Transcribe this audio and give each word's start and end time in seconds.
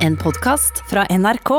En 0.00 0.14
podkast 0.16 0.78
fra 0.88 1.02
NRK. 1.12 1.50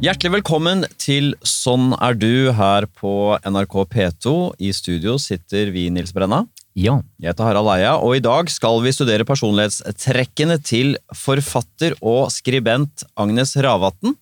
Hjertelig 0.00 0.38
velkommen 0.38 0.86
til 0.96 1.34
Sånn 1.44 1.90
er 2.00 2.16
du 2.16 2.48
her 2.56 2.86
på 2.88 3.36
NRK 3.44 3.76
P2. 3.92 4.32
I 4.64 4.70
studio 4.72 5.18
sitter 5.20 5.68
vi, 5.74 5.90
Nils 5.92 6.14
Brenna. 6.16 6.46
Ja. 6.78 7.02
Jeg 7.20 7.34
heter 7.34 7.44
Harald 7.44 7.68
Eia, 7.74 7.98
og 8.00 8.16
i 8.16 8.22
dag 8.24 8.48
skal 8.48 8.80
vi 8.86 8.94
studere 8.96 9.28
personlighetstrekkene 9.28 10.56
til 10.64 10.96
forfatter 11.12 11.98
og 12.00 12.32
skribent 12.32 13.04
Agnes 13.20 13.52
Ravatn. 13.60 14.16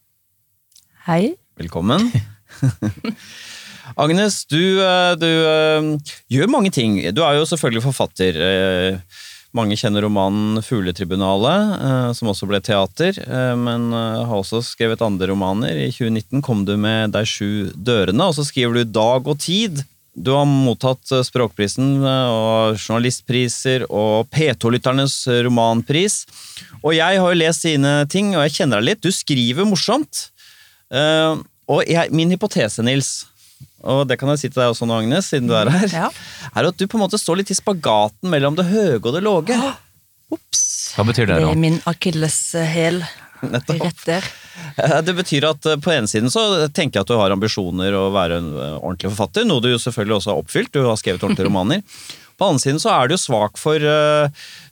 Hei. 1.07 1.37
Velkommen. 1.55 2.09
Agnes, 3.95 4.41
du, 4.51 4.59
eh, 4.83 5.13
du 5.15 5.29
eh, 5.29 6.15
gjør 6.35 6.51
mange 6.51 6.73
ting. 6.75 6.97
Du 7.15 7.21
er 7.23 7.37
jo 7.39 7.45
selvfølgelig 7.47 7.85
forfatter. 7.87 8.41
Eh, 8.43 9.23
Mange 9.55 9.77
kjenner 9.79 10.03
romanen 10.05 10.59
'Fugletribunalet', 10.61 12.11
som 12.19 12.29
også 12.29 12.45
ble 12.51 12.59
teater, 12.61 13.17
men 13.57 13.87
har 13.95 14.35
også 14.35 14.59
skrevet 14.61 15.01
andre 15.01 15.31
romaner. 15.31 15.79
I 15.81 15.95
2019 15.95 16.43
kom 16.45 16.67
du 16.69 16.75
med 16.77 17.15
'De 17.15 17.23
sju 17.25 17.71
dørene', 17.73 18.27
og 18.27 18.35
så 18.37 18.45
skriver 18.45 18.75
du 18.75 18.91
'Dag 18.99 19.31
og 19.31 19.39
tid'. 19.41 19.81
Du 20.13 20.35
har 20.35 20.45
mottatt 20.45 21.09
Språkprisen 21.25 22.03
og 22.05 22.77
journalistpriser 22.77 23.87
og 23.89 24.29
P2-lytternes 24.29 25.25
romanpris. 25.47 26.27
Og 26.83 26.93
jeg 26.99 27.23
har 27.23 27.33
jo 27.33 27.41
lest 27.41 27.65
dine 27.65 28.03
ting, 28.13 28.35
og 28.37 28.45
jeg 28.45 28.59
kjenner 28.59 28.83
deg 28.83 28.91
litt. 28.91 29.07
Du 29.07 29.15
skriver 29.15 29.65
morsomt. 29.65 30.27
Eh, 30.93 31.37
og 31.67 31.83
jeg, 31.91 32.13
min 32.15 32.31
hypotese, 32.31 32.83
Nils, 32.87 33.27
og 33.87 34.05
det 34.11 34.19
kan 34.21 34.29
jeg 34.33 34.39
si 34.45 34.49
til 34.51 34.61
deg 34.63 34.71
også 34.73 34.87
nå, 34.87 35.01
Agnes, 35.03 35.29
siden 35.33 35.49
du 35.51 35.55
er 35.59 35.71
her, 35.71 35.89
Ja. 35.93 36.09
er 36.55 36.69
at 36.71 36.77
du 36.79 36.87
på 36.87 36.99
en 36.99 37.05
måte 37.07 37.19
står 37.19 37.41
litt 37.43 37.51
i 37.51 37.59
spagaten 37.59 38.31
mellom 38.31 38.55
det 38.59 38.67
høye 38.71 38.99
og 39.03 39.13
det 39.15 39.23
låge. 39.27 39.57
Ops. 40.33 40.65
Hva 40.97 41.05
betyr 41.07 41.27
det, 41.27 41.37
da? 41.39 41.47
Det 41.47 41.53
er 41.55 41.61
min 41.63 41.81
akilleshæl 41.87 43.01
Nettopp. 43.47 43.83
rett 43.85 44.05
der. 44.07 44.25
Eh, 44.79 45.01
Det 45.03 45.15
betyr 45.15 45.45
at 45.51 45.67
eh, 45.67 45.77
på 45.77 45.93
ene 45.93 46.09
siden 46.11 46.31
så 46.33 46.69
tenker 46.73 46.99
jeg 47.01 47.07
at 47.07 47.11
du 47.13 47.19
har 47.19 47.31
ambisjoner 47.35 47.93
å 47.95 48.07
være 48.15 48.39
en 48.41 48.53
ordentlig 48.81 49.13
forfatter, 49.13 49.45
noe 49.47 49.61
du 49.63 49.69
jo 49.75 49.79
selvfølgelig 49.83 50.17
også 50.21 50.33
har 50.33 50.41
oppfylt, 50.43 50.73
du 50.73 50.83
har 50.87 50.97
skrevet 50.97 51.23
ordentlige 51.23 51.47
romaner. 51.51 51.83
På 52.37 52.45
den 52.45 52.57
annen 52.57 52.61
siden 52.61 52.81
så 52.83 52.91
er 52.93 53.09
du 53.09 53.15
jo 53.17 53.23
svak 53.23 53.57
for 53.61 53.77
eh, 53.81 54.29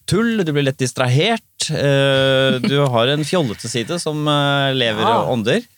tull, 0.09 0.45
du 0.45 0.53
blir 0.53 0.67
lett 0.67 0.81
distrahert, 0.81 1.69
eh, 1.71 2.59
du 2.63 2.77
har 2.81 3.13
en 3.13 3.25
fjollete 3.27 3.71
side 3.71 3.99
som 4.03 4.27
eh, 4.29 4.75
lever 4.77 5.05
og 5.09 5.35
ånder. 5.39 5.65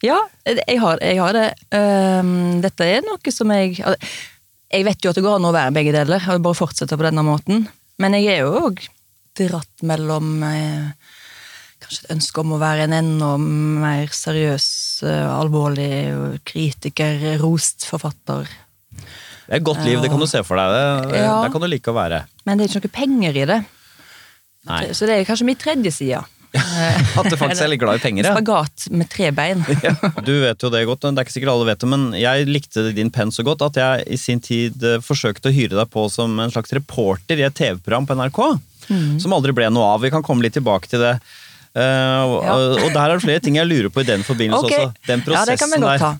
Ja, 0.00 0.16
jeg 0.48 0.78
har, 0.80 0.96
jeg 1.04 1.18
har 1.20 1.34
det. 1.36 1.48
Ehm, 1.76 2.62
dette 2.64 2.86
er 2.88 3.02
noe 3.04 3.32
som 3.34 3.50
jeg 3.52 3.74
Jeg 3.82 4.86
vet 4.86 5.04
jo 5.04 5.10
at 5.10 5.18
det 5.18 5.24
går 5.26 5.36
an 5.36 5.48
å 5.50 5.52
være 5.52 5.74
begge 5.76 5.92
deler, 5.92 6.24
og 6.32 6.44
bare 6.46 6.56
fortsette 6.56 6.96
på 6.96 7.04
denne 7.04 7.24
måten. 7.26 7.66
Men 8.00 8.16
jeg 8.16 8.30
er 8.32 8.46
jo 8.46 8.54
òg 8.70 8.80
dratt 9.36 9.84
mellom 9.84 10.40
eh, 10.46 11.10
kanskje 11.84 12.06
et 12.06 12.14
ønske 12.14 12.40
om 12.40 12.54
å 12.56 12.62
være 12.62 12.86
en 12.86 12.96
enda 12.96 13.34
mer 13.42 14.08
seriøs, 14.14 14.70
alvorlig 15.04 16.40
kritiker, 16.48 17.20
rost 17.42 17.84
forfatter. 17.90 18.48
Det 19.50 19.56
er 19.56 19.62
et 19.64 19.66
godt 19.66 19.80
liv, 19.82 19.98
det 19.98 20.12
kan 20.12 20.20
du 20.22 20.28
se 20.30 20.40
for 20.46 20.60
deg. 20.60 20.70
Det, 20.70 21.10
det, 21.10 21.22
Ja. 21.24 21.40
Der 21.42 21.50
kan 21.50 21.64
du 21.64 21.66
like 21.66 21.90
å 21.90 21.94
være. 21.96 22.22
Men 22.46 22.60
det 22.60 22.68
er 22.68 22.70
ikke 22.70 22.84
noe 22.86 22.96
penger 23.00 23.38
i 23.40 23.46
det. 23.50 23.56
Nei. 24.70 24.82
Så 24.94 25.08
det 25.08 25.16
er 25.16 25.26
kanskje 25.26 25.48
min 25.48 25.58
tredje 25.58 25.90
side. 25.96 26.20
At 27.18 27.26
du 27.26 27.34
faktisk 27.34 27.64
er 27.64 27.72
litt 27.72 27.82
glad 27.82 27.98
i 27.98 28.02
penger, 28.02 28.28
ja. 28.28 28.36
Spagat 28.36 28.86
med 28.94 29.10
tre 29.10 29.32
bein. 29.34 29.66
Du 30.28 30.32
vet 30.44 30.62
jo 30.62 30.70
det 30.70 30.84
godt, 30.86 31.02
det 31.02 31.12
er 31.18 31.26
ikke 31.26 31.34
sikkert 31.34 31.52
alle 31.56 31.66
vet 31.66 31.82
det, 31.82 31.90
men 31.90 32.08
jeg 32.18 32.46
likte 32.46 32.86
din 32.94 33.10
penn 33.10 33.34
så 33.34 33.42
godt 33.46 33.66
at 33.66 33.78
jeg 33.82 34.06
i 34.06 34.18
sin 34.22 34.42
tid 34.42 34.86
eh, 34.86 35.02
forsøkte 35.02 35.50
å 35.50 35.54
hyre 35.54 35.78
deg 35.78 35.90
på 35.90 36.06
som 36.14 36.38
en 36.42 36.54
slags 36.54 36.74
reporter 36.76 37.42
i 37.42 37.46
et 37.46 37.58
TV-program 37.58 38.06
på 38.06 38.18
NRK, 38.22 38.42
som 39.22 39.34
aldri 39.34 39.54
ble 39.54 39.68
noe 39.74 39.96
av. 39.96 40.02
Vi 40.02 40.10
kan 40.14 40.22
komme 40.26 40.46
litt 40.46 40.54
tilbake 40.58 40.90
til 40.90 41.02
det. 41.02 41.16
Uh, 41.70 42.26
Ja. 42.42 42.54
og 42.82 42.88
der 42.90 43.04
er 43.04 43.12
det 43.14 43.22
flere 43.22 43.38
ting 43.38 43.54
jeg 43.54 43.68
lurer 43.70 43.92
på 43.94 44.02
i 44.02 44.06
den 44.08 44.24
forbindelse 44.26 44.66
okay. 44.66 44.88
også. 44.88 45.06
Den 45.06 45.22
Ja, 45.30 45.44
det 45.46 45.54
kan 45.60 45.70
vi 45.70 45.78
godt 45.78 46.02
ta. 46.02 46.16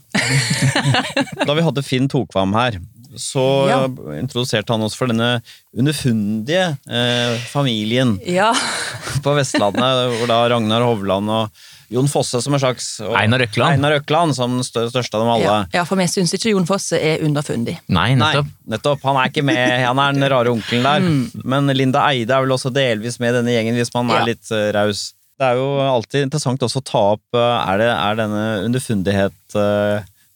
Da 1.48 1.56
vi 1.58 1.64
hadde 1.66 1.82
Finn 1.82 2.06
Tokvam 2.06 2.54
her, 2.54 2.78
så 3.18 3.44
Ja. 3.68 3.78
introduserte 4.20 4.70
han 4.72 4.82
oss 4.86 4.94
for 4.94 5.06
denne 5.10 5.40
underfundige 5.76 6.76
eh, 6.88 7.38
familien 7.50 8.18
Ja. 8.26 8.52
på 9.24 9.34
Vestlandet, 9.34 10.14
hvor 10.18 10.26
da 10.30 10.40
Ragnar 10.52 10.82
Hovland 10.86 11.30
og 11.30 11.50
Jon 11.90 12.06
Fosse 12.06 12.38
som 12.38 12.54
en 12.54 12.60
slags 12.62 13.00
og 13.02 13.16
Einar 13.18 13.42
Økland. 13.42 13.74
Einar 13.74 13.96
Økland 13.98 14.34
som 14.36 14.52
den 14.60 14.62
stør- 14.62 14.90
største 14.92 15.18
av 15.18 15.24
dem 15.24 15.30
alle. 15.32 15.42
Ja, 15.42 15.80
ja, 15.80 15.84
for 15.88 15.98
vi 15.98 16.06
syns 16.06 16.30
ikke 16.36 16.52
Jon 16.52 16.66
Fosse 16.68 17.00
er 17.02 17.24
underfundig. 17.26 17.80
Nei, 17.90 18.12
Nei, 18.14 18.28
nettopp. 18.30 18.52
nettopp. 18.76 19.02
Han 19.08 19.16
er 19.18 19.32
ikke 19.32 19.42
med, 19.48 19.58
han 19.88 19.98
er 19.98 20.12
den 20.14 20.28
rare 20.30 20.52
onkelen 20.54 20.86
der. 20.86 21.00
Mm. 21.02 21.42
Men 21.50 21.66
Linda 21.74 22.04
Eide 22.12 22.30
er 22.36 22.44
vel 22.46 22.54
også 22.54 22.70
delvis 22.72 23.18
med 23.18 23.34
i 23.34 23.38
denne 23.40 23.56
gjengen, 23.56 23.74
hvis 23.80 23.90
man 23.96 24.10
er 24.14 24.20
Ja. 24.20 24.28
litt 24.30 24.52
uh, 24.54 24.70
raus. 24.78 25.08
Det 25.40 25.48
er 25.48 25.56
jo 25.58 25.66
alltid 25.80 26.28
interessant 26.28 26.60
også 26.62 26.78
å 26.78 26.84
ta 26.84 27.00
opp 27.16 27.22
uh, 27.34 27.64
Er, 27.72 27.78
det, 27.80 27.88
er 27.90 28.14
denne 28.22 28.42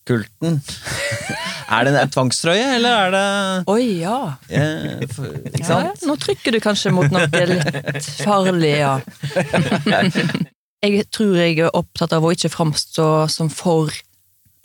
underfundighet-kulten 0.05 0.63
Er 1.75 1.85
det 1.85 1.95
en 1.97 2.11
tvangstrøye, 2.13 2.75
eller 2.77 2.91
er 3.07 3.11
det 3.15 3.69
Oi, 3.73 4.01
ja. 4.03 4.37
for, 5.15 5.33
Ikke 5.49 5.65
ja. 5.65 5.93
Nå 6.05 6.17
trykker 6.21 6.53
du 6.53 6.61
kanskje 6.61 6.93
mot 6.93 7.09
noe 7.13 7.45
litt 7.49 8.09
farlig, 8.21 8.75
ja. 8.83 8.99
Jeg 10.85 11.07
tror 11.09 11.39
jeg 11.41 11.59
er 11.65 11.73
opptatt 11.73 12.13
av 12.13 12.25
å 12.25 12.33
ikke 12.35 12.53
framstå 12.53 13.07
som 13.33 13.49
for 13.49 13.89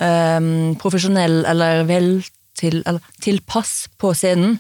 um, 0.04 0.76
profesjonell 0.80 1.46
eller 1.48 1.86
vel 1.88 2.18
til, 2.60 2.82
eller 2.84 3.00
tilpass 3.24 3.88
på 3.98 4.12
scenen. 4.18 4.60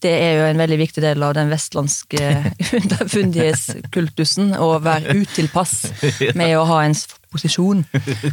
Det 0.00 0.12
er 0.12 0.38
jo 0.38 0.48
en 0.48 0.60
veldig 0.60 0.78
viktig 0.80 1.04
del 1.04 1.22
av 1.24 1.36
den 1.36 1.52
vestlandske 1.52 2.24
underfundighetskultusen, 2.80 4.54
å 4.56 4.78
være 4.84 5.18
utilpass 5.20 5.76
med 6.36 6.56
å 6.56 6.64
ha 6.72 6.80
en 6.88 6.96
posisjon. 7.34 7.82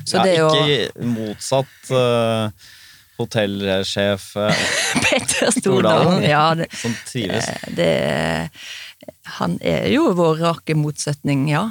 Så 0.05 0.21
Ja, 0.21 0.23
er 0.29 0.37
jo 0.39 0.53
ikke 0.61 1.09
motsatt 1.17 1.91
uh, 1.91 2.71
hotellsjef 3.19 4.29
uh, 4.41 4.63
Petter 5.03 5.51
Stordalen. 5.57 6.23
Ja, 6.25 6.45
det, 6.61 6.69
som 6.79 6.95
trives. 7.09 7.49
det 7.75 7.91
Han 9.41 9.57
er 9.65 9.87
jo 9.93 10.09
vår 10.17 10.41
rake 10.45 10.77
motsetning, 10.77 11.47
ja. 11.51 11.67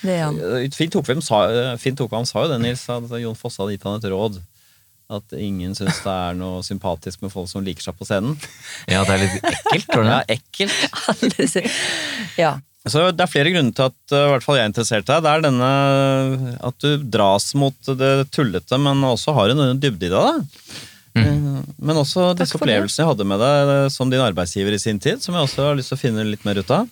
Det 0.00 0.14
er 0.16 0.26
han. 0.30 0.38
Finn 0.72 0.90
Tokvam 0.92 1.20
sa, 1.24 1.42
Tokvam 1.76 2.24
sa 2.28 2.44
jo 2.46 2.52
det, 2.54 2.60
Nils, 2.64 2.86
at 2.88 3.10
Jon 3.20 3.36
Fosse 3.36 3.60
hadde 3.60 3.74
gitt 3.76 3.84
han 3.88 3.98
et 4.00 4.06
råd. 4.12 4.38
At 5.12 5.34
ingen 5.36 5.74
syns 5.76 5.98
det 6.00 6.12
er 6.12 6.36
noe 6.38 6.62
sympatisk 6.64 7.20
med 7.20 7.28
folk 7.34 7.50
som 7.50 7.60
liker 7.66 7.84
seg 7.84 7.96
på 7.98 8.06
scenen. 8.08 8.38
Ja, 8.88 9.02
det 9.04 9.12
er 9.18 9.20
litt 9.26 9.44
ekkelt, 9.50 9.90
tror 9.92 10.06
du 10.06 10.08
Ja, 10.08 10.22
det? 10.24 10.38
ekkelt. 10.38 11.68
Ja. 12.40 12.54
Så 12.84 13.04
Det 13.16 13.24
er 13.24 13.30
flere 13.30 13.52
grunner 13.54 13.72
til 13.72 13.86
at 13.88 14.12
uh, 14.12 14.26
i 14.26 14.32
hvert 14.34 14.44
fall 14.44 14.58
jeg 14.58 14.66
er 14.66 14.72
interessert 14.72 15.06
i 15.06 15.12
deg. 15.12 15.22
Det 15.24 15.30
er 15.30 15.44
denne 15.46 15.68
at 16.68 16.84
du 16.84 17.06
dras 17.16 17.46
mot 17.56 17.92
det 18.00 18.12
tullete, 18.34 18.80
men 18.80 19.00
også 19.08 19.32
har 19.36 19.54
en 19.54 19.80
dybde 19.80 20.10
i 20.10 20.12
deg. 20.12 20.18
da. 20.18 20.82
Uh, 21.14 21.62
Men 21.78 22.00
også 22.02 22.32
disse 22.36 22.58
opplevelsene 22.58 23.04
jeg 23.04 23.12
hadde 23.12 23.28
med 23.30 23.40
deg 23.40 23.70
uh, 23.70 23.86
som 23.92 24.10
din 24.12 24.20
arbeidsgiver 24.20 24.76
i 24.76 24.82
sin 24.82 25.00
tid, 25.00 25.22
som 25.24 25.36
jeg 25.36 25.48
også 25.48 25.70
har 25.70 25.78
lyst 25.78 25.94
til 25.94 25.96
å 25.96 26.02
finne 26.02 26.26
litt 26.28 26.44
mer 26.44 26.60
ut 26.60 26.74
av. 26.76 26.90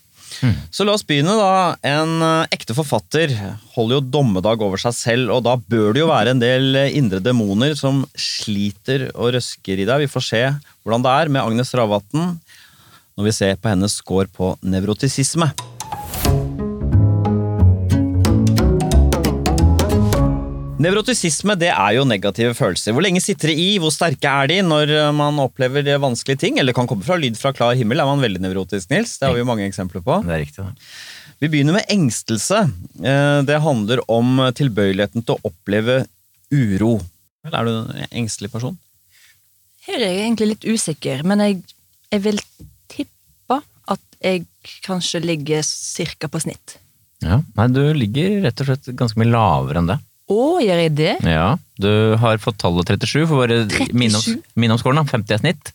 Så 0.73 0.87
la 0.89 0.95
oss 0.97 1.05
begynne, 1.05 1.35
da. 1.37 1.75
En 1.85 2.25
ekte 2.49 2.73
forfatter 2.73 3.35
holder 3.75 3.99
jo 3.99 4.07
dommedag 4.15 4.65
over 4.65 4.81
seg 4.81 4.95
selv, 4.97 5.35
og 5.37 5.43
da 5.45 5.59
bør 5.61 5.93
det 5.93 6.01
jo 6.01 6.09
være 6.09 6.33
en 6.33 6.41
del 6.41 6.79
indre 6.89 7.21
demoner 7.21 7.77
som 7.77 8.01
sliter 8.17 9.11
og 9.13 9.35
røsker 9.37 9.85
i 9.85 9.85
deg. 9.85 10.07
Vi 10.07 10.11
får 10.11 10.25
se 10.31 10.43
hvordan 10.83 11.05
det 11.05 11.13
er 11.13 11.35
med 11.37 11.45
Agnes 11.45 11.75
Ravatn 11.77 12.33
når 13.13 13.29
vi 13.29 13.35
ser 13.37 13.61
på 13.61 13.69
hennes 13.69 14.01
score 14.01 14.31
på 14.33 14.55
nevrotisisme. 14.65 15.51
Nevrotisisme 20.83 21.55
det 21.61 21.69
er 21.71 21.95
jo 21.99 22.05
negative 22.09 22.55
følelser. 22.59 22.95
Hvor 22.97 23.05
lenge 23.05 23.21
sitter 23.23 23.53
det 23.53 23.59
i? 23.61 23.69
Hvor 23.83 23.93
sterke 23.95 24.31
er 24.31 24.49
de 24.51 24.57
når 24.67 24.93
man 25.15 25.39
opplever 25.43 25.87
vanskelige 26.03 26.41
ting? 26.43 26.59
Eller 26.59 26.75
kan 26.75 26.89
komme 26.91 27.07
fra 27.07 27.19
lyd 27.21 27.37
fra 27.39 27.53
klar 27.55 27.77
himmel. 27.79 28.01
Er 28.03 28.09
man 28.09 28.23
veldig 28.25 28.43
nevrotisk, 28.43 28.91
Nils? 28.91 29.15
Det 29.21 29.29
har 29.29 29.37
vi 29.37 29.45
jo 29.45 29.49
mange 29.49 29.67
eksempler 29.69 30.03
på. 30.03 30.17
Det 30.27 30.35
er 30.35 30.43
riktig. 30.43 30.65
det. 30.67 30.89
Vi 31.43 31.51
begynner 31.53 31.79
med 31.79 31.87
engstelse. 31.91 32.65
Eh, 33.03 33.39
Det 33.47 33.61
handler 33.63 34.03
om 34.11 34.43
tilbøyeligheten 34.59 35.25
til 35.27 35.37
å 35.39 35.51
oppleve 35.53 36.01
uro. 36.53 36.97
Er 37.47 37.65
du 37.67 37.73
en 37.75 38.07
engstelig 38.23 38.51
person? 38.53 38.79
Her 39.87 39.99
er 39.99 40.07
jeg 40.13 40.23
egentlig 40.27 40.49
litt 40.53 40.67
usikker, 40.71 41.25
men 41.27 41.43
jeg, 41.43 41.63
jeg 42.15 42.23
vil 42.27 42.39
tippe 42.93 43.59
at 43.91 44.03
jeg 44.23 44.45
kanskje 44.87 45.23
ligger 45.25 45.63
cirka 45.67 46.31
på 46.31 46.43
snitt. 46.43 46.77
Ja. 47.23 47.41
Nei, 47.59 47.67
du 47.75 47.83
ligger 47.95 48.41
rett 48.47 48.63
og 48.63 48.71
slett 48.71 48.91
ganske 48.99 49.19
mye 49.19 49.31
lavere 49.31 49.83
enn 49.83 49.91
det. 49.91 49.99
Å, 50.33 50.37
gjør 50.65 50.81
jeg 50.87 50.93
det? 50.99 51.13
Ja, 51.29 51.49
Du 51.83 51.91
har 52.23 52.39
fått 52.43 52.59
tallet 52.63 52.89
37 52.95 53.27
for 53.29 53.43
våre 53.43 53.63
37? 53.69 53.93
minnoms, 53.99 54.29
minnomscoren. 54.57 55.01
da, 55.03 55.05
50 55.11 55.35
er 55.37 55.41
snitt. 55.43 55.73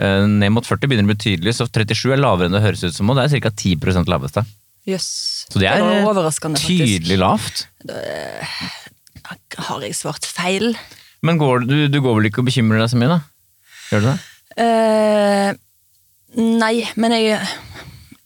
Eh, 0.00 0.24
Ned 0.30 0.50
mot 0.54 0.66
40 0.66 0.88
begynner 0.90 1.12
det 1.14 1.20
tydelig, 1.22 1.54
så 1.58 1.66
37 1.68 2.12
er 2.16 2.22
lavere 2.22 2.48
enn 2.50 2.56
det 2.56 2.62
høres 2.64 2.82
ut 2.86 2.96
som, 2.96 3.10
og 3.12 3.18
det 3.20 3.26
er 3.28 3.42
ca. 3.44 3.50
10% 3.54 4.10
laveste. 4.10 4.44
Jøss. 4.88 5.08
Så 5.52 5.60
det 5.62 5.68
er 5.70 5.80
var 5.84 6.02
overraskende, 6.10 6.58
faktisk. 6.60 6.98
Tydelig 6.98 7.16
lavt. 7.22 7.66
har 9.68 9.84
jeg 9.84 9.96
svart 9.96 10.26
feil? 10.28 10.74
Men 11.24 11.38
går, 11.40 11.64
du, 11.68 11.76
du 11.88 12.00
går 12.04 12.18
vel 12.18 12.28
ikke 12.28 12.42
og 12.42 12.48
bekymrer 12.50 12.82
deg 12.82 12.90
så 12.92 12.98
mye, 13.00 13.14
da? 13.14 13.20
Gjør 13.90 14.02
du 14.04 14.08
det? 14.10 14.16
Eh, 14.64 15.50
nei, 16.60 16.74
men 17.00 17.14
jeg, 17.16 17.38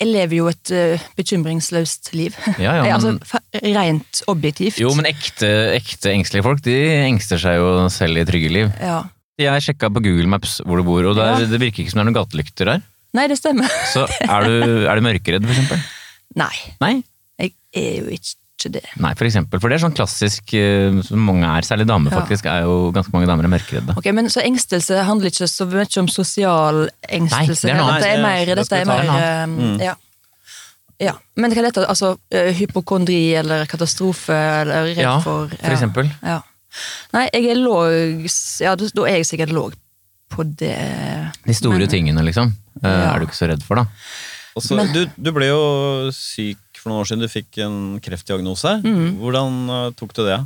jeg 0.01 0.09
lever 0.11 0.37
jo 0.41 0.49
et 0.51 0.73
eh, 0.75 1.05
bekymringsløst 1.19 2.11
liv. 2.19 2.35
Ja, 2.59 2.75
ja, 2.81 2.85
Jeg, 2.89 2.97
altså, 2.97 3.15
men- 3.15 3.23
fa- 3.29 3.38
rent 3.55 4.23
objektivt. 4.29 4.79
Jo, 4.83 4.91
men 4.99 5.09
ekte, 5.11 5.49
ekte 5.77 6.13
engstelige 6.13 6.45
folk 6.47 6.61
de 6.67 6.75
engster 7.07 7.41
seg 7.41 7.57
jo 7.61 7.89
selv 7.93 8.21
i 8.21 8.27
trygge 8.29 8.51
liv. 8.53 8.73
Ja. 8.81 9.03
Jeg 9.39 9.63
sjekka 9.69 9.89
på 9.95 10.03
Google 10.03 10.27
Maps 10.29 10.59
hvor 10.67 10.81
du 10.81 10.85
bor, 10.87 11.05
og 11.07 11.15
der, 11.17 11.39
Ja. 11.39 11.47
det 11.47 11.61
virker 11.63 11.85
ikke 11.85 11.93
som 11.93 12.01
det 12.01 12.07
er 12.07 12.11
noen 12.11 12.19
gatelykter 12.19 12.73
der. 12.75 12.83
Nei, 13.15 13.27
det 13.31 13.39
stemmer. 13.39 13.71
Så 13.93 14.03
er 14.21 14.45
du, 14.45 14.85
er 14.91 14.99
du 14.99 15.07
mørkeredd, 15.07 15.47
for 15.47 15.55
eksempel? 15.55 15.81
Nei, 16.37 16.55
Nei? 16.83 16.93
jeg 17.41 17.55
er 17.73 17.95
jo 18.03 18.11
ikke 18.19 18.73
det. 18.75 18.83
Nei, 18.99 19.13
for 19.15 19.25
eksempel. 19.29 19.61
For 19.63 19.71
det 19.71 19.79
er 19.79 19.85
sånn 19.87 19.95
klassisk 19.97 20.53
eh, 20.59 20.99
som 21.07 21.23
mange 21.23 21.47
er, 21.47 21.63
særlig 21.65 21.87
damer 21.89 22.11
Ja. 22.13 22.19
faktisk, 22.21 22.45
er 22.51 22.67
jo 22.67 22.91
ganske 22.93 23.15
mange 23.15 23.31
damer 23.31 23.47
er 23.47 23.53
mørkeredde. 23.55 23.95
Ok, 23.97 24.11
men 24.13 24.27
Så 24.29 24.43
engstelse 24.45 25.05
handler 25.07 25.31
ikke 25.31 25.47
så 25.49 25.65
mye 25.71 25.87
om 26.03 26.09
sosial 26.11 26.83
engstelse? 27.09 27.71
Nei, 27.71 27.71
det 27.71 27.73
er 27.73 27.79
noe 27.79 27.95
Dette 27.95 28.11
er 28.13 28.23
mer, 28.27 28.55
dette 28.59 28.83
er 28.83 28.91
mer 28.91 29.09
eh, 29.15 29.87
ja. 29.87 29.95
Ja. 31.01 31.15
Men 31.37 31.51
hva 31.53 31.55
kan 31.61 31.67
dette? 31.69 31.85
Altså 31.89 32.15
eh, 32.35 32.53
hypokondri 32.59 33.35
eller 33.39 33.67
katastrofe 33.71 34.35
eller 34.35 34.89
redd 34.95 35.03
Ja, 35.05 35.19
for 35.25 35.49
for 35.53 35.75
eksempel. 35.75 36.11
Ja. 36.23 36.41
Nei, 37.15 37.29
jeg 37.33 37.51
er 37.55 37.61
låg 37.63 38.27
Ja, 38.61 38.75
da 38.77 39.05
er 39.07 39.17
jeg 39.21 39.27
sikkert 39.29 39.53
låg 39.55 39.77
på 40.29 40.45
det. 40.45 40.75
De 41.47 41.55
store 41.57 41.79
Men- 41.79 41.89
tingene, 41.89 42.23
liksom. 42.27 42.53
eh, 42.83 42.89
Ja. 42.91 43.15
Er 43.15 43.19
du 43.21 43.27
ikke 43.27 43.39
så 43.39 43.49
redd 43.49 43.63
for, 43.63 43.77
da? 43.77 43.87
Og 44.57 44.63
Men- 44.77 44.93
du, 44.93 45.07
du 45.17 45.31
ble 45.33 45.47
jo 45.49 46.11
syk 46.13 46.59
for 46.77 46.91
noen 46.91 47.01
år 47.01 47.07
siden. 47.07 47.21
Du 47.23 47.29
fikk 47.29 47.59
en 47.65 48.01
kreftdiagnose. 48.01 48.83
Mm. 48.85 49.19
Hvordan 49.23 49.71
eh, 49.71 49.91
tok 49.97 50.13
du 50.15 50.25
det? 50.27 50.41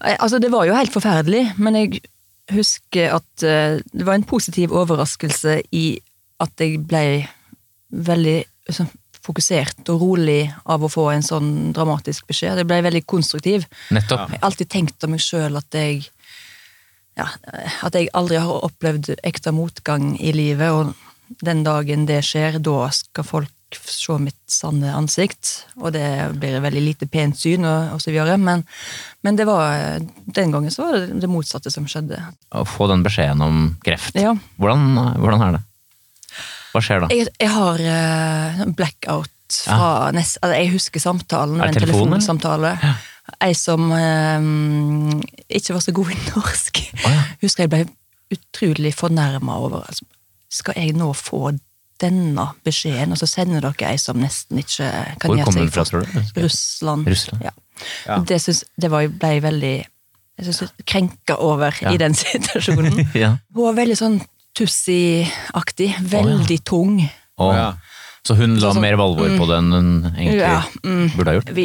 Altså, 0.00 0.38
det 0.40 0.50
var 0.50 0.66
jo 0.66 0.74
helt 0.74 0.90
forferdelig, 0.92 1.58
men 1.58 1.74
jeg 1.78 2.00
husker 2.50 3.12
at 3.14 3.26
det 3.38 4.04
var 4.06 4.14
en 4.14 4.24
positiv 4.26 4.72
overraskelse 4.74 5.60
i 5.72 6.00
at 6.40 6.50
jeg 6.58 6.80
ble 6.86 7.28
veldig 7.92 8.44
fokusert 9.22 9.86
og 9.92 10.02
rolig 10.02 10.40
av 10.64 10.82
å 10.82 10.90
få 10.90 11.08
en 11.12 11.24
sånn 11.24 11.52
dramatisk 11.76 12.26
beskjed. 12.30 12.58
Jeg 12.62 12.68
ble 12.70 12.80
veldig 12.88 13.04
konstruktiv. 13.06 13.68
Nettopp. 13.94 14.26
Jeg 14.26 14.40
har 14.40 14.48
alltid 14.50 14.72
tenkt 14.72 15.06
om 15.06 15.14
meg 15.14 15.22
sjøl 15.22 15.60
at 15.60 15.78
jeg 15.78 16.08
ja, 17.18 17.26
at 17.84 17.96
jeg 17.96 18.08
aldri 18.16 18.40
har 18.40 18.64
opplevd 18.64 19.12
ekte 19.20 19.52
motgang 19.52 20.14
i 20.16 20.32
livet, 20.32 20.72
og 20.72 21.42
den 21.44 21.60
dagen 21.66 22.06
det 22.08 22.22
skjer, 22.24 22.56
da 22.62 22.86
skal 22.94 23.26
folk 23.26 23.50
se 23.72 24.18
mitt 24.20 24.36
sanne 24.52 24.90
ansikt, 24.92 25.66
og 25.80 25.94
det 25.94 26.04
blir 26.40 26.60
veldig 26.60 26.82
lite 26.84 27.08
pent 27.08 27.38
syn, 27.38 27.64
og, 27.64 27.94
og 27.94 28.02
så 28.04 28.12
videre. 28.12 28.36
Men, 28.40 28.64
men 29.24 29.38
det 29.38 29.46
var, 29.48 30.00
den 30.24 30.52
gangen 30.52 30.72
så 30.72 30.88
var 30.88 30.98
det 30.98 31.20
det 31.22 31.30
motsatte 31.32 31.72
som 31.72 31.88
skjedde. 31.88 32.20
Å 32.52 32.64
få 32.68 32.88
den 32.92 33.04
beskjeden 33.04 33.44
om 33.44 33.62
kreft. 33.84 34.18
Ja. 34.20 34.34
Hvordan, 34.60 34.96
hvordan 35.20 35.46
er 35.48 35.56
det? 35.56 35.62
Hva 36.72 36.80
skjer 36.84 37.02
da? 37.04 37.08
Jeg, 37.12 37.28
jeg 37.40 37.50
har 37.52 37.82
uh, 37.84 38.62
blackout 38.78 39.28
fra 39.52 40.10
nest, 40.16 40.38
altså 40.40 40.56
Jeg 40.56 40.70
husker 40.72 41.00
samtalen, 41.04 41.58
Er 41.60 41.66
det 41.68 41.76
en 41.76 41.80
telefon, 41.82 41.98
Ja. 41.98 42.18
telefonsamtale. 42.18 42.70
Ei 43.44 43.52
som 43.54 43.90
uh, 43.92 45.20
ikke 45.52 45.74
var 45.76 45.82
så 45.84 45.92
god 45.94 46.10
i 46.14 46.16
norsk. 46.30 46.80
Oh, 47.04 47.10
ja. 47.12 47.20
Husker 47.44 47.66
jeg 47.66 47.70
ble 47.74 47.82
utrolig 48.32 48.94
fornærma 48.96 49.58
over 49.60 49.84
altså, 49.84 50.06
Skal 50.52 50.74
jeg 50.80 50.96
nå 50.96 51.12
få 51.16 51.52
denne 52.02 52.48
beskjeden, 52.66 53.12
og 53.14 53.18
så 53.20 53.28
sender 53.30 53.62
dere 53.62 53.92
ei 53.92 53.98
som 54.00 54.16
nesten 54.18 54.58
ikke 54.58 54.88
kan 55.22 55.28
Hvor 55.30 55.36
gjøre 55.38 55.44
kommer 55.46 55.68
seg 55.68 55.74
fra, 55.76 55.84
tror 55.86 56.08
du? 56.08 56.40
Russland. 56.42 57.06
Russland. 57.12 57.44
Ja. 57.46 57.52
Ja. 58.08 58.16
Det, 58.26 58.40
synes, 58.42 58.64
det 58.80 58.90
var, 58.90 59.06
ble 59.06 59.28
jeg 59.36 59.42
veldig 59.44 59.74
jeg 60.42 60.48
synes, 60.48 60.72
krenka 60.88 61.36
over 61.38 61.76
Ja. 61.84 61.92
i 61.94 62.00
den 62.00 62.14
situasjonen. 62.24 63.04
ja. 63.22 63.36
Hun 63.54 63.68
var 63.68 63.76
veldig 63.78 63.98
sånn 64.00 64.18
Tussi-aktig. 64.58 65.90
Veldig 66.12 66.58
tung. 66.68 67.00
Oh, 67.38 67.54
Ja. 67.56 67.72
Så 68.22 68.36
hun 68.38 68.54
la 68.62 68.70
Sånn 68.70 68.84
mer 68.84 68.94
valvor 68.94 69.32
på 69.34 69.46
det 69.50 69.56
enn 69.58 69.72
hun 69.74 69.88
egentlig 70.12 70.36
Ja, 70.44 70.60
mm. 70.84 71.06
burde 71.16 71.32
ha 71.32 71.38
gjort? 71.40 71.48
Vi 71.56 71.64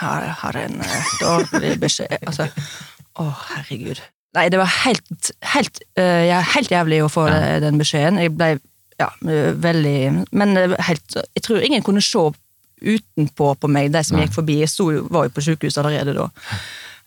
har, 0.00 0.26
har 0.42 0.58
en 0.60 0.82
eh, 0.84 1.12
dårlig 1.22 1.70
beskjed 1.80 2.26
Altså, 2.28 2.44
å 3.16 3.24
herregud. 3.54 4.02
Nei, 4.36 4.48
det 4.52 4.58
var 4.60 4.68
helt, 4.82 5.30
helt, 5.54 5.80
uh, 5.96 6.20
ja, 6.28 6.42
helt 6.56 6.68
jævlig 6.74 6.98
å 7.06 7.08
få 7.08 7.24
Ja. 7.30 7.60
den 7.62 7.78
beskjeden. 7.80 8.18
Jeg 8.20 8.34
ble 8.36 8.50
ja, 9.00 9.08
eh, 9.24 9.54
veldig 9.56 10.26
Men 10.32 10.56
eh, 10.60 10.74
helt 10.90 11.16
Jeg 11.16 11.42
tror 11.46 11.62
ingen 11.64 11.82
kunne 11.86 12.02
se 12.04 12.26
utenpå 12.84 13.54
på 13.56 13.70
meg, 13.70 13.92
de 13.94 14.02
som 14.04 14.18
Nei. 14.18 14.26
gikk 14.26 14.34
forbi. 14.36 14.58
Jeg 14.60 14.68
sto, 14.74 14.90
var 15.08 15.24
jo 15.30 15.32
på 15.32 15.40
sykehus 15.46 15.78
allerede 15.80 16.12
da. 16.18 16.28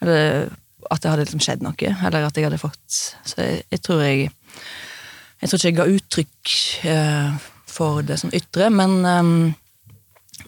Eller 0.01 0.49
at 0.89 1.03
det 1.03 1.11
hadde 1.11 1.25
liksom 1.27 1.43
skjedd 1.43 1.61
noe, 1.61 1.93
eller 2.07 2.25
at 2.25 2.37
jeg 2.37 2.47
hadde 2.47 2.57
fått 2.61 2.97
Så 3.27 3.43
jeg, 3.43 3.61
jeg 3.75 3.81
tror 3.85 4.01
jeg 4.07 4.29
Jeg 5.41 5.49
tror 5.49 5.57
ikke 5.57 5.67
jeg 5.69 5.77
ga 5.77 5.87
uttrykk 5.93 6.53
eh, 6.89 7.47
for 7.69 8.01
det 8.05 8.17
som 8.19 8.33
ytre, 8.33 8.69
men 8.73 8.99
ehm, 9.05 9.39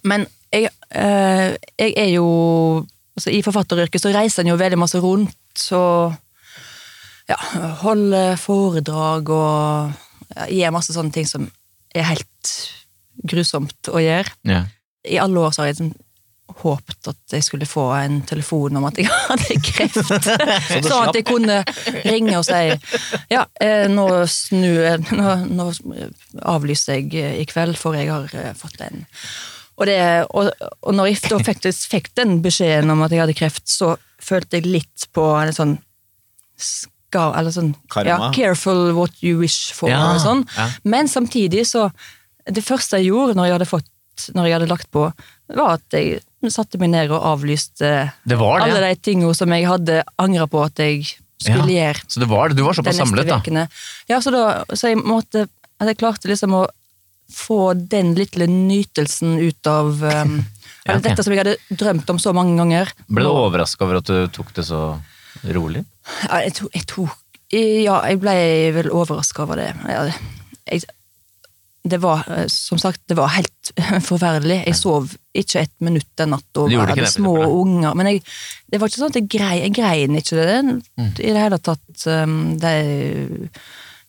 men 0.04 0.26
jeg, 0.54 0.70
eh, 0.96 1.56
jeg 1.80 1.94
er 1.98 2.10
jo 2.14 2.28
altså 3.18 3.34
I 3.34 3.44
forfatteryrket 3.44 4.02
så 4.02 4.14
reiser 4.16 4.44
en 4.44 4.54
jo 4.54 4.60
veldig 4.60 4.80
masse 4.80 5.00
rundt 5.04 5.64
og 5.76 6.16
ja, 7.30 7.38
holder 7.84 8.38
foredrag 8.40 9.30
og 9.34 9.92
ja, 10.36 10.48
gjør 10.48 10.76
masse 10.78 10.96
sånne 10.96 11.14
ting 11.14 11.28
som 11.30 11.50
er 11.96 12.08
helt 12.08 12.54
grusomt 13.30 13.90
å 13.92 14.00
gjøre. 14.02 14.32
Ja. 14.48 14.64
I 15.10 15.20
alle 15.22 15.42
år 15.42 15.54
så 15.54 15.64
har 15.64 15.70
jeg 15.70 15.78
liksom 15.78 15.92
håpet 16.60 17.08
at 17.12 17.36
jeg 17.36 17.44
skulle 17.46 17.68
få 17.70 17.86
en 18.00 18.22
telefon 18.28 18.80
om 18.80 18.88
at 18.90 18.98
jeg 19.00 19.08
hadde 19.30 19.60
kreft. 19.64 20.00
sånn 20.88 21.10
at 21.10 21.16
jeg 21.16 21.26
kunne 21.28 21.62
ringe 22.06 22.36
og 22.40 22.46
si 22.48 22.64
ja, 23.32 23.46
eh, 23.62 23.86
nå, 23.92 24.08
snu, 24.28 24.74
nå, 25.16 25.36
nå 25.54 25.70
avlyser 26.42 27.00
jeg 27.00 27.14
eh, 27.22 27.38
i 27.44 27.48
kveld, 27.50 27.78
for 27.80 27.98
jeg 27.98 28.12
har 28.12 28.28
eh, 28.34 28.52
fått 28.58 28.82
en 28.88 29.06
og, 29.80 29.86
det, 29.88 30.00
og, 30.36 30.50
og 30.84 30.96
når 30.98 31.08
jeg 31.08 31.22
da 31.32 31.38
fikk, 31.40 31.70
fikk 31.72 32.10
den 32.20 32.42
beskjeden 32.44 32.92
om 32.92 33.06
at 33.06 33.14
jeg 33.16 33.22
hadde 33.24 33.36
kreft, 33.38 33.64
så 33.72 33.94
følte 34.20 34.60
jeg 34.60 34.68
litt 34.68 35.06
på 35.16 35.24
en 35.40 35.54
sånn 35.56 35.78
skar, 36.60 37.32
eller 37.40 37.54
sånn. 37.56 37.70
Ja, 38.04 38.18
careful 38.36 38.92
what 38.98 39.24
you 39.24 39.40
wish 39.40 39.72
for, 39.72 39.88
Ja, 39.88 40.02
og 40.12 40.20
sånn. 40.20 40.44
ja. 40.58 40.68
Men 40.84 41.08
samtidig 41.08 41.64
så 41.70 41.90
Det 42.50 42.64
første 42.66 42.98
jeg 42.98 43.12
gjorde 43.14 43.38
når 43.38 43.46
jeg 43.46 43.54
hadde 43.56 43.70
fått 43.70 43.88
når 44.36 44.46
jeg 44.50 44.54
hadde 44.58 44.68
lagt 44.68 44.90
på, 44.92 45.06
var 45.56 45.78
at 45.78 45.96
jeg 45.96 46.20
satte 46.48 46.80
meg 46.80 46.94
ned 46.94 47.12
og 47.12 47.26
avlyste 47.34 47.90
Det 48.24 48.38
det, 48.38 48.40
alle 48.40 48.80
de 48.86 48.96
tingene 49.04 49.36
som 49.36 49.52
jeg 49.52 49.68
hadde 49.68 49.98
angra 50.16 50.48
på 50.48 50.62
at 50.64 50.80
jeg 50.80 51.04
skulle 51.40 51.68
Ja. 51.68 51.92
gjøre 51.92 52.04
Så 52.08 52.20
det 52.24 52.30
var, 52.32 52.50
du 52.56 52.64
var 52.64 52.74
såpass 52.74 52.96
samlet, 53.00 53.28
da? 53.28 53.68
Ja, 54.08 54.22
så, 54.24 54.32
da, 54.32 54.64
så 54.72 54.94
jeg 54.94 55.02
måtte 55.04 55.48
At 55.80 55.88
jeg 55.92 56.00
klarte 56.00 56.32
liksom 56.32 56.56
å 56.56 56.68
få 57.30 57.74
den 57.76 58.16
lille 58.18 58.48
nytelsen 58.50 59.36
ut 59.44 59.68
av 59.70 60.00
um, 60.02 60.40
Ja, 60.88 60.96
okay. 60.96 61.10
Dette 61.10 61.24
som 61.24 61.34
jeg 61.36 61.44
hadde 61.44 61.58
drømt 61.78 62.10
om 62.10 62.18
så 62.18 62.32
mange 62.34 62.56
ganger. 62.58 62.90
Ble 63.12 63.26
du 63.28 63.30
overraska 63.30 63.84
over 63.86 64.00
at 64.00 64.08
du 64.10 64.28
tok 64.34 64.54
det 64.56 64.64
så 64.66 64.80
rolig? 65.54 65.84
Ja, 66.24 66.40
jeg 66.46 66.56
tok, 66.58 66.72
jeg 66.74 66.88
tok 66.90 67.18
Ja, 67.54 68.00
jeg 68.10 68.22
ble 68.24 68.36
vel 68.80 68.90
overraska 68.96 69.44
over 69.44 69.60
det. 69.62 69.74
Jeg, 69.86 70.16
Jeg, 70.72 70.88
det 71.90 72.00
var, 72.04 72.24
eh, 72.32 72.46
som 72.52 72.78
sagt, 72.82 73.02
det 73.10 73.18
var 73.18 73.32
helt 73.36 73.72
forferdelig. 74.10 74.62
Jeg 74.68 74.78
sov 74.80 75.12
ikke 75.38 75.62
et 75.66 75.74
minutt 75.86 76.08
den 76.20 76.32
natta. 76.36 76.66
Gjorde 76.70 76.94
hadde 76.94 77.06
det, 77.06 77.12
små 77.14 77.36
det. 77.42 77.50
unger. 77.64 77.96
Men 78.00 78.10
jeg, 78.12 78.24
det 78.72 78.80
var 78.82 78.90
ikke 78.92 79.02
sånn 79.02 79.14
at 79.14 79.20
jeg 79.22 79.30
grein, 79.36 79.62
jeg 79.68 79.76
grein 79.78 80.18
ikke 80.22 80.40
det 80.40 80.58
Mm. 80.64 81.12
i 81.20 81.34
det 81.34 81.44
hele 81.44 81.60
tatt. 81.60 82.08
um, 82.08 82.58
De, 82.62 82.74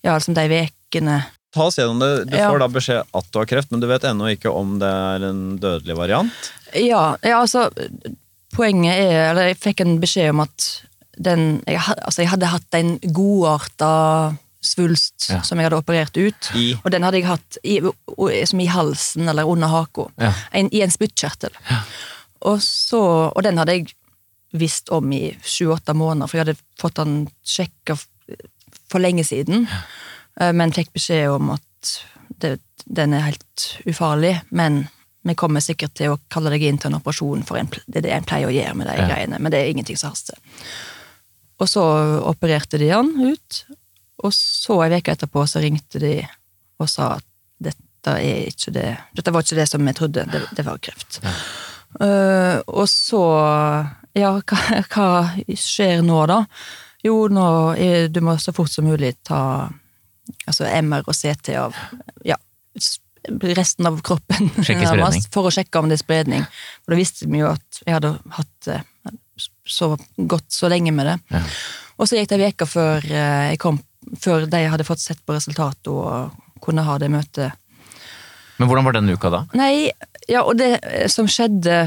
ja, 0.05 0.15
liksom 0.17 0.35
de 0.39 0.47
vekene. 0.51 1.19
Ta 1.55 1.65
oss 1.67 1.77
gjennom 1.81 1.99
det. 2.01 2.31
Du 2.31 2.37
Ja. 2.37 2.51
får 2.53 2.61
da 2.63 2.69
beskjed 2.69 3.03
at 3.15 3.31
du 3.33 3.39
har 3.41 3.47
kreft, 3.51 3.71
men 3.73 3.81
du 3.83 3.89
vet 3.91 4.03
ennå 4.07 4.29
ikke 4.37 4.53
om 4.55 4.79
det 4.79 4.87
er 4.89 5.25
en 5.29 5.59
dødelig 5.59 5.97
variant. 5.99 6.51
Ja, 6.75 7.17
ja, 7.27 7.41
altså 7.43 7.69
Poenget 8.55 8.95
er 8.99 9.31
Eller 9.31 9.49
jeg 9.51 9.59
fikk 9.63 9.81
en 9.85 10.01
beskjed 10.03 10.31
om 10.31 10.41
at 10.45 10.65
den 11.19 11.63
Jeg, 11.67 11.79
altså, 12.03 12.23
jeg 12.23 12.31
hadde 12.33 12.47
hatt 12.51 12.75
en 12.79 12.93
godarta 13.15 14.37
svulst 14.61 15.29
Ja. 15.31 15.41
som 15.43 15.59
jeg 15.59 15.67
hadde 15.71 15.79
operert 15.81 16.17
ut. 16.17 16.51
I? 16.55 16.75
Og 16.85 16.91
den 16.93 17.03
hadde 17.03 17.17
jeg 17.21 17.27
hatt 17.27 17.59
i, 17.65 17.81
som 18.47 18.61
i 18.61 18.67
halsen 18.67 19.29
eller 19.29 19.49
under 19.49 19.69
haka. 19.73 20.09
Ja. 20.21 20.33
I 20.53 20.83
en 20.83 20.91
spyttkjertel. 20.91 21.51
Og, 22.43 22.59
så- 22.61 23.33
og 23.35 23.43
den 23.43 23.57
hadde 23.59 23.73
jeg 23.73 23.95
visst 24.53 24.89
om 24.91 25.13
i 25.13 25.37
sju-åtte 25.45 25.95
måneder, 25.95 26.27
for 26.29 26.37
jeg 26.39 26.47
hadde 26.47 26.61
fått 26.81 26.95
den 26.95 27.29
sjekka 27.45 27.97
for 28.91 28.99
lenge 28.99 29.25
siden. 29.25 29.69
Eh, 30.41 30.53
Men 30.53 30.73
fikk 30.73 30.93
beskjed 30.93 31.31
om 31.31 31.51
at 31.51 32.01
det, 32.41 32.61
den 32.87 33.13
er 33.15 33.21
helt 33.21 33.79
ufarlig, 33.87 34.41
men 34.51 34.89
vi 35.25 35.35
kommer 35.35 35.61
sikkert 35.61 35.95
til 35.95 36.11
å 36.15 36.21
kalle 36.31 36.51
deg 36.51 36.63
inn 36.63 36.79
til 36.79 36.89
en 36.93 37.01
operasjon, 37.01 37.43
for 37.47 37.57
en, 37.59 37.69
det 37.87 37.97
er 37.97 38.01
det 38.09 38.13
en 38.13 38.25
pleier 38.25 38.49
å 38.49 38.55
gjøre 38.55 38.75
med 38.75 38.87
de 38.87 38.97
Ja. 38.97 39.09
greiene, 39.09 39.39
men 39.39 39.53
det 39.53 39.61
er 39.61 39.71
ingenting 39.73 39.97
som 39.99 40.11
haster. 40.11 40.35
Og 41.61 41.69
så 41.69 41.83
opererte 42.25 42.79
de 42.79 42.89
han 42.89 43.13
ut, 43.21 43.65
og 44.25 44.35
så 44.37 44.81
ei 44.85 44.99
uke 44.99 45.15
etterpå 45.15 45.47
så 45.49 45.63
ringte 45.63 46.03
de 46.03 46.15
og 46.81 46.89
sa 46.91 47.15
at 47.19 47.27
dette 47.61 47.81
det 48.01 48.85
Dette 49.13 49.33
var 49.33 49.45
ikke 49.45 49.59
det 49.59 49.67
som 49.69 49.85
jeg 49.85 49.97
trodde, 49.99 50.23
det, 50.33 50.39
det 50.57 50.65
var 50.65 50.79
kreft. 50.81 51.19
Uh, 52.01 52.63
og 52.65 52.87
så 52.89 53.21
ja, 54.17 54.31
hva, 54.41 54.81
hva 54.89 55.09
skjer 55.53 56.01
nå, 56.07 56.23
da? 56.31 56.39
Jo, 57.05 57.27
nå 57.33 57.45
er, 57.77 58.09
du 58.09 58.23
må 58.25 58.39
så 58.41 58.55
fort 58.57 58.73
som 58.73 58.89
mulig 58.89 59.15
ta 59.27 59.69
altså 60.47 60.69
MR 60.81 61.05
og 61.09 61.17
CT 61.17 61.53
av 61.59 61.77
ja, 62.27 62.37
resten 63.57 63.89
av 63.89 64.01
kroppen, 64.05 64.51
for 65.35 65.49
å 65.49 65.53
sjekke 65.55 65.81
om 65.81 65.91
det 65.91 65.99
er 65.99 66.03
spredning. 66.03 66.47
For 66.83 66.95
da 66.95 67.01
visste 67.01 67.29
vi 67.29 67.43
jo 67.43 67.51
at 67.53 67.83
jeg 67.85 67.97
hadde 67.97 68.15
hatt 68.37 68.71
eh, 68.73 68.85
så 69.69 69.95
gått 70.17 70.51
så 70.53 70.71
lenge 70.73 70.93
med 70.97 71.09
det. 71.11 71.17
Ja. 71.35 71.45
Og 72.01 72.09
så 72.09 72.17
gikk 72.17 72.31
det 72.33 72.41
ei 72.41 72.53
uke 72.55 72.69
før 72.69 73.05
eh, 73.05 73.51
jeg 73.53 73.61
kom, 73.63 73.81
før 74.19 74.47
de 74.51 74.65
hadde 74.73 74.87
fått 74.87 75.03
sett 75.03 75.21
på 75.27 75.37
resultatet 75.37 75.91
og 75.93 76.33
kunne 76.65 76.83
ha 76.87 76.99
det 76.99 77.11
møtet. 77.13 77.53
Men 78.59 78.69
hvordan 78.69 78.85
var 78.85 78.97
den 78.99 79.09
uka 79.15 79.31
da? 79.33 79.45
Nei, 79.57 79.91
ja, 80.29 80.43
og 80.45 80.59
det 80.61 80.75
som 81.13 81.29
skjedde 81.31 81.87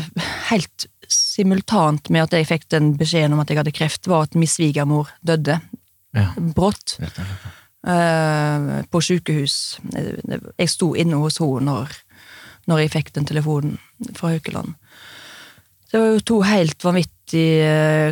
helt 0.50 0.88
simultant 1.12 2.10
med 2.10 2.26
at 2.26 2.34
jeg 2.34 2.48
fikk 2.50 2.64
den 2.74 2.94
beskjeden 2.98 3.36
om 3.36 3.44
at 3.44 3.52
jeg 3.52 3.60
hadde 3.60 3.76
kreft, 3.76 4.08
var 4.10 4.26
at 4.26 4.38
min 4.40 4.50
svigermor 4.50 5.12
døde 5.22 5.60
Ja. 6.14 6.32
brått 6.38 6.96
eh, 7.02 8.66
på 8.90 9.02
sykehus. 9.02 9.80
Jeg 9.94 10.70
sto 10.70 10.94
inne 10.98 11.18
hos 11.22 11.40
henne 11.42 11.62
når, 11.68 11.94
når 12.70 12.84
jeg 12.84 12.94
fikk 12.94 13.14
den 13.18 13.26
telefonen 13.30 13.78
fra 14.18 14.34
Haukeland. 14.34 14.74
Det 15.92 16.02
var 16.02 16.08
jo 16.16 16.22
to 16.26 16.40
helt 16.42 16.82
vanvittig 16.82 17.48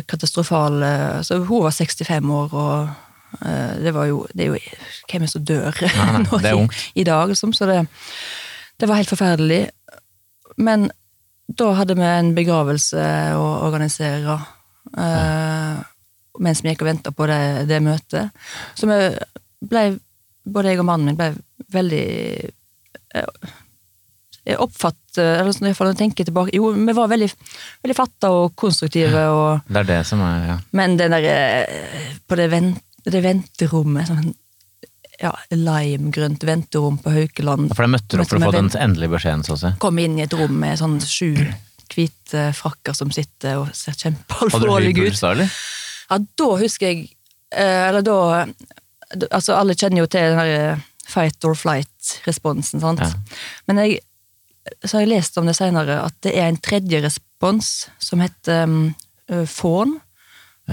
katastrofale 0.06 0.90
altså, 1.18 1.40
Hun 1.44 1.64
var 1.64 1.74
65 1.74 2.30
år, 2.30 2.52
og 2.54 2.88
det 3.40 3.94
var 3.96 4.10
jo 4.10 4.26
Det 4.32 4.44
er 4.44 4.50
jo 4.52 4.58
Hvem 5.08 5.22
er 5.24 5.30
som 5.30 5.44
dør 5.44 5.78
nå 6.26 6.40
i, 6.40 6.66
i 7.00 7.04
dag, 7.08 7.30
liksom? 7.30 7.54
Så 7.56 7.68
det, 7.70 7.78
det 8.80 8.88
var 8.88 9.00
helt 9.00 9.12
forferdelig. 9.12 9.62
Men 10.56 10.90
da 11.58 11.72
hadde 11.76 11.96
vi 11.98 12.06
en 12.06 12.34
begravelse 12.36 13.06
å 13.36 13.46
organisere. 13.66 14.38
eh, 14.98 15.80
mens 16.40 16.62
vi 16.64 16.72
gikk 16.72 16.84
og 16.84 16.88
venta 16.88 17.12
på 17.12 17.26
det, 17.28 17.40
det 17.68 17.82
møtet. 17.84 18.46
Så 18.74 18.88
vi 18.88 18.98
ble, 19.68 19.82
både 20.44 20.72
jeg 20.72 20.80
og 20.80 20.88
mannen 20.88 21.12
min 21.12 21.18
ble 21.18 21.32
veldig 21.72 22.06
eh, 23.14 23.50
jeg 24.42 24.58
oppfatter, 24.58 25.36
eller 25.38 25.54
sånn, 25.54 25.68
når 25.70 25.92
jeg 25.92 25.98
tenker 26.00 26.26
tilbake 26.26 26.56
Jo, 26.56 26.72
vi 26.74 26.94
var 26.96 27.10
veldig, 27.12 27.28
veldig 27.84 27.94
fatta 27.94 28.32
og 28.34 28.56
konstruktive, 28.58 29.20
og, 29.30 29.68
Det 29.68 29.84
er 29.84 29.86
det 29.92 29.98
som 30.08 30.22
er 30.26 30.48
ja. 30.48 30.56
men 30.74 30.96
den 30.98 31.14
der 31.14 31.26
eh, 31.30 32.16
På 32.26 32.38
det, 32.40 32.48
vent, 32.50 32.80
det 33.10 33.22
venterommet 33.24 34.06
sånn, 34.10 34.32
ja, 35.22 35.32
limegrønt 35.50 36.44
venterom 36.46 36.98
på 37.02 37.12
Haukeland. 37.14 37.72
For 37.74 37.86
jeg 37.86 37.94
møtte 37.94 38.20
opp 38.22 38.30
for 38.30 38.40
å 38.40 38.48
få 38.48 38.54
den 38.54 38.70
endelige 38.78 39.16
beskjeden, 39.16 39.44
så 39.46 39.56
å 39.56 39.60
si. 39.60 39.72
Kom 39.82 39.98
inn 40.02 40.18
i 40.18 40.24
et 40.26 40.36
rom 40.36 40.54
med 40.62 40.78
sånn 40.80 40.98
sju 41.02 41.32
hvite 41.92 42.46
frakker 42.56 42.96
som 42.96 43.10
sitter 43.12 43.60
og 43.60 43.74
ser 43.76 43.96
Hadde 43.98 44.62
du 44.62 44.70
høy 44.70 44.88
ut. 44.88 44.96
puls? 44.96 45.22
Ja, 46.08 46.18
da 46.18 46.48
husker 46.60 46.88
jeg 46.88 47.02
eh, 47.52 47.88
Eller 47.88 48.04
da 48.04 48.46
Altså, 49.28 49.52
alle 49.52 49.76
kjenner 49.76 50.00
jo 50.00 50.08
til 50.08 50.24
den 50.24 50.38
der 50.38 50.70
eh, 50.72 50.84
fight 51.04 51.44
or 51.44 51.52
flight-responsen, 51.58 52.80
sant? 52.80 53.02
Ja. 53.04 53.36
Men 53.68 53.82
jeg 53.82 53.98
så 54.86 54.96
har 54.96 55.04
jeg 55.04 55.10
lest 55.10 55.36
om 55.36 55.48
det 55.48 55.56
senere, 55.58 55.98
at 56.06 56.16
det 56.24 56.32
er 56.38 56.48
en 56.48 56.56
tredje 56.62 57.02
respons 57.02 57.70
som 58.00 58.22
heter 58.22 58.62
um, 58.70 58.94
fawn. 59.50 59.96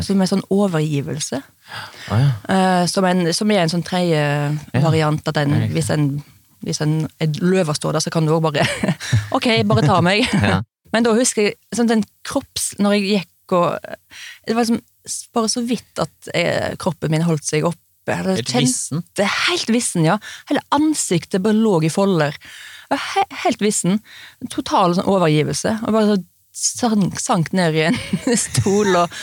Som 0.05 0.21
er 0.21 0.29
sånn 0.29 0.45
overgivelse. 0.53 1.41
Ja. 2.09 2.19
Eh, 2.49 2.83
som, 2.89 3.05
en, 3.05 3.29
som 3.35 3.51
er 3.53 3.63
en 3.63 3.71
sånn 3.71 3.85
tredje 3.85 4.21
variant. 4.73 5.31
At 5.31 5.39
en, 5.41 5.55
hvis 5.73 5.91
en, 5.93 6.09
hvis 6.65 6.81
en, 6.85 7.01
en 7.21 7.39
løve 7.43 7.75
står 7.77 7.97
der, 7.97 8.05
så 8.05 8.13
kan 8.13 8.27
du 8.27 8.35
òg 8.35 8.47
bare 8.49 8.65
Ok, 9.37 9.51
bare 9.69 9.85
ta 9.87 9.99
meg. 10.05 10.25
Ja. 10.49 10.61
Men 10.89 11.05
da 11.05 11.11
husker 11.13 11.51
jeg 11.51 11.77
sånn 11.77 11.89
den 11.91 12.01
kropps... 12.25 12.71
Når 12.81 12.95
jeg 12.97 13.03
gikk 13.11 13.53
og 13.59 13.77
Det 14.47 14.55
var 14.55 14.65
liksom 14.65 14.79
bare 15.33 15.49
så 15.49 15.61
vidt 15.65 16.01
at 16.01 16.29
jeg, 16.33 16.79
kroppen 16.81 17.13
min 17.13 17.25
holdt 17.25 17.45
seg 17.45 17.65
oppe. 17.65 17.85
Helt 18.09 18.51
vissen. 18.53 19.03
Helt 19.17 19.69
vissen, 19.69 20.05
ja. 20.05 20.17
Hele 20.49 20.61
ansiktet 20.73 21.43
bare 21.45 21.57
lå 21.57 21.75
i 21.85 21.91
folder. 21.93 22.33
He 22.89 23.23
helt 23.43 23.61
vissen. 23.61 24.01
Total 24.49 24.97
sånn 24.97 25.09
overgivelse. 25.09 25.75
Og 25.85 25.93
bare 25.93 26.15
så 26.15 26.19
sank, 26.59 27.19
sank 27.21 27.53
ned 27.53 27.77
i 27.77 27.85
en 27.89 27.99
stol 28.47 28.97
og 29.03 29.19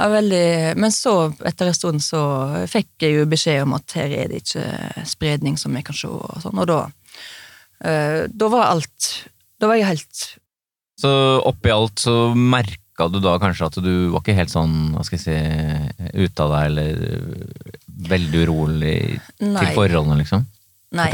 ja, 0.00 0.08
veldig 0.08 0.44
Men 0.80 0.92
så, 0.94 1.14
etter 1.46 1.70
en 1.70 1.76
stund, 1.76 2.04
så 2.04 2.22
fikk 2.70 3.04
jeg 3.04 3.18
jo 3.18 3.28
beskjed 3.30 3.64
om 3.66 3.76
at 3.76 3.96
her 3.98 4.12
er 4.16 4.30
det 4.32 4.42
ikke 4.42 5.04
spredning 5.08 5.58
som 5.60 5.76
jeg 5.76 5.86
kan 5.86 5.96
se, 5.96 6.10
og 6.10 6.44
sånn, 6.44 6.60
og 6.62 6.68
da 6.70 6.80
eh, 7.84 8.22
Da 8.32 8.52
var 8.52 8.70
alt 8.70 9.10
Da 9.60 9.70
var 9.70 9.80
jeg 9.80 9.90
helt 9.90 10.22
Så 11.00 11.12
oppi 11.48 11.74
alt 11.74 12.00
så 12.02 12.32
merka 12.34 13.08
du 13.08 13.20
da 13.24 13.38
kanskje 13.40 13.68
at 13.68 13.76
du 13.80 13.92
var 14.12 14.20
ikke 14.20 14.36
helt 14.36 14.52
sånn, 14.52 14.90
hva 14.92 15.04
skal 15.06 15.16
jeg 15.16 15.24
si, 15.24 16.08
ute 16.20 16.44
av 16.44 16.50
deg, 16.52 16.66
eller 16.68 17.70
veldig 18.10 18.42
urolig 18.44 18.96
Nei. 19.40 19.54
til 19.54 19.70
forholdene, 19.72 20.18
liksom? 20.20 20.44
Nei. 20.98 21.06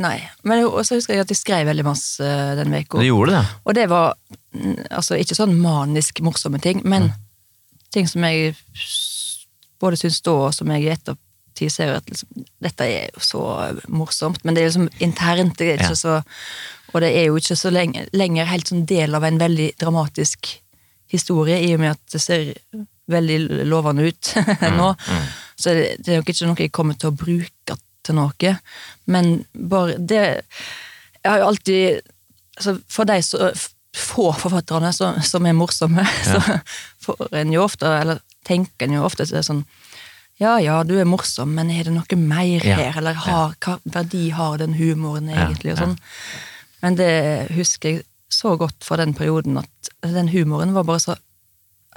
Nei. 0.00 0.14
Men 0.48 0.62
så 0.86 0.96
husker 0.96 1.18
jeg 1.18 1.26
at 1.26 1.34
jeg 1.34 1.40
skrev 1.42 1.68
veldig 1.68 1.84
masse 1.84 2.30
den 2.56 2.72
uka. 2.72 3.02
Du 3.02 3.04
gjorde 3.04 3.34
det? 3.36 3.42
Og 3.66 3.76
det 3.76 3.84
var 3.90 4.14
mm, 4.54 4.78
altså 4.96 5.18
ikke 5.20 5.36
sånn 5.36 5.52
manisk 5.60 6.22
morsomme 6.24 6.60
ting, 6.62 6.80
men 6.88 7.10
ting 7.92 8.08
som 8.08 8.24
jeg 8.24 8.54
både 9.80 9.96
syns 10.00 10.20
da, 10.26 10.30
og 10.48 10.54
som 10.54 10.70
jeg 10.74 10.84
i 10.84 10.90
ettertid 10.92 11.72
ser 11.72 11.94
at 11.96 12.08
liksom, 12.10 12.44
dette 12.62 12.86
er 12.86 13.08
jo 13.14 13.22
så 13.24 13.42
morsomt, 13.88 14.42
men 14.44 14.54
det 14.56 14.62
er 14.62 14.70
liksom 14.70 14.88
internt, 15.02 15.58
det 15.58 15.70
er 15.72 15.80
ikke 15.80 15.96
Ja. 15.96 16.02
så 16.04 16.22
Og 16.92 17.00
det 17.04 17.12
er 17.16 17.26
jo 17.28 17.36
ikke 17.38 17.54
så 17.56 17.70
lenge, 17.70 18.08
lenger 18.12 18.48
helt 18.50 18.66
sånn 18.66 18.86
del 18.86 19.14
av 19.14 19.22
en 19.22 19.38
veldig 19.38 19.68
dramatisk 19.78 20.48
historie, 21.12 21.60
i 21.62 21.74
og 21.74 21.80
med 21.80 21.90
at 21.92 22.00
det 22.12 22.20
ser 22.20 22.48
veldig 23.10 23.64
lovende 23.70 24.08
ut 24.08 24.32
nå. 24.78 24.88
Så 25.56 25.70
det, 25.76 25.84
det 26.02 26.14
er 26.14 26.18
nok 26.18 26.32
ikke 26.32 26.46
noe 26.48 26.58
jeg 26.64 26.72
kommer 26.74 26.98
til 26.98 27.12
å 27.12 27.14
bruke 27.14 27.76
til 28.02 28.14
noe, 28.18 28.56
men 29.06 29.44
bare 29.54 29.98
det 29.98 30.22
Jeg 31.22 31.30
har 31.30 31.38
jo 31.38 31.46
alltid 31.52 32.00
altså 32.56 32.78
For 32.88 33.04
de 33.04 33.18
så 33.22 33.50
få 33.96 34.30
forfatterne 34.38 34.92
som, 34.94 35.18
som 35.22 35.46
er 35.46 35.56
morsomme, 35.56 36.04
så 36.30 36.40
får 37.02 37.34
en 37.42 37.54
jo 37.54 37.64
ofte, 37.64 37.88
eller 38.00 38.20
tenker 38.46 38.86
en 38.86 39.00
jo 39.00 39.06
ofte 39.06 39.26
så 39.28 39.42
sånn 39.44 39.64
Ja 40.40 40.54
ja, 40.62 40.78
du 40.88 40.94
er 41.00 41.08
morsom, 41.08 41.52
men 41.54 41.70
er 41.70 41.88
det 41.88 41.92
noe 41.96 42.16
mer 42.20 42.64
Ja, 42.64 42.76
her? 42.78 43.00
Eller 43.02 43.18
har, 43.26 43.56
hva 43.60 43.78
verdi 43.84 44.30
har 44.32 44.60
den 44.62 44.78
humoren 44.78 45.28
egentlig? 45.28 45.74
ja. 45.74 45.76
og 45.76 45.82
sånn. 45.82 45.98
Men 46.80 46.96
det 46.96 47.10
husker 47.52 47.90
jeg 47.90 48.04
så 48.32 48.54
godt 48.56 48.86
fra 48.86 48.96
den 48.96 49.12
perioden 49.12 49.58
at 49.60 49.90
den 50.06 50.30
humoren 50.32 50.72
var 50.72 50.86
bare 50.88 51.02
så 51.02 51.16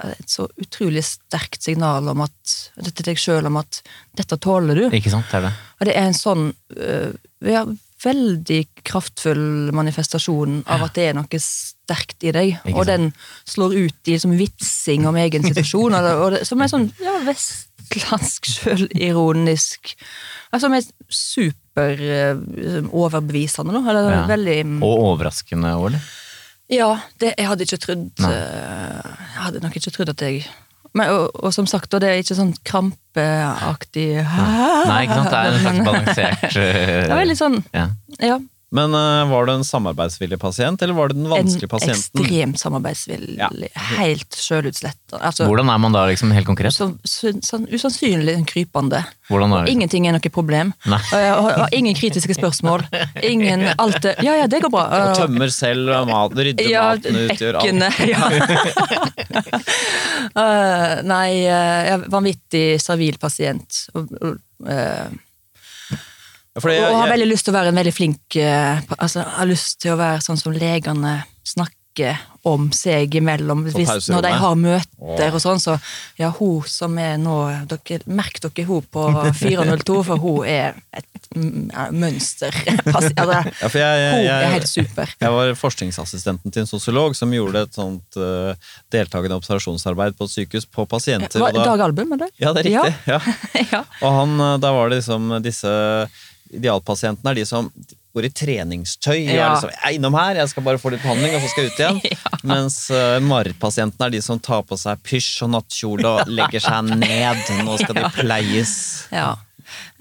et 0.02 0.28
så 0.28 0.48
utrolig 0.58 1.04
sterkt 1.06 1.62
signal 1.62 2.08
om 2.10 2.24
at 2.24 2.54
til 2.82 3.06
deg 3.06 3.20
sjøl 3.20 3.46
om 3.46 3.60
at 3.60 3.78
dette 4.18 4.36
tåler 4.42 4.74
du. 4.74 4.84
Ikke 4.90 5.12
sant? 5.12 5.28
Det 5.30 5.38
er 5.38 5.46
det. 5.46 5.52
Og 5.78 5.86
det 5.88 5.94
er 5.94 6.08
en 6.08 6.18
sånn 6.18 6.48
øh, 6.74 7.12
ja, 7.46 7.62
veldig 8.02 8.60
kraftfull 8.82 9.70
manifestasjon 9.76 10.64
av 10.66 10.88
at 10.88 10.98
det 10.98 11.06
er 11.10 11.16
noe 11.16 11.40
sterkt 11.84 12.24
i 12.24 12.32
deg. 12.34 12.56
Ikke 12.64 12.74
Og 12.74 12.86
sant? 12.88 12.92
den 12.92 13.12
slår 13.48 13.76
ut 13.76 14.08
i 14.10 14.16
liksom 14.16 14.34
vitsing 14.38 15.06
om 15.08 15.18
egen 15.20 15.44
situasjon, 15.46 15.94
og 15.94 16.06
det, 16.06 16.14
og 16.16 16.32
det, 16.34 16.42
som 16.48 16.64
er 16.64 16.72
sånn 16.72 16.88
ja, 17.02 17.18
vestlandsk 17.28 18.50
sjølironisk 18.56 19.94
altså, 20.50 20.66
Som 20.66 20.76
er 20.78 20.84
super 21.12 22.00
øh, 22.00 22.90
overbevisende, 22.90 23.74
da. 23.76 23.94
Ja. 24.14 24.26
veldig 24.30 24.58
Og 24.80 25.06
overraskende 25.12 25.74
òg, 25.78 25.88
eller? 25.92 26.10
ja, 26.72 26.90
det, 27.20 27.34
jeg 27.36 27.48
hadde 27.50 27.66
ikke 27.66 27.80
trodd 27.82 28.04
eh, 28.24 29.08
Jeg 29.34 29.42
hadde 29.46 29.64
nok 29.64 29.74
ikke 29.76 29.92
trodd 29.94 30.14
at 30.14 30.22
jeg 30.24 30.44
men, 30.94 31.08
og, 31.10 31.32
og 31.42 31.50
som 31.50 31.66
sagt, 31.66 31.90
det 31.98 32.06
er 32.06 32.20
ikke 32.22 32.36
sånn 32.38 32.52
krampeaktig 32.62 34.12
Nei, 34.22 35.00
ikke 35.02 35.16
sant? 35.18 35.32
Det 35.32 35.38
er 35.40 35.48
en 35.48 35.64
slags 35.64 35.80
balansert 35.88 36.44
balansert 36.44 36.54
Det 36.54 37.08
er 37.10 37.18
veldig 37.18 37.36
sånn, 37.40 37.56
ja. 37.74 37.88
ja. 38.22 38.36
Men 38.74 38.94
uh, 38.94 39.30
var 39.30 39.46
du 39.46 39.52
en 39.52 39.64
samarbeidsvillig 39.64 40.38
pasient, 40.42 40.82
eller 40.82 40.94
var 40.94 41.08
du 41.12 41.14
den 41.14 41.28
vanskelige 41.30 41.70
pasienten? 41.70 42.18
En 42.18 42.24
ekstremt 42.24 42.58
samarbeidsvillig. 42.58 43.36
Ja. 43.38 43.50
Helt 44.00 44.34
sjølutslettet. 44.34 45.14
Altså, 45.20 45.46
Hvordan 45.46 45.70
er 45.70 45.78
man 45.78 45.94
da, 45.94 46.02
liksom, 46.10 46.32
helt 46.34 46.48
konkret? 46.48 46.74
så, 46.74 46.88
så, 47.06 47.30
sånn 47.46 47.68
usannsynlig 47.70 48.34
krypende. 48.50 49.04
Hvordan 49.30 49.54
er 49.54 49.68
det? 49.68 49.76
Ingenting 49.76 50.08
er 50.10 50.16
noe 50.16 50.32
problem. 50.34 50.72
Nei. 50.90 50.98
Har 51.12 51.70
ingen 51.76 51.94
kritiske 51.94 52.34
spørsmål. 52.34 52.82
Ingen 53.22 53.62
alt 53.78 54.00
det 54.02 54.16
Ja, 54.26 54.34
ja, 54.40 54.48
det 54.50 54.58
går 54.64 54.72
bra. 54.74 54.88
Og 55.12 55.20
tømmer 55.22 55.54
selv 55.54 55.92
og 55.94 56.10
mat, 56.10 56.34
rydder 56.34 56.70
Ja, 56.70 56.88
maten 56.96 57.20
ut, 57.20 57.44
gjør 57.44 57.60
alt. 57.60 58.02
Ja. 58.10 58.22
uh, 60.34 60.96
nei, 61.14 61.28
uh, 61.46 61.92
er 61.94 62.08
vanvittig 62.10 62.66
servil 62.82 63.22
pasient. 63.22 63.84
Og, 63.94 64.10
eh, 66.56 66.60
Fordi 66.62 66.78
og 66.80 66.98
har 67.02 67.12
veldig 67.14 67.30
lyst 67.30 67.44
til 67.48 67.54
å 67.54 67.58
være 67.58 67.72
en 67.74 67.80
veldig 67.82 67.94
flink 67.94 68.36
eh, 68.40 68.82
Altså, 68.98 69.24
har 69.38 69.50
lyst 69.50 69.80
til 69.82 69.94
å 69.94 70.00
være 70.00 70.22
sånn 70.24 70.40
som 70.40 70.54
legene 70.54 71.22
snakker 71.44 71.80
om 72.42 72.64
seg 72.74 73.14
imellom. 73.14 73.60
Hvis, 73.70 74.08
når 74.10 74.24
de 74.26 74.30
har 74.42 74.56
møter 74.58 75.30
og 75.36 75.38
sånn, 75.40 75.60
så 75.62 75.76
Ja, 76.18 76.32
hun 76.34 76.64
som 76.66 76.96
er 76.98 77.14
nå 77.22 77.36
dere, 77.70 78.00
Merk 78.10 78.40
dere 78.42 78.64
hun 78.66 78.82
på 78.90 79.04
402, 79.38 80.00
for 80.08 80.18
hun 80.18 80.40
er 80.50 80.74
et 80.92 81.28
mm, 81.36 81.70
ja, 81.70 81.86
mønster. 81.94 82.50
Altså, 82.96 83.12
Ja, 83.14 83.68
for 83.70 83.78
jeg, 83.78 84.10
Hun 84.10 84.24
jeg, 84.26 84.34
er 84.34 84.52
helt 84.56 84.68
super. 84.72 85.14
jeg 85.22 85.36
var 85.36 85.54
forskningsassistenten 85.62 86.50
til 86.50 86.64
en 86.64 86.72
sosiolog 86.72 87.14
som 87.14 87.32
gjorde 87.32 87.62
et 87.68 87.78
sånt 87.78 88.18
uh, 88.18 88.58
deltakende 88.92 89.38
observasjonsarbeid 89.38 90.18
på 90.18 90.26
et 90.26 90.34
sykehus 90.34 90.66
på 90.66 90.88
pasienter. 90.90 91.38
Og 91.46 91.54
da- 91.54 91.70
Dag 91.70 91.86
Album, 91.86 92.12
eller? 92.18 92.34
Ja, 92.42 92.52
det 92.52 92.66
er 92.66 92.72
riktig. 92.72 92.94
Ja. 93.06 93.22
ja. 93.70 93.84
Og 94.04 94.18
han, 94.18 94.34
eh, 94.40 94.58
da 94.66 94.74
var 94.74 94.90
det 94.90 94.98
liksom 95.04 95.30
disse 95.46 95.70
idealpasientene 96.58 97.32
er 97.32 97.40
de 97.40 97.46
som 97.48 97.70
går 98.14 98.28
i 98.28 98.30
treningstøy. 98.30 99.24
Ja. 99.26 99.54
liksom, 99.54 99.72
jeg 99.74 99.82
er 99.88 99.96
innom 99.96 100.14
her, 100.14 100.38
jeg 100.38 100.50
skal 100.52 100.66
bare 100.66 100.78
få 100.78 100.92
litt 100.94 101.02
behandling, 101.02 101.34
og 101.34 101.42
så 101.42 101.50
skal 101.50 101.66
jeg 101.66 101.72
ut 101.72 101.80
igjen. 101.82 102.20
Mens 102.52 102.76
uh, 102.94 103.18
marerittpasientene 103.24 104.06
er 104.06 104.14
de 104.14 104.20
som 104.22 104.38
tar 104.42 104.62
på 104.68 104.78
seg 104.78 105.02
pysj 105.06 105.32
og 105.46 105.50
nattkjole 105.56 106.12
og 106.12 106.30
legger 106.30 106.62
seg 106.62 106.92
ned. 106.94 107.42
Nå 107.66 107.78
skal 107.82 107.98
de 107.98 108.12
pleies. 108.20 108.76
Ja. 109.10 109.32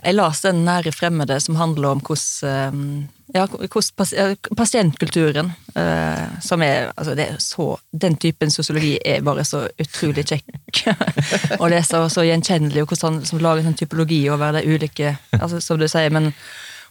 Jeg 0.03 0.15
las 0.17 0.41
den 0.43 0.63
nære 0.65 0.91
fremmede 0.91 1.37
som 1.39 1.55
handler 1.55 1.93
om 1.95 2.01
hvordan, 2.03 2.49
eh, 2.49 3.37
ja, 3.37 3.45
hvordan 3.47 4.35
pasientkulturen 4.57 5.53
eh, 5.75 6.25
som 6.43 6.61
er, 6.61 6.91
altså 6.97 7.15
det 7.15 7.27
er 7.29 7.37
så, 7.39 7.77
Den 7.91 8.17
typen 8.17 8.51
sosiologi 8.51 8.97
er 9.05 9.23
bare 9.23 9.45
så 9.47 9.67
utrolig 9.79 10.25
kjekk 10.27 10.83
å 11.61 11.69
lese, 11.71 11.99
og 11.99 12.11
så 12.11 12.25
gjenkjennelig, 12.27 12.83
og 12.83 12.91
hvordan 12.91 13.21
han 13.21 13.25
som 13.25 13.39
lager 13.39 13.67
en 13.67 13.79
typologi 13.79 14.25
over 14.29 14.59
de 14.59 14.65
ulike 14.67 15.15
altså 15.39 15.61
Som 15.61 15.79
du 15.79 15.87
sier, 15.87 16.11
men 16.11 16.33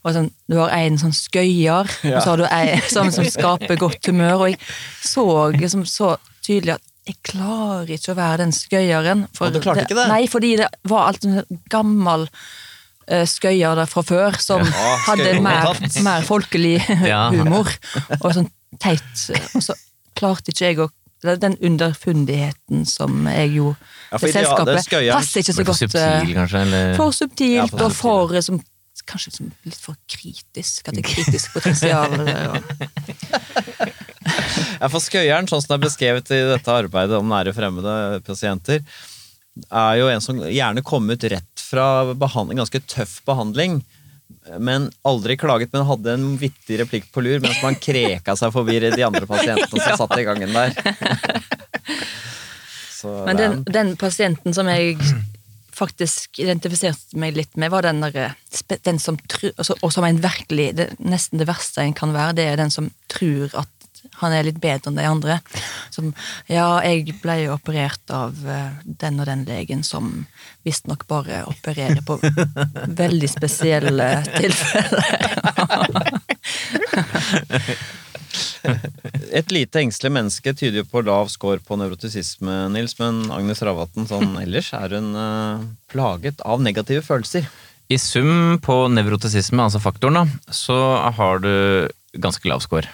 sånn, 0.03 0.31
Du 0.49 0.57
har 0.59 0.73
en 0.75 0.99
sånn 0.99 1.15
skøyer, 1.15 1.87
og 1.87 2.17
så 2.23 2.33
har 2.33 2.41
du 2.41 2.47
en 2.49 2.89
som, 2.95 3.13
som 3.13 3.29
skaper 3.29 3.77
godt 3.79 4.09
humør. 4.09 4.47
Og 4.47 4.49
jeg 4.51 4.59
så 5.05 5.27
liksom 5.55 5.85
så 5.87 6.17
tydelig 6.43 6.79
at 6.79 6.89
jeg 7.09 7.19
klarer 7.27 7.91
ikke 7.91 8.15
å 8.15 8.19
være 8.19 8.45
den 8.45 8.53
skøyeren. 8.55 9.25
For 9.35 9.49
Og 9.49 9.57
du 9.57 9.63
klarte 9.63 9.87
ikke 9.87 9.99
det? 9.99 10.09
Nei, 10.11 10.27
fordi 10.31 10.53
det 10.61 10.69
var 10.91 11.11
alt 11.11 11.25
sånn 11.25 11.63
gammel 11.73 12.29
skøyer 13.29 13.77
der 13.79 13.89
fra 13.91 14.03
før, 14.07 14.39
som 14.43 14.63
Ja, 14.65 14.97
hadde 15.09 15.35
mer, 15.45 15.73
mer 16.07 16.25
folkelig 16.27 16.79
humor. 17.37 17.69
Og 18.23 18.29
sånn 18.39 18.51
teit. 18.83 19.25
Og 19.57 19.63
så 19.65 19.77
klarte 20.19 20.53
ikke 20.55 20.67
jeg 20.71 20.79
å 20.85 20.91
Den 21.23 21.55
underfundigheten 21.63 22.83
som 22.89 23.29
jeg 23.31 23.53
jo 23.61 23.69
Ja, 24.11 24.19
for 24.19 24.27
selskapet 24.33 24.75
det 24.75 24.85
skøyeren- 24.89 25.15
passer 25.21 25.41
ikke 25.45 25.55
så 25.55 25.65
godt. 25.69 25.83
eh, 25.83 25.89
subtil, 25.93 26.35
kanskje? 26.41 26.63
Eller? 26.67 26.95
For 26.99 27.13
subtilt 27.15 27.55
Ja, 27.61 27.67
for 27.71 27.85
og 27.87 27.93
for 27.95 28.35
eh, 28.35 28.43
som, 28.43 28.59
Kanskje 29.09 29.31
som 29.35 29.47
litt 29.67 29.79
for 29.83 29.97
kritisk. 30.07 30.87
At 30.89 30.95
det 30.95 31.03
er 31.03 31.09
kritisk 31.11 31.55
potensial. 31.57 32.13
Ja, 34.81 34.89
for 34.91 35.01
Skøyeren, 35.03 35.49
sånn 35.51 35.63
som 35.63 35.73
det 35.73 35.79
er 35.79 35.85
beskrevet 35.87 36.31
i 36.35 36.41
dette 36.53 36.75
arbeidet 36.75 37.17
om 37.19 37.29
nære 37.31 37.55
fremmede 37.57 37.95
pasienter, 38.27 38.83
er 39.69 39.99
jo 40.01 40.09
en 40.09 40.23
som 40.25 40.39
gjerne 40.49 40.85
kom 40.87 41.11
ut 41.11 41.25
rett 41.33 41.63
fra 41.63 42.15
behandling, 42.19 42.63
ganske 42.63 42.81
tøff 42.89 43.19
behandling, 43.29 43.83
men 44.59 44.89
aldri 45.07 45.37
klaget, 45.39 45.73
men 45.75 45.87
hadde 45.87 46.15
en 46.17 46.31
vittig 46.41 46.81
replikk 46.81 47.11
på 47.15 47.23
lur 47.25 47.43
mens 47.45 47.61
man 47.63 47.77
kreka 47.79 48.35
seg 48.39 48.53
forbi 48.55 48.81
de 48.83 49.05
andre 49.07 49.29
pasientene 49.29 49.83
som 49.83 49.99
satt 50.03 50.17
i 50.19 50.27
gangen 50.27 50.57
der. 50.57 50.73
Så 53.03 53.11
Men 53.27 53.35
er 53.35 53.43
den, 53.43 53.63
den 53.67 53.97
pasienten 53.99 54.55
som 54.55 54.69
jeg 54.71 54.97
faktisk 55.75 56.39
identifiserte 56.39 57.19
meg 57.19 57.35
litt 57.35 57.57
med, 57.59 57.73
var 57.73 57.83
den 57.87 58.03
der, 58.05 58.37
den 58.87 59.01
som 59.03 59.17
tru- 59.27 59.51
altså, 59.57 59.75
Og 59.83 59.91
som 59.95 60.05
en 60.07 60.21
virkelig 60.23 60.69
det, 60.79 60.87
Nesten 61.01 61.41
det 61.41 61.49
verste 61.49 61.83
en 61.83 61.97
kan 61.97 62.13
være, 62.15 62.37
det 62.39 62.47
er 62.47 62.61
den 62.61 62.71
som 62.71 62.93
tror 63.11 63.51
at 63.65 63.82
han 64.21 64.33
er 64.35 64.47
litt 64.47 64.61
bedre 64.63 64.91
enn 64.91 64.99
de 64.99 65.07
andre. 65.09 65.39
Som 65.91 66.13
Ja, 66.51 66.81
jeg 66.85 67.15
ble 67.23 67.39
jo 67.45 67.55
operert 67.57 68.11
av 68.13 68.37
eh, 68.47 68.73
den 68.85 69.21
og 69.23 69.27
den 69.31 69.45
legen 69.49 69.83
som 69.87 70.27
visstnok 70.67 71.07
bare 71.11 71.45
opererer 71.51 72.03
på 72.07 72.19
veldig 73.03 73.31
spesielle 73.31 74.09
tilfeller. 74.37 76.21
Et 79.33 79.53
lite 79.53 79.81
engstelig 79.81 80.13
menneske 80.15 80.55
tyder 80.55 80.83
jo 80.83 80.89
på 80.89 81.03
lav 81.05 81.31
score 81.33 81.61
på 81.65 81.77
nevrotisisme, 81.81 82.69
Nils, 82.73 82.95
men 83.01 83.25
Agnes 83.35 83.63
Ravatn 83.65 84.07
sånn 84.09 84.37
ellers 84.45 84.73
er 84.77 84.97
hun 84.97 85.13
eh, 85.19 85.67
plaget 85.93 86.43
av 86.47 86.63
negative 86.65 87.05
følelser. 87.07 87.49
I 87.93 87.99
sum 88.01 88.59
på 88.63 88.77
nevrotisisme, 88.89 89.61
altså 89.61 89.83
faktoren, 89.83 90.23
da, 90.23 90.53
så 90.55 90.77
har 91.19 91.43
du 91.45 91.53
ganske 92.23 92.49
lav 92.49 92.63
score. 92.65 92.89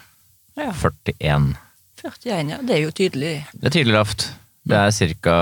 Ja, 0.59 0.73
41. 0.75 1.53
41, 2.03 2.51
ja. 2.53 2.59
Det 2.63 2.75
er 2.77 2.83
jo 2.83 2.95
tydelig. 2.95 3.33
Det 3.55 3.71
er 3.71 3.75
tydelig 3.75 3.95
lavt. 3.95 4.29
Det 4.69 4.77
er 4.77 5.15
ca. 5.23 5.37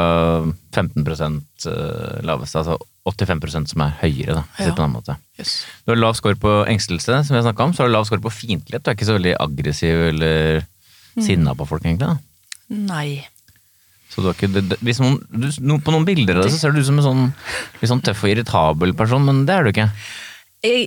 15% 0.77 1.67
eh, 1.71 2.19
laveste, 2.27 2.63
altså 2.63 2.77
85% 3.07 3.71
som 3.73 3.83
er 3.85 3.95
høyere, 4.01 4.35
da, 4.35 4.43
det 4.59 4.73
på 4.75 4.83
en 4.83 4.87
annen 4.89 4.97
måte. 4.99 5.17
Yes. 5.39 5.61
Du 5.85 5.93
har 5.93 6.01
lav 6.01 6.17
score 6.19 6.39
på 6.43 6.53
engstelse, 6.67 7.23
som 7.27 7.37
vi 7.37 7.43
har 7.43 7.63
om, 7.63 7.75
så 7.75 7.85
har 7.85 7.91
du 7.91 7.95
lav 7.95 8.07
score 8.09 8.23
på 8.23 8.35
fiendtlighet. 8.35 8.85
Du 8.85 8.91
er 8.91 8.99
ikke 8.99 9.09
så 9.09 9.17
veldig 9.17 9.37
aggressiv 9.43 10.03
eller 10.11 10.67
sinna 11.23 11.55
på 11.57 11.67
folk, 11.71 11.87
egentlig. 11.87 12.11
da. 12.11 12.77
Nei. 12.77 13.25
Så 14.11 14.23
du 14.23 14.29
har 14.31 14.37
ikke, 14.37 14.51
det, 14.55 14.79
hvis 14.85 15.01
noen, 15.03 15.19
du, 15.31 15.49
på 15.83 15.95
noen 15.95 16.07
bilder 16.07 16.39
av 16.39 16.47
deg 16.47 16.55
så 16.55 16.61
ser 16.61 16.75
du 16.75 16.81
ut 16.81 16.89
som 16.89 17.01
en 17.01 17.07
sånn, 17.07 17.25
litt 17.81 17.91
sånn 17.91 18.03
tøff 18.05 18.23
og 18.25 18.33
irritabel 18.33 18.95
person, 18.99 19.27
men 19.27 19.45
det 19.49 19.55
er 19.55 19.67
du 19.67 19.73
ikke. 19.73 19.89
jeg, 20.67 20.87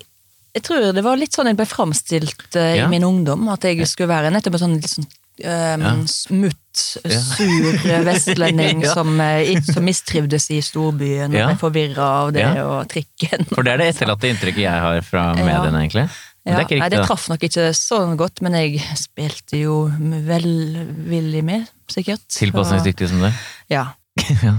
jeg 0.55 0.63
tror 0.65 0.91
det 0.95 1.03
var 1.05 1.19
litt 1.19 1.35
sånn 1.35 1.49
jeg 1.51 1.57
ble 1.59 1.65
framstilt 1.69 2.55
uh, 2.57 2.75
Ja. 2.75 2.85
i 2.85 2.89
min 2.91 3.03
ungdom. 3.05 3.47
At 3.53 3.67
jeg 3.69 3.85
skulle 3.87 4.09
være 4.11 4.31
nettopp 4.33 4.57
en 4.57 4.63
sånn 4.65 4.77
litt 4.79 4.89
sånn 4.91 5.05
um, 5.05 5.83
Ja. 5.85 5.91
smutt, 6.07 6.55
sur 6.73 7.69
eh, 7.89 8.01
vestlending 8.07 8.81
Ja. 8.85 8.93
som, 8.93 9.13
eh, 9.21 9.59
som 9.63 9.83
mistrivdes 9.85 10.49
i 10.51 10.61
storbyen 10.63 11.31
og 11.33 11.37
ble 11.37 11.59
forvirra 11.59 12.07
av 12.23 12.33
det 12.35 12.47
og 12.63 12.87
trikken. 12.91 13.45
For 13.53 13.63
det 13.63 13.73
er 13.73 13.83
det 13.83 13.87
etterlatte 13.95 14.29
inntrykket 14.31 14.65
jeg 14.65 14.83
har 14.87 15.01
fra 15.05 15.29
mediene, 15.37 15.85
egentlig. 15.85 16.09
Ja, 16.47 16.63
det 16.63 16.79
nei, 16.79 16.87
det 16.89 17.03
traff 17.05 17.27
nok 17.29 17.43
ikke 17.45 17.67
så 17.77 17.99
godt, 18.17 18.39
men 18.41 18.55
jeg 18.57 18.79
spilte 18.97 19.59
jo 19.59 19.83
velvillig 20.25 21.43
med, 21.45 21.67
sikkert. 21.91 22.23
Tilpasningsdyktig 22.31 23.09
som 23.11 23.21
det. 23.25 23.33
Ja. 23.69 23.89
ja. 24.47 24.55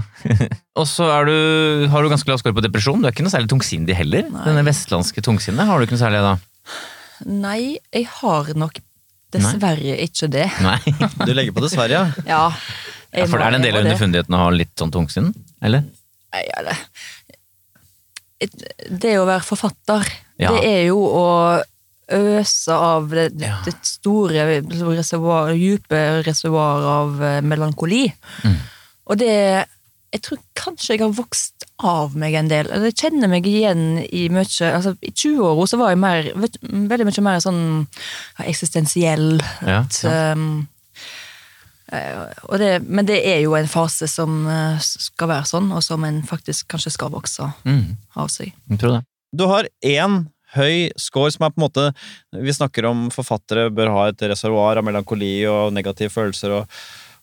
Og 0.79 0.87
så 0.89 1.07
er 1.13 1.27
du, 1.29 1.35
har 1.91 2.03
du 2.05 2.09
ganske 2.11 2.29
lav 2.31 2.39
score 2.41 2.55
på 2.57 2.63
depresjon. 2.65 3.01
Du 3.01 3.07
er 3.09 3.13
ikke 3.15 3.25
noe 3.25 3.33
særlig 3.33 3.51
tungsindig 3.51 3.95
heller. 3.97 4.27
Nei. 4.31 4.45
Denne 4.47 4.63
vestlandske 4.67 5.23
tungsinnet 5.25 5.67
har 5.69 5.79
du 5.81 5.85
ikke 5.87 5.97
noe 5.97 6.03
særlig 6.03 6.23
da. 6.25 6.33
Nei, 7.31 7.59
jeg 7.93 8.07
har 8.19 8.51
nok 8.57 8.79
dessverre 9.31 9.95
ikke 10.03 10.27
det. 10.33 10.47
Nei. 10.65 10.79
Du 11.27 11.31
legger 11.37 11.55
på 11.55 11.63
dessverre, 11.63 11.93
ja. 11.95 12.05
Ja. 12.27 12.43
Ja, 13.11 13.25
for 13.27 13.43
er 13.43 13.51
det 13.51 13.59
en 13.59 13.65
del 13.65 13.75
av 13.75 13.83
underfundigheten 13.83 14.35
å 14.37 14.39
ha 14.45 14.51
litt 14.55 14.71
sånn 14.79 14.91
tungsinn? 14.93 15.33
Eller? 15.63 15.83
Nei, 16.31 16.43
ja, 16.47 16.61
det, 16.69 16.77
Et- 18.41 18.63
det 19.03 19.17
å 19.19 19.25
være 19.27 19.43
forfatter, 19.45 20.07
Ja. 20.39 20.49
det 20.55 20.63
er 20.65 20.85
jo 20.87 21.01
å 21.05 21.25
øse 22.11 22.73
av 22.75 23.09
det, 23.11 23.27
det, 23.39 23.51
det 23.67 23.73
store 23.87 24.45
reservoar, 24.97 25.51
dype 25.55 25.99
reservoar 26.25 26.87
av 26.93 27.21
eh, 27.23 27.41
melankoli. 27.45 28.05
Mm. 28.43 28.55
Og 29.11 29.19
det 29.19 29.35
Jeg 30.11 30.21
tror 30.25 30.39
kanskje 30.59 30.95
jeg 30.97 30.99
har 31.05 31.11
vokst 31.15 31.63
av 31.79 32.17
meg 32.19 32.33
en 32.35 32.49
del. 32.51 32.67
Jeg 32.83 32.97
kjenner 32.99 33.29
meg 33.31 33.45
igjen 33.47 34.01
i 34.03 34.25
mye 34.33 34.43
altså 34.75 34.91
I 35.07 35.11
20-åra 35.15 35.67
så 35.71 35.79
var 35.79 35.93
jeg 35.93 36.01
mer, 36.03 36.27
veldig 36.91 37.05
mye 37.07 37.23
mer 37.23 37.39
sånn 37.39 37.61
eksistensiell. 38.43 39.37
Ja, 39.63 39.85
At, 39.85 40.01
um, 40.35 40.67
eh, 41.95 42.25
og 42.49 42.59
det, 42.61 42.73
men 42.87 43.07
det 43.07 43.21
er 43.27 43.39
jo 43.45 43.55
en 43.57 43.71
fase 43.71 44.07
som 44.11 44.43
eh, 44.51 44.83
skal 44.83 45.31
være 45.31 45.47
sånn, 45.49 45.71
og 45.75 45.83
som 45.85 46.03
en 46.07 46.21
faktisk 46.27 46.67
kanskje 46.75 46.93
skal 46.97 47.13
vokse 47.15 47.47
Mm, 47.63 47.95
av 48.19 48.27
seg. 48.31 48.51
jeg 48.69 48.79
tror 48.83 48.97
det. 48.99 49.03
Du 49.31 49.45
har 49.47 49.67
én 49.87 50.25
høy 50.57 50.91
score 50.99 51.31
som 51.31 51.45
er 51.47 51.53
på 51.55 51.61
en 51.61 51.63
måte 51.63 51.83
Vi 52.35 52.51
snakker 52.51 52.83
om 52.89 53.05
forfattere 53.15 53.69
bør 53.71 53.93
ha 53.95 54.01
et 54.11 54.19
reservoar 54.27 54.75
av 54.81 54.83
melankoli 54.83 55.45
og 55.47 55.71
negative 55.71 56.11
følelser 56.11 56.51
og, 56.57 56.81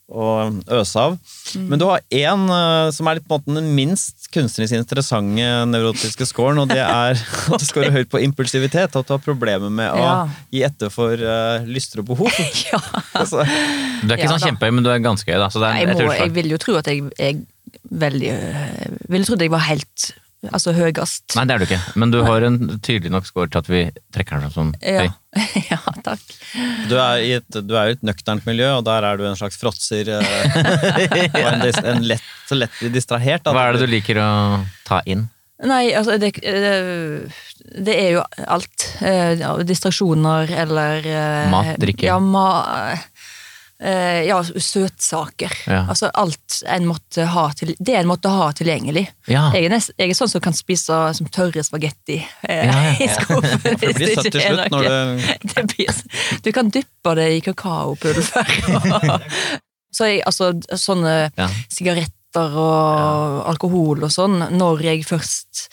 og 0.09 0.63
øse 0.73 0.97
av. 1.03 1.17
Men 1.69 1.81
du 1.81 1.85
har 1.85 2.01
én 2.09 2.45
eh, 2.49 2.91
som 2.97 3.09
er 3.11 3.19
litt 3.19 3.27
på 3.29 3.37
en 3.37 3.43
måte 3.43 3.57
den 3.59 3.75
minst 3.77 4.29
kunstnerisk 4.33 4.77
interessante 4.79 5.49
nevrotiske 5.69 6.25
scoren, 6.31 6.61
og 6.63 6.71
det 6.73 6.81
er 6.81 7.19
at 7.53 7.61
du 7.61 7.67
scorer 7.69 7.93
høyt 7.93 8.09
på 8.13 8.23
impulsivitet. 8.25 8.97
At 8.97 9.09
du 9.09 9.13
har 9.13 9.21
problemer 9.25 9.69
med 9.69 9.93
å 9.93 9.99
Ja. 10.01 10.15
gi 10.55 10.63
etter 10.65 10.89
for 10.93 11.13
uh, 11.13 11.61
lyster 11.69 12.01
og 12.01 12.09
behov. 12.15 12.33
ja. 12.73 12.81
Altså, 13.19 13.45
Du 13.45 14.13
er 14.13 14.17
ikke 14.17 14.29
Ja, 14.29 14.33
sånn 14.37 14.47
kjempehøy, 14.53 14.73
men 14.79 14.87
du 14.87 14.91
er 14.93 15.03
ganske 15.05 15.29
høy, 15.29 15.39
da. 15.43 15.51
Så 15.53 15.61
det 15.61 15.75
Jeg, 15.83 15.93
må, 15.93 16.13
jeg 16.15 16.33
vil 16.37 16.53
jo 16.55 16.59
tro 16.63 16.77
at 16.81 16.89
jeg 16.89 17.05
er 17.19 17.41
veldig 17.91 18.31
øh, 18.33 18.97
Ville 19.13 19.29
trodd 19.29 19.43
jeg 19.45 19.53
var 19.53 19.65
helt 19.67 20.09
altså 20.53 20.73
høyest. 20.77 21.35
Nei, 21.37 21.45
det 21.49 21.55
er 21.55 21.63
du 21.63 21.67
ikke. 21.67 21.81
Men 21.99 22.13
du 22.15 22.21
har 22.27 22.45
en 22.47 22.59
tydelig 22.79 23.11
nok 23.13 23.27
score 23.29 23.51
til 23.51 23.63
at 23.63 23.71
vi 23.71 23.81
trekker 24.15 24.45
den 24.45 24.55
som 24.55 24.75
høy. 24.83 25.09
Ja. 25.09 25.15
ja, 25.73 25.79
takk. 26.07 26.23
du 26.89 26.95
er 26.97 27.25
i 27.25 27.33
et, 27.37 27.59
du 27.69 27.75
er 27.77 27.91
i 27.91 27.97
et 27.97 28.05
nøkternt 28.07 28.47
miljø, 28.49 28.71
og 28.79 28.87
der 28.87 29.07
er 29.07 29.19
du 29.19 29.27
en 29.29 29.39
slags 29.39 29.59
fråtser. 29.61 30.13
eh, 30.19 31.27
og 31.33 31.51
en, 31.51 31.67
en 31.95 32.07
lett, 32.15 32.31
så 32.49 32.59
lett 32.59 32.79
distrahert. 32.95 33.45
da. 33.47 33.57
Hva 33.57 33.69
er 33.69 33.77
det 33.79 33.89
du 33.89 33.93
liker 33.99 34.23
å 34.23 34.31
ta 34.89 35.03
inn? 35.11 35.27
Nei, 35.67 35.89
altså 35.99 36.15
det, 36.23 36.37
det, 36.39 36.75
det 37.83 37.95
er 37.99 38.13
jo 38.15 38.23
alt. 38.47 38.85
Eh, 39.03 39.43
distraksjoner 39.67 40.53
eller 40.65 41.03
eh, 41.03 41.49
Mat, 41.51 41.73
drikke. 41.83 42.07
Ja, 42.07 42.21
ma, 42.23 42.47
eh, 42.93 43.03
ja, 44.27 44.41
søtsaker. 44.43 45.53
Ja. 45.71 45.85
Altså 45.93 46.09
alt 46.19 46.57
en 46.67 46.87
måtte 46.89 47.29
ha 47.31 47.45
til, 47.55 47.75
det 47.79 47.95
en 47.95 48.09
måtte 48.11 48.33
ha 48.33 48.49
tilgjengelig. 48.59 49.05
Ja. 49.31 49.45
Jeg, 49.55 49.69
er 49.69 49.75
nest, 49.77 49.93
jeg 49.99 50.11
er 50.11 50.19
sånn 50.19 50.33
som 50.33 50.43
kan 50.43 50.57
spise 50.57 50.99
som 51.15 51.29
tørre 51.31 51.63
spagetti 51.63 52.17
eh, 52.49 52.65
Ja, 52.67 52.75
ja. 52.89 52.93
i 52.99 53.09
skuffen. 53.15 53.61
For 53.79 53.87
det 53.87 53.95
blir 54.01 54.15
søtt 54.17 54.33
til 54.35 54.43
slutt 54.43 54.75
når 54.75 54.89
du 54.89 55.23
det 55.55 55.67
blir, 55.75 56.03
Du 56.43 56.51
kan 56.57 56.73
dyppe 56.75 57.15
det 57.21 57.29
i 57.37 57.41
kakaopulver. 57.47 58.53
så 59.97 60.11
jeg, 60.11 60.23
altså, 60.27 60.53
sånne 60.75 61.17
Ja. 61.39 61.49
sigaretter 61.71 62.59
og 62.61 63.47
alkohol 63.49 64.03
og 64.05 64.11
sånn, 64.13 64.41
når 64.59 64.83
jeg 64.91 65.07
først 65.09 65.69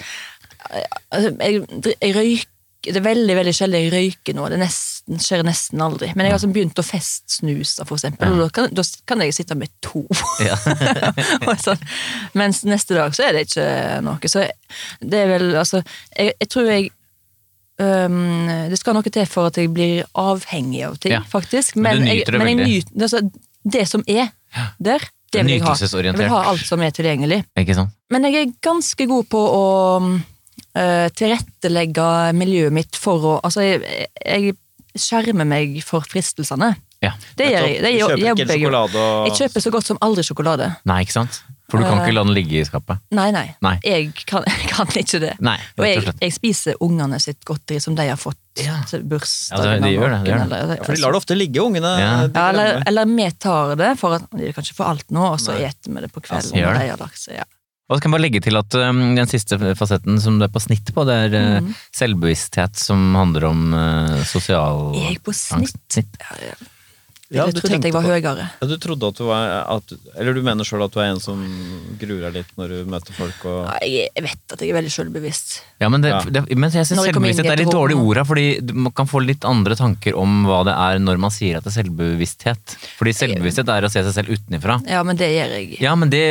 altså, 1.12 1.34
jeg, 1.42 1.66
jeg 2.02 2.16
røyker 2.16 2.52
Det 2.86 3.00
er 3.00 3.06
veldig 3.06 3.36
veldig 3.38 3.54
sjelden 3.56 3.82
jeg 3.86 3.92
røyker 3.94 4.36
nå. 4.38 4.48
Det 4.54 4.60
nesten, 4.62 5.20
skjer 5.22 5.44
nesten 5.48 5.82
aldri. 5.82 6.12
Men 6.16 6.28
jeg 6.28 6.34
har 6.34 6.38
altså 6.40 6.50
begynt 6.54 6.82
å 6.82 6.86
festsnuse, 6.86 7.86
for 7.88 7.98
eksempel. 7.98 8.36
Ja. 8.36 8.46
da 8.46 8.50
kan, 8.54 8.70
da 8.76 8.86
kan 9.10 9.24
jeg 9.26 9.36
sitte 9.38 9.58
med 9.58 9.72
to. 9.86 10.04
Ja. 10.46 10.58
Sånn. 11.66 11.82
Mens 12.38 12.64
neste 12.68 12.98
dag 12.98 13.16
så 13.18 13.26
er 13.28 13.38
det 13.38 13.48
ikke 13.50 13.66
noe. 14.06 14.32
Så 14.32 14.46
det 15.02 15.24
er 15.24 15.32
vel 15.32 15.50
altså 15.58 15.82
Jeg, 16.18 16.36
jeg 16.42 16.50
tror 16.52 16.70
jeg 16.70 16.90
um, 17.82 18.48
Det 18.70 18.80
skal 18.80 18.98
noe 18.98 19.14
til 19.18 19.28
for 19.30 19.50
at 19.50 19.60
jeg 19.60 19.72
blir 19.74 20.06
avhengig 20.20 20.86
av 20.88 21.00
ting, 21.02 21.16
Ja. 21.16 21.24
faktisk. 21.28 21.76
Men 21.80 22.04
men, 22.04 22.12
jeg, 22.12 22.26
men 22.38 22.52
jeg 22.52 22.62
nyter, 22.62 23.02
altså, 23.08 23.24
det 23.66 23.88
som 23.90 24.04
er 24.08 24.30
der, 24.80 25.04
det 25.34 25.44
vil 25.46 25.58
jeg 25.58 25.66
ha. 25.66 25.76
Jeg 25.76 26.16
vil 26.16 26.32
ha 26.32 26.44
alt 26.52 26.64
som 26.68 26.82
er 26.86 26.94
tilgjengelig. 26.96 27.42
Men 28.14 28.28
jeg 28.30 28.42
er 28.42 28.54
ganske 28.64 29.08
god 29.10 29.28
på 29.32 29.42
å 29.42 29.66
øh, 30.78 31.08
tilrettelegge 31.16 32.34
miljøet 32.38 32.74
mitt 32.76 32.96
for 33.00 33.30
å 33.36 33.40
Altså, 33.44 33.62
jeg, 33.66 34.08
jeg 34.26 34.56
skjermer 34.96 35.46
meg 35.48 35.82
for 35.84 36.06
fristelsene. 36.08 36.76
Ja. 37.04 37.12
Det 37.38 37.50
gjør 37.52 37.66
jeg. 37.68 37.82
Det 37.84 37.92
Du 37.92 38.00
kjøper 38.00 38.16
ikke 38.16 38.56
jeg 38.56 38.70
og 38.72 39.28
Jeg 39.28 39.36
kjøper 39.42 39.62
så 39.66 39.72
godt 39.76 39.86
som 39.92 39.98
aldri 40.02 40.24
sjokolade. 40.26 40.70
Nei, 40.88 41.02
ikke 41.06 41.18
sant? 41.20 41.42
For 41.70 41.82
du 41.82 41.86
kan 41.88 41.98
ikke 42.04 42.14
la 42.14 42.22
den 42.24 42.36
ligge 42.38 42.60
i 42.62 42.64
skapet. 42.66 43.00
Nei, 43.18 43.32
nei. 43.34 43.48
Nei. 43.66 43.74
Jeg 43.84 44.12
kan, 44.30 44.46
kan 44.72 44.90
ikke 45.02 45.20
det. 45.24 45.32
Nei, 45.44 45.56
Og 45.76 45.82
og 45.84 45.88
jeg, 45.90 46.14
jeg 46.22 46.34
spiser 46.36 46.78
ungene 46.86 47.18
sitt 47.22 47.42
godteri 47.46 47.82
som 47.82 47.98
de 47.98 48.06
har 48.08 48.20
fått 48.22 48.38
Ja. 48.62 48.78
til 48.88 49.02
bursdagen. 49.04 49.66
Ja, 49.66 49.74
det- 49.74 49.84
de 49.84 49.90
gjør 49.98 50.14
det, 50.14 50.20
de 50.24 50.32
gjør 50.32 50.44
det. 50.46 50.60
eller- 50.62 50.76
Ja, 50.78 50.84
For 50.86 50.94
de 50.96 51.02
lar 51.02 51.12
det 51.12 51.18
ofte 51.20 51.36
ligge, 51.36 51.60
ungene. 51.66 51.92
Ja. 52.00 52.12
Ja, 52.30 52.46
eller, 52.54 52.84
eller 52.88 53.06
vi 53.12 53.26
tar 53.32 53.76
det, 53.76 53.90
for 54.00 54.16
at 54.16 54.30
de 54.32 54.54
kan 54.54 54.64
ikke 54.64 54.78
få 54.78 54.88
alt 54.94 55.10
nå, 55.12 55.26
og 55.34 55.40
så 55.44 55.58
eter 55.58 55.92
vi 55.92 56.06
det 56.06 56.12
på 56.14 56.22
kvelden. 56.22 56.38
Altså, 56.46 56.56
gjør 56.56 56.70
når 56.70 56.80
det. 56.80 56.86
de 56.86 56.94
har 56.94 57.02
lagt 57.04 57.20
seg, 57.20 57.36
ja. 57.42 57.44
Og 57.86 57.98
så 57.98 58.02
kan 58.02 58.10
jeg 58.10 58.16
bare 58.16 58.24
legge 58.26 58.40
til 58.42 58.58
at 58.58 58.76
um, 58.82 59.02
den 59.16 59.28
siste 59.30 59.60
fasetten 59.78 60.18
som 60.22 60.40
du 60.40 60.46
er 60.48 60.50
på 60.54 60.62
snitt 60.64 60.90
på, 60.96 61.04
det 61.06 61.18
er 61.28 61.36
uh, 61.38 61.60
Mhm. 61.62 61.76
selvbevissthet 61.94 62.76
som 62.82 63.04
handler 63.16 63.46
om 63.52 63.74
uh, 63.74 64.24
sosial 64.26 64.96
Er 64.96 65.12
jeg 65.12 65.22
på 65.22 65.34
snitt? 65.38 65.76
angst. 65.94 66.18
Ja, 66.42 66.56
jeg 67.32 67.54
du 67.56 67.60
trodde 67.60 67.76
at 67.80 67.84
jeg 67.88 67.94
var 67.94 68.04
på- 68.04 68.10
høyere. 68.14 68.44
Ja, 68.62 68.68
du 68.70 68.76
trodde 68.78 69.08
at 69.10 69.16
du 69.18 69.24
var 69.26 69.66
at, 69.76 69.94
Eller 70.16 70.34
du 70.38 70.42
mener 70.46 70.64
sjøl 70.64 70.84
at 70.86 70.92
du 70.94 71.00
er 71.02 71.10
en 71.10 71.20
som 71.20 71.40
gruer 71.98 72.22
deg 72.28 72.34
litt 72.38 72.52
når 72.58 72.68
du 72.70 72.92
møter 72.92 73.14
folk 73.18 73.46
og 73.50 73.66
Ja, 73.66 73.80
Jeg 74.14 74.24
vet 74.24 74.54
at 74.54 74.60
jeg 74.62 74.70
er 74.70 74.78
veldig 74.78 74.92
selvbevisst. 74.94 75.56
Ja, 75.82 75.90
men, 75.90 76.02
det, 76.02 76.10
Ja. 76.14 76.20
det, 76.22 76.44
men 76.56 76.70
jeg 76.70 76.82
i 76.86 76.86
selvbevissthet 76.86 77.50
er 77.50 77.58
litt 77.58 77.72
dårlig 77.74 77.98
ord 77.98 78.18
her, 78.22 78.24
fordi 78.30 78.62
man 78.74 78.94
kan 78.94 79.08
få 79.10 79.26
litt 79.26 79.44
andre 79.44 79.76
tanker 79.76 80.14
om 80.16 80.46
hva 80.46 80.64
det 80.66 80.76
er 80.78 81.00
når 81.02 81.18
man 81.18 81.32
sier 81.34 81.58
at 81.58 81.64
det 81.66 81.74
er 81.74 81.82
selvbevissthet. 81.84 82.78
Fordi 83.00 83.12
selvbevissthet 83.18 83.68
er 83.74 83.82
å 83.90 83.92
se 83.92 84.04
seg 84.06 84.14
selv 84.14 84.30
utenifra. 84.38 84.78
Ja, 84.88 85.02
men 85.04 85.18
det 85.18 85.32
gjør 85.34 85.50
jeg. 85.58 85.82
Ja, 85.82 85.96
men 85.96 86.10
det, 86.14 86.24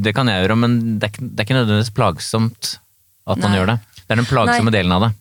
det 0.00 0.14
kan 0.16 0.26
jeg 0.32 0.46
gjøre, 0.48 0.56
men 0.58 0.98
det 0.98 1.10
er, 1.10 1.12
ikke- 1.12 1.28
det 1.28 1.40
er 1.40 1.44
ikke 1.44 1.60
nødvendigvis 1.60 1.92
plagsomt 1.94 2.78
at 3.26 3.36
man 3.38 3.50
Nei. 3.50 3.58
gjør 3.60 3.66
det. 3.74 3.78
Det 4.06 4.10
er 4.14 4.16
den 4.22 4.24
plagsomme 4.32 4.70
delen 4.72 4.92
av 4.92 5.00
det. 5.02 5.12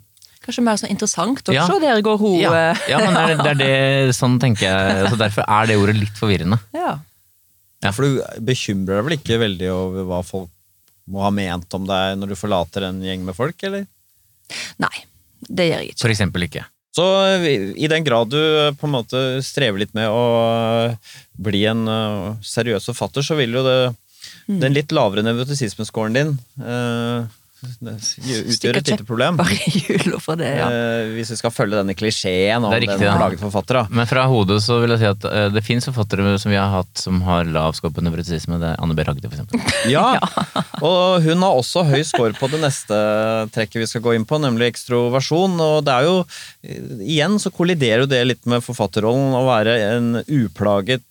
Kanskje 0.46 0.64
mer 0.64 0.78
sånn 0.78 0.92
interessant. 0.94 1.42
Og 1.50 1.56
Ja. 1.56 1.66
se, 1.68 1.80
der 1.82 2.02
går 2.06 2.18
hun. 2.22 2.36
Ja, 2.40 2.52
eh, 2.54 2.84
ja 2.92 3.00
men 3.02 3.14
det 3.18 3.24
er, 3.26 3.38
det 3.44 3.52
er 3.56 3.60
det, 4.08 4.16
sånn 4.22 4.40
tenker 4.40 4.68
jeg. 4.70 5.10
Så 5.10 5.18
derfor 5.18 5.46
er 5.48 5.66
det 5.72 5.78
ordet 5.82 5.96
litt 6.04 6.18
forvirrende. 6.22 6.60
ja. 6.74 7.00
Ja, 7.84 7.92
For 7.94 8.02
du 8.08 8.22
bekymrer 8.42 8.96
deg 8.98 9.04
vel 9.06 9.18
ikke 9.20 9.36
veldig 9.38 9.68
over 9.70 10.06
hva 10.10 10.22
folk 10.26 10.50
må 11.12 11.22
ha 11.22 11.30
ment 11.30 11.70
om 11.78 11.84
deg 11.86 12.16
når 12.18 12.32
du 12.32 12.36
forlater 12.40 12.86
en 12.88 13.02
gjeng 13.04 13.22
med 13.28 13.36
folk, 13.38 13.62
eller? 13.68 13.84
Nei, 14.82 15.04
det 15.46 15.68
gjør 15.68 15.84
jeg 15.84 15.92
ikke. 15.92 16.02
For 16.02 16.10
eksempel 16.14 16.48
ikke. 16.48 16.64
Så 16.96 17.06
i 17.78 17.88
den 17.92 18.06
grad 18.08 18.32
du 18.32 18.40
eh, 18.40 18.72
på 18.80 18.88
en 18.88 18.94
måte 18.96 19.22
strever 19.46 19.84
litt 19.84 19.94
med 19.94 20.08
å 20.10 20.24
eh, 20.88 20.96
bli 21.38 21.66
en 21.70 21.84
seriøs 22.42 22.88
forfatter, 22.90 23.22
så 23.28 23.38
vil 23.38 23.54
jo 23.60 23.66
det 23.68 23.78
Mm. 24.50 24.60
den 24.62 24.74
litt 24.74 24.92
lavere 24.94 25.22
nevrotisismescoren 25.26 26.14
din 26.14 26.32
eh, 26.62 27.26
Stikker 27.66 28.80
et 28.80 28.92
lite 28.92 29.06
problem. 29.08 29.40
Det, 29.40 30.48
ja. 30.50 30.68
Eh, 30.70 31.12
hvis 31.16 31.32
vi 31.34 31.38
skal 31.40 31.54
følge 31.54 31.80
denne 31.80 31.96
klisjeen 31.98 32.66
om 32.66 32.74
riktig, 32.74 33.00
den 33.02 33.18
plaget 33.20 33.42
forfatter. 33.42 33.82
Da. 33.82 33.84
Men 34.00 34.10
fra 34.10 34.26
hodet 34.32 34.62
så 34.66 34.80
vil 34.82 34.96
jeg 34.96 35.04
si 35.04 35.10
at 35.10 35.28
eh, 35.30 35.48
det 35.54 35.64
fins 35.66 35.88
forfattere 35.90 36.36
som 36.42 36.54
vi 36.54 36.60
har 36.60 36.72
hatt 36.74 37.02
som 37.02 37.22
har 37.28 37.48
lav 37.50 37.76
score 37.78 37.94
på 37.96 38.04
nevrotisme. 38.06 38.60
Det 38.62 38.74
er 38.74 38.82
Anne 38.84 38.98
B. 38.98 39.06
Ragde, 39.08 39.30
eksempel. 39.30 39.62
Ja, 39.96 40.18
og 40.84 41.22
hun 41.24 41.44
har 41.46 41.60
også 41.60 41.86
høy 41.88 42.02
score 42.08 42.34
på 42.38 42.50
det 42.52 42.62
neste 42.64 42.98
trekket 43.54 43.84
vi 43.84 43.90
skal 43.90 44.04
gå 44.06 44.16
inn 44.18 44.26
på, 44.28 44.40
nemlig 44.42 44.72
ekstroversjon. 44.74 45.60
Og 45.62 45.86
det 45.86 45.94
er 45.94 46.10
jo 46.10 46.16
Igjen 47.06 47.38
så 47.42 47.52
kolliderer 47.54 48.04
jo 48.04 48.10
det 48.10 48.24
litt 48.26 48.48
med 48.50 48.64
forfatterrollen 48.66 49.36
å 49.38 49.44
være 49.46 49.76
en 49.94 50.08
uplaget, 50.26 51.06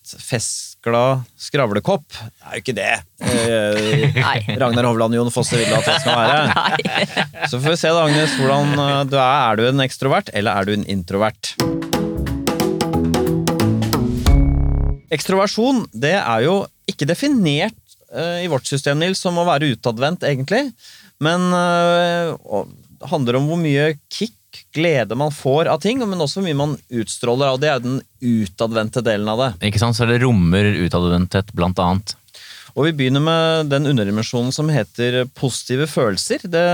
festglad 0.85 1.25
skravlekopp. 1.41 2.13
Det 2.13 2.45
er 2.45 2.59
jo 2.59 2.63
ikke 2.63 2.75
det 2.77 2.93
eh, 3.25 4.57
Ragnar 4.61 4.85
Hovland 4.85 5.15
Jon 5.17 5.31
Fosse 5.33 5.57
vil 5.57 5.73
at 5.73 5.87
det 5.87 5.97
skal 6.03 6.19
være. 6.19 6.99
Så 7.51 7.61
får 7.61 7.73
vi 7.73 7.79
se 7.81 7.89
da, 7.89 8.05
Agnes, 8.05 8.35
hvordan 8.37 8.75
eh, 8.75 9.05
du 9.09 9.17
er. 9.17 9.39
Er 9.49 9.57
du 9.57 9.65
en 9.69 9.81
ekstrovert, 9.81 10.29
eller 10.35 10.53
er 10.53 10.69
du 10.69 10.75
en 10.75 10.85
introvert? 10.85 11.55
Ekstroversjon, 15.15 15.87
det 15.95 16.19
er 16.19 16.45
jo 16.45 16.67
ikke 16.91 17.09
definert 17.09 17.97
eh, 18.13 18.45
i 18.45 18.51
vårt 18.53 18.69
system, 18.69 19.01
Nils, 19.01 19.23
som 19.25 19.39
å 19.41 19.47
være 19.49 19.73
utadvendt, 19.73 20.27
egentlig. 20.29 20.67
Men 21.25 21.49
eh, 21.49 22.35
det 22.35 23.09
handler 23.09 23.41
om 23.41 23.49
hvor 23.49 23.61
mye 23.61 23.95
kick, 24.13 24.37
glede 24.75 25.17
man 25.19 25.33
får 25.35 25.71
av 25.73 25.81
ting, 25.83 26.03
men 26.03 26.21
også 26.21 26.41
hvor 26.41 26.49
mye 26.49 26.59
man 26.59 26.77
utstråler 26.89 27.53
av. 27.53 27.61
Det 27.63 27.71
er 27.71 27.83
den 27.85 28.01
utadvendte 28.21 29.05
delen 29.05 29.31
av 29.31 29.41
det. 29.41 29.51
Ikke 29.71 29.83
sant? 29.83 29.99
Så 29.99 30.09
det 30.11 30.21
rommer 30.25 30.71
utadvendthet, 30.85 31.53
blant 31.57 31.81
annet. 31.83 32.17
Og 32.75 32.89
vi 32.89 32.95
begynner 32.99 33.23
med 33.23 33.69
den 33.71 33.87
underdimensjonen 33.87 34.51
som 34.55 34.71
heter 34.73 35.23
positive 35.39 35.87
følelser. 35.87 36.43
Det, 36.51 36.65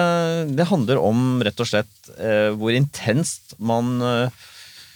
det 0.57 0.69
handler 0.71 1.01
om 1.03 1.43
rett 1.45 1.61
og 1.61 1.69
slett 1.69 2.13
eh, 2.17 2.49
hvor 2.57 2.73
intenst 2.73 3.53
man 3.61 3.99
eh, 4.01 4.47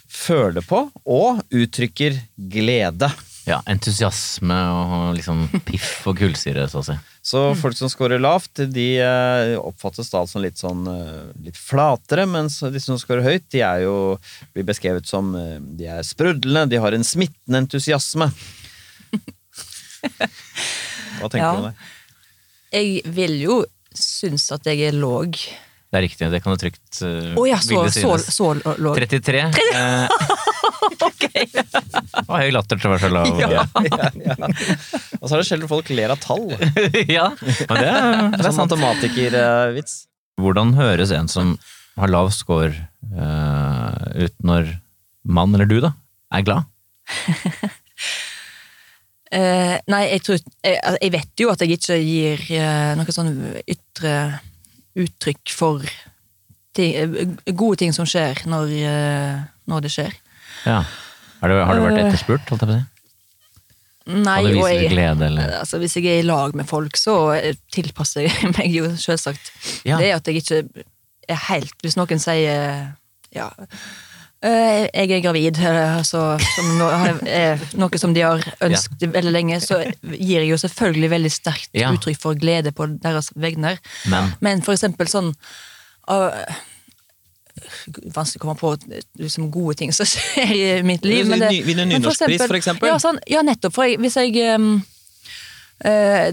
føler 0.09 0.65
på 0.65 0.87
og 1.05 1.43
uttrykker 1.53 2.17
glede. 2.51 3.11
Ja, 3.45 3.59
Entusiasme 3.69 4.57
og 4.73 5.17
liksom 5.19 5.43
piff 5.67 6.07
og 6.09 6.17
kullsyre, 6.17 6.65
så 6.73 6.81
å 6.81 6.85
si. 6.87 6.95
Så 7.25 7.43
folk 7.61 7.77
som 7.77 7.91
scorer 7.93 8.21
lavt, 8.21 8.63
de 8.73 8.87
eh, 9.05 9.53
oppfattes 9.61 10.09
da 10.13 10.23
som 10.29 10.41
litt 10.45 10.57
sånn 10.61 10.87
eh, 10.89 11.27
litt 11.45 11.57
flatere, 11.61 12.25
mens 12.29 12.59
de 12.65 12.81
som 12.81 12.97
scorer 13.01 13.25
høyt, 13.27 13.45
de 13.53 13.61
er 13.65 13.85
jo 13.85 13.95
blir 14.57 14.65
beskrevet 14.69 15.09
som 15.09 15.35
eh, 15.37 15.59
de 15.77 15.89
er 15.93 16.05
sprudlende, 16.09 16.71
de 16.73 16.81
har 16.81 16.97
en 16.97 17.05
smittende 17.05 17.61
entusiasme. 17.67 18.31
Hva 21.21 21.29
tenker 21.29 21.45
Ja. 21.45 21.53
du 21.53 21.59
om 21.59 21.69
det? 21.69 21.75
Jeg 22.75 23.15
vil 23.15 23.37
jo 23.45 23.61
synes 23.95 24.49
at 24.57 24.65
jeg 24.67 24.81
er 24.89 24.97
låg. 24.99 25.37
Det 25.39 26.01
er 26.01 26.03
riktig, 26.03 26.27
det 26.33 26.41
kan 26.43 26.57
du 26.57 26.59
trygt 26.59 27.03
uh, 27.07 27.37
oh, 27.39 27.45
ja, 27.47 27.61
så, 27.63 27.85
så, 27.95 28.17
så 28.19 28.49
låg. 28.83 28.97
33. 28.99 29.45
Eh, 29.75 30.09
Ok. 31.03 31.25
og 32.29 32.35
høy 32.39 32.51
latter 32.55 32.79
til 32.81 32.91
være 32.93 33.03
så 33.03 33.11
lav. 33.13 33.41
Ja. 33.41 33.65
Og 35.21 35.27
så 35.29 35.35
er 35.35 35.41
det 35.41 35.47
sjelden 35.49 35.71
folk 35.71 35.91
ler 35.95 36.13
av 36.15 36.21
tall. 36.23 36.47
ja, 37.17 37.31
men 37.39 37.81
det, 37.81 37.89
er- 37.89 38.31
det 38.35 38.41
er 38.41 38.47
Sånn 38.47 38.59
sant. 38.61 38.75
matematikervits. 38.79 39.97
Hvordan 40.41 40.75
høres 40.79 41.13
en 41.15 41.29
som 41.31 41.55
har 41.99 42.11
lav 42.11 42.31
score 42.35 42.73
uh, 43.15 43.95
ut 44.19 44.35
når 44.43 44.73
mann, 45.25 45.55
eller 45.55 45.69
du 45.71 45.77
da, 45.85 45.93
er 46.35 46.43
glad? 46.47 46.67
uh, 49.35 49.77
nei, 49.93 50.03
jeg 50.13 50.25
tror 50.27 50.39
jeg, 50.41 50.79
altså, 50.81 50.99
jeg 51.03 51.15
vet 51.15 51.45
jo 51.45 51.53
at 51.53 51.63
jeg 51.65 51.77
ikke 51.79 52.01
gir 52.03 52.43
uh, 52.59 52.91
noe 52.99 53.15
sånn 53.15 53.31
ytre 53.71 54.17
uttrykk 54.95 55.51
for 55.55 55.83
ting, 56.75 56.93
eh, 56.95 57.55
gode 57.55 57.81
ting 57.83 57.95
som 57.95 58.07
skjer 58.07 58.45
når, 58.51 58.71
eh, 58.87 59.41
når 59.71 59.87
det 59.87 59.91
skjer. 59.95 60.13
Ja. 60.67 60.81
Har 61.41 61.49
du, 61.53 61.55
har 61.61 61.75
du 61.77 61.83
vært 61.85 61.99
Eh. 62.01 62.07
etterspurt, 62.09 62.49
holdt 62.49 62.63
jeg 62.65 62.69
på 62.71 62.75
å 62.75 62.81
si? 62.81 62.91
Nei, 64.07 64.41
Og 64.53 64.67
jeg, 64.69 64.91
glede, 64.93 65.29
altså, 65.61 65.79
hvis 65.81 65.95
jeg 65.97 66.05
er 66.13 66.19
i 66.21 66.27
lag 66.29 66.53
med 66.55 66.67
folk, 66.69 66.97
så 67.01 67.15
tilpasser 67.73 68.27
jeg 68.27 68.51
meg 68.59 68.69
jo 68.75 68.91
selvsagt. 69.01 69.53
Ja. 69.89 69.97
Det 69.97 70.11
er 70.11 70.19
at 70.19 70.27
jeg 70.29 70.43
ikke 70.43 70.85
er 71.29 71.39
helt 71.49 71.73
Hvis 71.81 71.97
noen 71.97 72.21
sier 72.21 72.91
ja 73.33 73.47
eh, 74.45 74.85
jeg 74.93 75.09
er 75.17 75.23
gravid, 75.25 75.57
altså, 75.65 76.37
som 76.53 76.69
noe 77.81 77.97
som 77.99 78.13
de 78.13 78.21
har 78.27 78.45
ønsket 78.61 79.09
veldig 79.15 79.33
lenge, 79.33 79.57
så 79.65 79.79
gir 80.05 80.43
jeg 80.43 80.51
jo 80.51 80.59
selvfølgelig 80.61 81.11
veldig 81.15 81.33
sterkt 81.33 81.71
Ja. 81.81 81.89
uttrykk 81.97 82.21
for 82.21 82.37
glede 82.37 82.75
på 82.77 82.87
deres 83.01 83.33
vegne. 83.41 83.79
Men 84.13 84.35
Men 84.45 84.61
for 84.63 84.77
eksempel 84.77 85.09
sånn 85.09 85.33
uh, 86.13 86.45
vanskelig 88.15 88.41
å 88.41 88.45
komme 88.45 88.57
på 88.59 88.73
liksom, 89.21 89.51
gode 89.55 89.77
ting 89.81 89.93
som 89.95 90.09
skjer 90.11 90.55
i 90.55 90.67
mitt 90.87 91.05
liv. 91.07 91.29
Men 91.29 91.45
det, 91.47 91.53
men 91.69 91.89
nynorskpris, 91.93 92.47
for 92.47 92.59
eksempel. 92.59 92.91
Ja, 92.93 92.99
sånn, 93.03 93.21
ja 93.31 93.45
nettopp. 93.47 93.77
For 93.77 93.89
jeg, 93.89 94.01
hvis 94.03 94.19
jeg 94.21 94.59
um, 94.59 94.75
uh, 95.87 96.29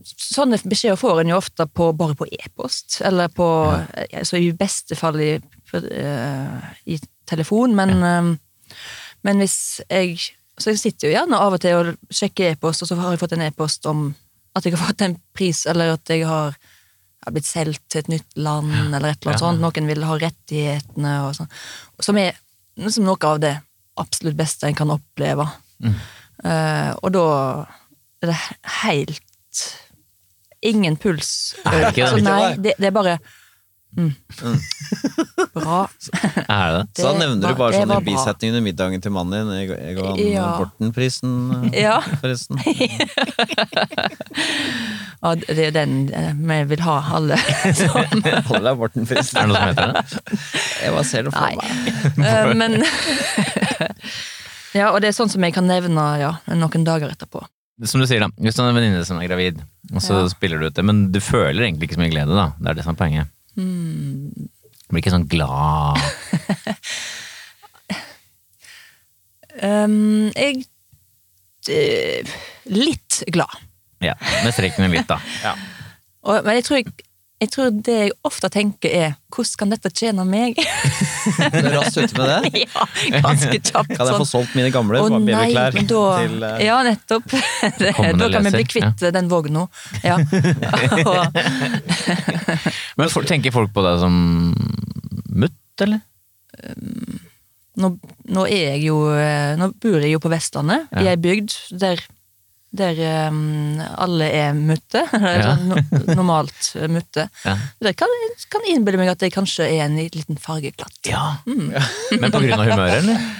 Sånne 0.00 0.54
beskjeder 0.70 0.94
får 0.96 1.18
en 1.20 1.32
jo 1.32 1.38
ofte 1.40 1.64
på, 1.66 1.88
bare 1.98 2.14
på 2.14 2.28
e-post, 2.30 3.00
eller 3.04 3.26
på 3.34 3.46
altså 3.74 4.38
I 4.38 4.52
beste 4.56 4.94
fall 4.96 5.18
i, 5.20 5.32
for, 5.66 5.82
uh, 5.82 6.68
i 6.86 6.94
telefon, 7.26 7.74
men, 7.76 7.96
ehm, 8.06 8.30
men 9.26 9.42
hvis 9.42 9.80
jeg 9.88 10.20
Så 10.60 10.74
jeg 10.74 10.78
sitter 10.78 11.08
jo 11.08 11.12
gjerne 11.14 11.38
av 11.40 11.54
og 11.56 11.60
til 11.62 11.76
og 11.78 12.12
sjekker 12.12 12.52
e-post, 12.52 12.82
og 12.84 12.88
så 12.90 12.96
har 13.00 13.14
jeg 13.14 13.20
fått 13.22 13.32
en 13.32 13.46
e-post 13.46 13.86
om 13.88 14.10
at 14.54 14.66
jeg 14.66 14.74
har 14.74 14.90
fått 14.90 15.04
en 15.06 15.14
pris, 15.32 15.62
eller 15.70 15.94
at 15.94 16.10
jeg 16.12 16.26
har 16.28 16.58
har 17.24 17.32
blitt 17.36 17.46
solgt 17.48 17.82
til 17.92 18.00
et 18.00 18.08
nytt 18.08 18.36
land, 18.40 18.70
eller 18.94 19.10
et 19.12 19.18
eller 19.20 19.32
annet 19.32 19.40
Ja. 19.40 19.46
sånt. 19.46 19.60
Noen 19.60 19.86
vil 19.90 20.04
ha 20.08 20.14
rettighetene 20.18 21.14
og 21.28 21.34
sånn. 21.36 21.50
Som 22.00 22.16
er 22.18 22.32
liksom 22.78 23.04
noe 23.04 23.18
av 23.28 23.40
det 23.40 23.54
absolutt 24.00 24.36
beste 24.38 24.66
en 24.66 24.74
kan 24.78 24.90
oppleve. 24.94 25.44
Eh, 26.44 26.94
og 27.02 27.12
da 27.12 27.66
er 28.22 28.26
det 28.32 28.38
helt 28.82 29.20
Ingen 30.62 30.96
puls. 31.00 31.54
Nei, 31.64 32.56
det, 32.60 32.74
det 32.76 32.90
er 32.90 32.92
bare 32.92 33.14
mm. 33.96 34.12
Bra. 35.54 35.78
Er 36.50 36.72
det? 36.76 36.82
Så 36.96 37.02
da 37.08 37.12
nevner 37.18 37.42
var- 37.42 37.52
du 37.54 37.58
bare 37.58 37.72
sånn 37.80 37.94
i 37.96 38.04
bisetningen 38.06 38.54
under 38.56 38.64
middagen 38.68 39.02
til 39.02 39.12
mannen 39.14 39.48
din. 39.50 39.50
Jeg, 39.58 39.68
jeg 39.80 39.98
og 39.98 40.06
han 40.10 40.20
Ja. 40.30 40.46
Borten-prisen, 40.60 41.32
eh, 41.72 41.80
Ja. 41.86 41.96
forresten. 42.22 42.60
Ja, 45.20 45.34
det 45.36 45.58
er 45.66 45.74
den 45.74 45.96
eh, 46.16 46.32
vi 46.38 46.58
vil 46.72 46.80
ha, 46.86 46.96
alle. 47.18 47.36
Som, 47.76 47.98
Alle 48.54 48.72
er 48.72 48.78
Borten-prisen. 48.80 49.36
Er 49.36 49.46
det 49.46 49.50
noe 49.50 49.60
som 49.60 49.68
heter 49.68 49.92
det? 49.92 50.02
Jeg 50.80 50.94
bare 50.96 51.08
ser 51.10 51.26
det 51.26 51.32
for 51.34 51.44
Nei. 51.44 51.54
meg. 51.60 51.66
Eh, 52.24 52.54
men 52.56 52.70
Ja, 54.70 54.92
og 54.94 55.00
det 55.02 55.10
er 55.10 55.16
sånn 55.16 55.30
som 55.32 55.42
jeg 55.42 55.52
kan 55.56 55.66
nevne 55.66 56.04
ja, 56.20 56.36
noen 56.54 56.84
dager 56.86 57.10
etterpå. 57.10 57.42
Som 57.90 58.02
du 58.02 58.06
sier, 58.06 58.20
da. 58.22 58.28
Hvis 58.38 58.54
du 58.54 58.60
har 58.62 58.68
en 58.70 58.76
venninne 58.76 59.02
som 59.08 59.18
er 59.18 59.26
gravid, 59.26 59.60
og 59.90 60.02
så 60.04 60.20
Ja. 60.22 60.28
spiller 60.30 60.60
du 60.60 60.66
ut 60.68 60.74
det, 60.76 60.84
men 60.84 61.06
du 61.12 61.18
føler 61.24 61.64
egentlig 61.64 61.88
ikke 61.88 61.96
så 61.98 62.02
mye 62.04 62.12
glede, 62.12 62.34
da. 62.36 62.52
Det 62.60 62.68
er 62.70 62.74
det 62.78 62.84
som 62.84 62.94
er 62.94 62.98
poenget. 63.00 63.26
Du 63.56 64.92
blir 64.92 65.02
ikke 65.02 65.14
sånn 65.14 65.28
glad 65.30 65.98
Um, 69.60 70.30
jeg 70.32 70.62
eh, 71.68 72.28
Litt 72.70 73.18
glad. 73.34 73.58
Ja, 74.00 74.14
med 74.44 74.54
streken 74.54 74.86
litt, 74.88 75.10
da. 75.10 75.18
Og, 76.24 76.38
men 76.46 76.56
jeg 76.56 76.64
tror, 76.64 76.78
jeg, 76.80 77.08
jeg 77.40 77.50
tror 77.54 77.70
det 77.72 77.94
jeg 77.96 78.12
ofte 78.28 78.50
tenker 78.52 78.92
er 78.92 79.14
hvordan 79.32 79.58
kan 79.62 79.70
dette 79.72 79.90
tjene 79.96 80.26
meg? 80.28 80.58
Du 81.50 81.56
er 81.56 81.70
raskt 81.76 81.96
ute 81.96 82.18
med 82.18 82.28
det. 82.28 82.62
ja, 82.66 82.84
ganske 83.22 83.56
kjapt. 83.56 83.92
Kan 83.94 84.08
jeg 84.08 84.16
få 84.16 84.24
sånn. 84.24 84.30
solgt 84.32 84.56
mine 84.58 84.72
gamle 84.74 85.00
babyklær 85.08 85.78
til 85.78 86.44
uh, 86.44 86.58
Ja, 86.62 86.80
nettopp. 86.86 87.32
Det, 87.78 87.94
da 88.20 88.28
kan 88.34 88.48
vi 88.48 88.54
bli 88.58 88.66
kvitt 88.68 88.88
kvitt 89.00 89.14
den 89.14 89.30
vogna. 89.30 89.66
Ja. 90.04 90.18
Men 92.98 93.12
for, 93.12 93.24
tenker 93.28 93.54
folk 93.54 93.72
på 93.74 93.84
deg 93.86 94.00
som 94.02 94.14
mutt, 95.30 95.58
eller? 95.86 96.04
nå, 97.80 97.90
nå 98.34 98.46
er 98.50 98.74
jeg 98.74 98.80
jo 98.88 98.96
eh, 99.14 99.56
Nå 99.56 99.70
bor 99.80 100.02
jeg 100.02 100.12
jo 100.12 100.22
på 100.22 100.32
Vestlandet, 100.32 100.88
i 100.92 101.04
Ja. 101.06 101.14
ei 101.14 101.20
bygd 101.20 101.54
der, 101.80 102.02
der 102.70 102.98
um, 103.30 103.80
alle 103.98 104.28
er 104.30 104.54
mutte. 104.54 105.02
Ja. 105.20 105.54
Sånn 105.54 105.70
no, 105.70 105.80
normalt 106.14 106.72
eh, 106.78 106.88
mutte. 106.90 107.28
Ja. 107.48 107.56
Det 107.82 107.94
kan, 107.98 108.10
kan 108.52 108.66
innbille 108.70 109.00
meg 109.00 109.12
at 109.14 109.24
jeg 109.24 109.34
kanskje 109.34 109.66
er 109.66 109.86
en 109.88 109.98
liten 110.00 110.38
fargeklatt. 110.40 111.00
ja. 111.08 111.40
Mm. 111.46 111.70
Men 112.20 112.34
på 112.34 112.42
grunn 112.44 112.60
av 112.60 112.66
humøret, 112.68 112.98
eller? 113.02 113.30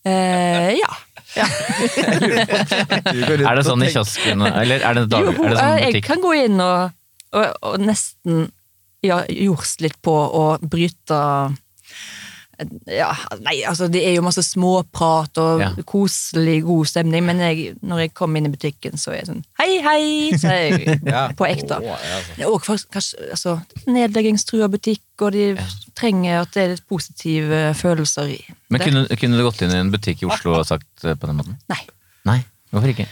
Eh, 0.00 0.70
ja. 0.78 0.92
ja. 1.36 1.46
Er 3.12 3.58
det 3.58 3.66
sånn 3.66 3.84
i 3.84 3.90
kiosken, 3.92 4.46
eller 4.48 4.80
er 4.80 4.96
det, 4.96 5.04
dag, 5.12 5.28
Jo, 5.28 5.34
er 5.34 5.52
det 5.52 5.58
sånn 5.60 5.76
butikk? 5.76 5.98
jeg 5.98 6.06
kan 6.06 6.24
gå 6.24 6.32
inn 6.40 6.62
og, 6.64 6.96
og, 7.36 7.44
og 7.68 7.84
nesten 7.84 8.48
ja, 9.04 9.22
jords 9.28 9.76
litt 9.84 9.98
på 10.04 10.12
å 10.14 10.44
bryte 10.60 11.20
ja, 12.90 13.10
nei, 13.40 13.56
altså 13.68 13.86
det 13.92 14.02
er 14.06 14.14
jo 14.16 14.22
masse 14.26 14.42
småprat 14.46 15.38
og 15.42 15.60
Ja. 15.60 15.68
koselig, 15.88 16.58
god 16.66 16.86
stemning, 16.90 17.24
men 17.26 17.38
jeg, 17.42 17.74
når 17.82 17.98
jeg 18.04 18.12
kommer 18.14 18.40
inn 18.40 18.46
i 18.50 18.52
butikken, 18.54 18.98
så 19.00 19.12
er 19.12 19.20
jeg 19.20 19.28
sånn 19.30 19.42
hei, 19.60 19.70
hei, 19.84 20.38
så 20.38 20.50
er 20.52 20.62
jeg 20.68 21.00
Ja. 21.14 21.22
på 21.36 21.46
ekte. 21.48 21.78
Å, 21.80 21.96
altså. 21.96 22.50
Også 22.50 22.66
faktisk, 22.72 22.90
kanskje, 22.96 23.30
altså, 23.36 23.54
nedleggingstrua 23.90 24.68
butikk, 24.72 25.02
og 25.20 25.32
de 25.36 25.46
trenger 25.98 26.40
at 26.42 26.52
det 26.56 26.62
er 26.62 26.72
litt 26.74 26.86
positive 26.88 27.62
følelser 27.76 28.30
i 28.36 28.38
Men 28.70 28.80
kunne, 28.84 29.06
kunne 29.20 29.36
du 29.40 29.44
gått 29.48 29.62
inn 29.66 29.74
i 29.74 29.80
en 29.80 29.90
butikk 29.92 30.22
i 30.24 30.30
Oslo 30.30 30.54
og 30.60 30.66
sagt 30.68 30.86
på 31.04 31.26
den 31.28 31.36
måten? 31.40 31.58
Nei. 31.72 31.82
Nei, 32.28 32.38
hvorfor 32.72 32.92
ikke? 32.92 33.08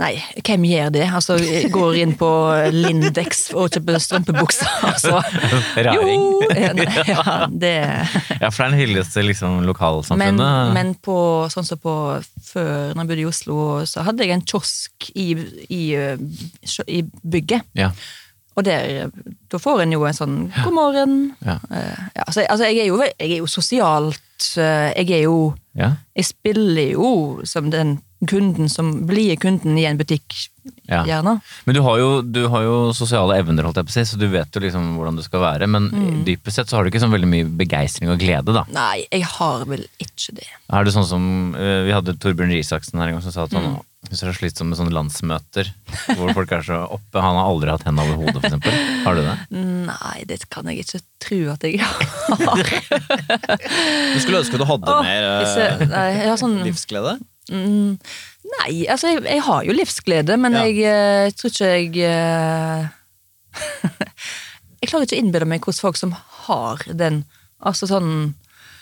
Nei, 0.00 0.12
hvem 0.42 0.64
gjør 0.66 0.90
det? 0.96 1.04
Altså, 1.14 1.36
går 1.72 1.98
inn 2.02 2.14
på 2.18 2.28
Lindex 2.74 3.46
og 3.54 3.70
kjøper 3.74 3.98
strømpebukser, 4.02 4.72
altså. 4.90 5.20
Raring. 5.86 6.26
Jo, 6.26 6.88
ja, 7.06 7.36
det 7.50 7.74
Ja, 8.40 8.50
for 8.50 8.62
det 8.62 8.66
er 8.66 8.72
en 8.72 8.78
hyllest 8.80 9.14
til 9.14 9.30
liksom, 9.30 9.60
men, 9.60 9.70
lokalsamfunnet. 9.70 10.74
men 10.76 10.92
på, 11.04 11.18
sånn 11.52 11.68
som 11.68 11.80
på 11.82 11.96
før, 12.50 12.92
når 12.92 13.02
jeg 13.02 13.10
bodde 13.12 13.24
i 13.24 13.30
Oslo, 13.30 13.58
så 13.88 14.04
hadde 14.06 14.26
jeg 14.26 14.36
en 14.36 14.46
kiosk 14.46 15.10
i, 15.14 15.28
i, 15.70 15.82
i 16.86 17.02
bygget. 17.22 17.66
Ja. 17.78 17.92
Og 18.56 18.64
der, 18.64 19.10
da 19.52 19.60
får 19.60 19.82
en 19.84 19.92
jo 19.92 20.06
en 20.08 20.16
sånn 20.16 20.36
'god 20.48 20.72
morgen'. 20.72 21.18
Ja. 21.44 21.58
Eh, 21.68 22.04
ja, 22.16 22.22
altså, 22.24 22.46
altså 22.48 22.70
jeg, 22.70 22.86
er 22.86 22.88
jo, 22.88 23.02
jeg 23.04 23.30
er 23.30 23.40
jo 23.42 23.46
sosialt 23.46 24.46
eh, 24.56 24.96
Jeg 24.96 25.10
er 25.10 25.22
jo 25.26 25.54
ja. 25.76 25.90
Jeg 26.16 26.24
spiller 26.24 26.92
jo 26.96 27.10
som 27.44 27.70
den 27.70 27.98
kunden 28.26 28.68
som 28.72 29.06
blir 29.08 29.36
kunden 29.40 29.78
i 29.78 29.84
en 29.88 29.98
butikk, 29.98 30.48
Ja. 30.90 31.04
gjerne. 31.06 31.40
Men 31.64 31.74
du 31.76 31.80
har, 31.82 31.98
jo, 31.98 32.22
du 32.22 32.48
har 32.50 32.62
jo 32.66 32.92
sosiale 32.92 33.36
evner, 33.38 33.62
holdt 33.62 33.76
jeg 33.78 33.86
på 33.86 33.92
å 33.92 33.96
si, 33.96 34.02
så 34.10 34.18
du 34.18 34.26
vet 34.28 34.50
jo 34.50 34.60
liksom 34.60 34.96
hvordan 34.98 35.16
du 35.16 35.22
skal 35.22 35.40
være. 35.40 35.68
Men 35.70 35.90
Mm. 35.90 36.24
dypest 36.26 36.56
sett 36.58 36.66
så 36.68 36.76
har 36.76 36.84
du 36.84 36.90
ikke 36.90 37.00
sånn 37.04 37.14
veldig 37.14 37.28
mye 37.30 37.44
begeistring 37.56 38.10
og 38.10 38.18
glede, 38.18 38.52
da. 38.52 38.64
Nei, 38.74 39.06
jeg 39.12 39.22
har 39.22 39.64
vel 39.64 39.86
ikke 40.02 40.34
det. 40.34 40.48
Er 40.72 40.84
det 40.84 40.92
sånn 40.92 41.06
som 41.06 41.54
eh, 41.54 41.84
Vi 41.86 41.92
hadde 41.94 42.18
Torbjørn 42.18 42.50
Risaksen 42.50 42.98
her 42.98 43.08
en 43.08 43.14
gang 43.14 43.22
som 43.22 43.30
sa 43.32 43.44
at 43.44 43.52
han 43.52 43.62
Mm. 43.76 43.82
Hvis 44.06 44.20
du 44.20 44.26
er 44.28 44.34
slitsomt 44.38 44.68
med 44.70 44.78
sånne 44.78 44.92
landsmøter 44.94 45.66
hvor 46.14 46.30
folk 46.32 46.52
er 46.52 46.62
så 46.62 46.76
oppe. 46.94 47.18
Han 47.18 47.34
har 47.34 47.48
aldri 47.50 47.70
hatt 47.72 47.82
hendene 47.82 48.06
over 48.06 48.22
hodet, 48.22 48.38
f.eks. 48.44 49.02
Har 49.02 49.14
du 49.16 49.22
det? 49.26 49.36
Nei, 49.50 50.22
det 50.28 50.48
kan 50.48 50.64
jeg 50.70 50.84
ikke 50.84 51.00
tro 51.18 51.40
at 51.50 51.60
jeg 51.66 51.80
har. 51.80 52.62
Du 54.14 54.20
skulle 54.22 54.38
ønske 54.44 54.58
du 54.60 54.64
hadde 54.68 54.86
Åh, 54.92 55.02
mer 55.02 55.26
jeg 55.26 55.46
disse- 55.46 55.88
nei, 55.90 56.04
jeg 56.20 56.28
har 56.30 56.38
sånn 56.38 56.56
livsglede? 56.62 57.16
Mm, 57.50 57.98
Nei, 58.46 58.86
altså 58.90 59.10
jeg, 59.12 59.20
jeg 59.26 59.42
har 59.46 59.62
jo 59.66 59.74
livsglede, 59.74 60.36
men 60.38 60.52
Ja. 60.56 60.64
jeg, 60.66 60.76
jeg, 60.82 61.34
tror 61.38 61.50
ikke 61.50 61.68
jeg 61.70 62.10
eh, 62.10 62.88
Jeg 64.82 64.90
klarer 64.90 65.06
ikke 65.06 65.16
å 65.16 65.20
innbille 65.22 65.48
meg 65.48 65.62
hvordan 65.64 65.80
folk 65.86 65.96
som 66.00 66.12
har 66.46 66.82
den 66.98 67.22
Altså 67.62 67.88
sånn 67.90 68.10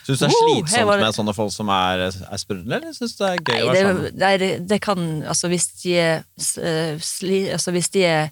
Syns 0.05 0.19
du 0.19 0.25
det 0.25 0.29
er 0.29 0.33
Wow, 0.35 0.49
slitsomt 0.59 0.85
var 0.89 0.97
det- 0.99 1.05
med 1.07 1.15
sånne 1.17 1.33
folk 1.33 1.53
som 1.55 1.69
er, 1.73 2.03
er 2.09 2.37
sprudlende, 2.41 2.75
eller 2.77 2.93
syns 2.93 3.15
du 3.17 3.23
det 3.23 3.29
er 3.31 3.39
gøy 3.41 3.55
Nei, 3.55 3.61
å 3.61 3.69
være 3.69 3.75
det, 3.77 3.85
sammen? 3.87 4.19
nei, 4.21 4.33
det, 4.41 4.49
det 4.69 4.81
kan 4.85 5.05
Altså, 5.25 5.49
hvis 5.53 5.67
de 5.81 5.95
er 5.97 6.23
eh, 6.61 6.99
sli, 7.01 7.39
Altså, 7.55 7.71
hvis 7.73 7.89
de 7.95 8.03
er 8.05 8.29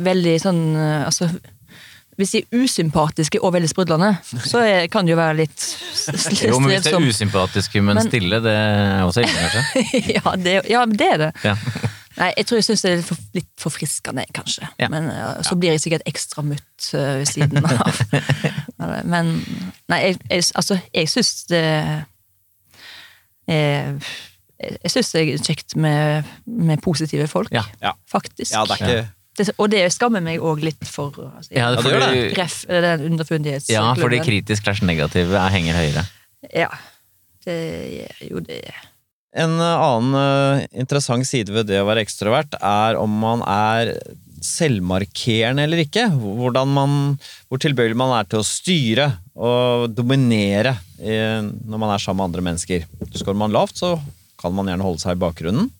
veldig 0.00 0.36
sånn 0.44 0.62
eh, 0.76 1.02
Altså 1.10 1.28
hvis 2.18 2.32
de 2.34 2.40
er 2.42 2.62
usympatiske 2.64 3.38
og 3.46 3.52
veldig 3.54 3.68
sprudlende, 3.70 4.08
så 4.42 4.58
er, 4.66 4.86
kan 4.90 5.06
det 5.06 5.12
jo 5.14 5.18
være 5.20 5.36
litt 5.38 5.54
s- 5.62 6.08
s- 6.10 6.42
Jo, 6.42 6.58
men 6.58 6.72
hvis 6.72 6.82
de 6.88 6.90
er 6.96 7.04
usympatiske, 7.06 7.80
men, 7.82 7.94
Men- 8.00 8.08
stille, 8.10 8.40
det 8.42 8.54
er 8.58 9.04
også 9.06 9.22
ille, 9.22 9.44
kanskje? 9.44 9.62
ja, 10.18 10.34
det, 10.42 10.56
ja, 10.72 10.82
det 10.90 11.08
er 11.14 11.22
det. 11.22 11.30
Ja. 11.46 11.54
Nei, 12.18 12.32
jeg 12.36 12.46
tror 12.50 12.58
jeg 12.58 12.64
syns 12.66 12.82
det 12.82 12.90
er 12.90 12.96
litt, 12.98 13.06
for, 13.06 13.18
litt 13.38 13.48
forfriskende, 13.62 14.24
kanskje. 14.34 14.66
Ja. 14.82 14.88
Men 14.90 15.06
så 15.46 15.54
blir 15.54 15.70
jeg 15.76 15.84
sikkert 15.84 16.02
ekstra 16.10 16.42
mutt 16.42 16.88
eh, 16.98 17.20
ved 17.20 17.28
siden 17.30 17.62
av. 17.62 18.00
Men 19.14 19.30
nei, 19.88 20.00
jeg, 20.08 20.16
jeg, 20.30 20.48
altså, 20.58 20.80
jeg 20.94 21.08
syns 21.14 21.30
det 21.52 21.62
Jeg, 23.48 24.00
Jeg 24.82 24.90
syns 24.92 25.12
det 25.14 25.22
er 25.22 25.44
kjekt 25.46 25.76
med, 25.78 26.26
med 26.46 26.82
positive 26.82 27.28
folk, 27.30 27.52
Ja. 27.54 27.62
Ja. 27.82 27.92
faktisk. 28.10 28.50
Ja, 28.52 28.64
det 28.66 28.80
er 28.80 28.88
ikke 28.88 29.08
Det, 29.38 29.48
og 29.56 29.70
det 29.70 29.84
skammer 29.94 30.22
meg 30.24 30.42
òg 30.42 30.60
litt 30.66 30.84
for. 30.88 31.14
Altså, 31.38 31.52
Ja, 31.54 31.70
det 31.76 31.84
fordi, 31.86 32.22
Ref, 32.36 32.60
den 32.68 33.04
underfundighetsklubben. 33.12 33.74
ja, 33.78 33.94
fordi 33.94 34.18
kritisk 34.26 34.64
slash 34.66 34.82
negative 34.84 35.38
er- 35.38 35.52
henger 35.54 35.78
høyere. 35.78 36.06
Ja. 36.54 36.68
Det 37.46 37.58
gjør 37.94 38.30
jo 38.32 38.40
det. 38.44 38.62
En 39.38 39.54
eh, 39.62 39.82
annen 39.88 40.14
eh, 40.18 40.66
interessant 40.82 41.24
side 41.28 41.52
ved 41.54 41.68
det 41.70 41.78
å 41.80 41.86
være 41.86 42.02
ekstrovert 42.04 42.56
er 42.60 42.98
om 42.98 43.14
man 43.22 43.40
er 43.46 43.94
selvmarkerende 44.44 45.64
eller 45.66 45.82
ikke. 45.84 46.08
Hvordan 46.18 46.70
man, 46.74 46.92
hvor 47.48 47.60
tilbøyelig 47.62 47.96
man 47.98 48.12
er 48.18 48.28
til 48.30 48.42
å 48.42 48.46
styre 48.46 49.08
og 49.38 49.88
dominere 49.96 50.76
eh, 51.00 51.40
når 51.42 51.78
man 51.82 51.94
er 51.94 52.02
sammen 52.02 52.20
med 52.22 52.28
andre 52.32 52.46
mennesker. 52.50 52.86
Skårer 53.14 53.38
man 53.38 53.54
lavt, 53.54 53.78
så 53.80 53.94
kan 54.38 54.54
man 54.54 54.66
gjerne 54.70 54.86
holde 54.86 55.02
seg 55.02 55.16
i 55.16 55.22
bakgrunnen. 55.22 55.70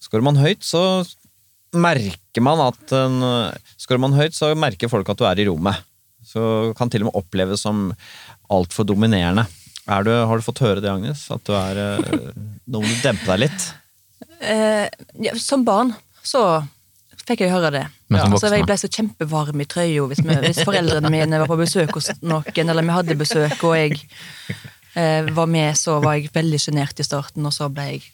Skårer 0.00 0.24
man 0.26 0.40
høyt, 0.40 0.64
så 0.64 0.82
merker 1.76 2.44
man 2.44 2.62
at 2.64 2.94
en, 2.96 3.20
Skårer 3.80 4.02
man 4.02 4.16
høyt, 4.16 4.34
så 4.36 4.52
merker 4.58 4.90
folk 4.90 5.08
at 5.12 5.20
du 5.20 5.24
er 5.28 5.40
i 5.42 5.46
rommet. 5.48 5.84
så 6.26 6.72
kan 6.78 6.90
til 6.90 7.04
og 7.04 7.10
med 7.10 7.18
oppleves 7.18 7.62
som 7.64 7.88
altfor 8.50 8.86
dominerende. 8.86 9.46
Er 9.90 10.04
du, 10.06 10.10
har 10.12 10.38
du 10.38 10.44
fått 10.44 10.62
høre 10.62 10.82
det, 10.82 10.90
Agnes? 10.90 11.24
At 11.32 11.42
du 11.46 11.54
er 11.56 11.78
eh, 11.80 12.26
Nå 12.70 12.82
må 12.82 12.86
du 12.86 13.00
dempe 13.02 13.26
deg 13.32 13.46
litt? 13.46 13.70
Eh, 14.40 14.86
ja, 15.24 15.34
som 15.40 15.64
barn 15.66 15.94
så 16.22 16.62
fikk 17.26 17.44
jeg 17.44 17.52
høre 17.52 17.70
det. 17.74 17.84
Ja, 18.10 18.24
altså, 18.26 18.50
jeg 18.52 18.66
ble 18.66 18.76
så 18.80 18.90
kjempevarm 18.90 19.62
i 19.62 19.66
trøya 19.70 20.06
hvis, 20.10 20.22
hvis 20.24 20.62
foreldrene 20.66 21.10
mine 21.12 21.40
var 21.42 21.50
på 21.50 21.58
besøk 21.60 21.92
hos 21.96 22.10
noen, 22.22 22.70
eller 22.72 22.86
vi 22.86 22.96
hadde 22.96 23.18
besøk, 23.18 23.62
og 23.66 23.76
jeg 23.78 24.00
eh, 24.98 25.30
var 25.36 25.50
med, 25.50 25.78
så 25.78 25.98
var 26.02 26.18
jeg 26.18 26.32
veldig 26.34 26.60
sjenert 26.62 27.00
i 27.00 27.06
starten, 27.06 27.46
og 27.46 27.54
så 27.54 27.70
ble 27.72 27.86
jeg 27.92 28.04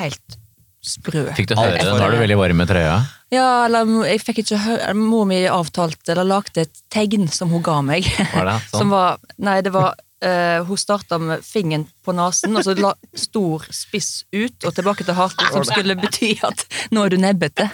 helt 0.00 0.38
sprø. 0.86 1.26
Fikk 1.36 1.50
du 1.52 1.56
høre 1.58 1.76
det? 1.76 1.84
Nå 1.90 2.00
er 2.06 2.16
du 2.16 2.20
veldig 2.22 2.38
varm 2.40 2.64
i 2.64 2.68
trøya. 2.70 2.96
Ja, 3.34 3.46
eller 3.66 3.88
jeg 4.06 4.20
fikk 4.22 4.44
ikke 4.44 4.60
høre 4.62 4.92
Mor 4.94 5.24
mi 5.26 5.40
avtalte, 5.50 6.12
eller 6.14 6.28
lagde 6.30 6.62
et 6.68 6.82
tegn 6.94 7.26
som 7.28 7.50
hun 7.50 7.64
ga 7.66 7.80
meg. 7.82 8.06
Var 8.32 8.50
det 8.52 8.58
sånn? 8.70 8.80
Som 8.84 8.94
var 8.94 9.18
Nei, 9.38 9.60
det 9.66 9.74
var 9.76 9.94
Uh, 10.24 10.62
Hun 10.64 10.78
starta 10.80 11.18
med 11.20 11.42
fingeren 11.44 11.82
på 12.02 12.12
nesen, 12.16 12.54
og 12.56 12.64
så 12.64 12.72
la 12.80 12.94
stor 13.20 13.66
spiss 13.68 14.22
ut 14.32 14.64
og 14.64 14.72
tilbake 14.72 15.04
til 15.04 15.12
haken, 15.14 15.50
som 15.52 15.66
skulle 15.68 15.92
bety 16.00 16.30
at 16.48 16.62
nå 16.96 17.02
er 17.04 17.12
du 17.12 17.18
nebbete. 17.20 17.66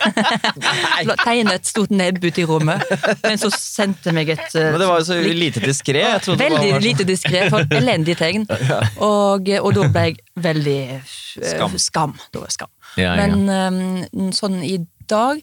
Tegne 1.23 1.55
et 1.55 1.71
stort 1.71 1.95
nebb 1.95 2.19
ut 2.25 2.41
i 2.43 2.45
rommet. 2.51 2.83
Men 3.23 3.39
så 3.39 3.51
sendte 3.55 4.11
meg 4.17 4.33
et 4.35 4.43
uh, 4.59 4.73
Men 4.75 4.81
det 4.83 4.89
var 4.91 5.01
jo 5.05 5.07
så 5.13 5.21
lite 5.23 5.63
diskré. 5.63 6.03
Veldig 6.19 6.51
var 6.51 6.67
sånn- 6.67 6.85
lite 6.89 7.07
diskré, 7.09 7.45
for 7.53 7.79
elendig 7.79 8.19
tegn. 8.21 8.49
Og, 9.13 9.49
og 9.63 9.71
da 9.79 9.87
ble 9.95 10.05
jeg 10.11 10.19
veldig 10.51 10.79
uh, 10.99 11.17
Skam. 11.47 11.79
skam. 11.79 12.19
Da 12.35 12.43
var 12.43 12.51
jeg 12.51 12.59
skam. 12.59 12.73
Ja, 13.01 13.15
ja. 13.17 13.27
Men 13.27 13.49
eh, 13.49 14.33
sånn 14.37 14.61
i 14.67 14.79
dag 15.09 15.41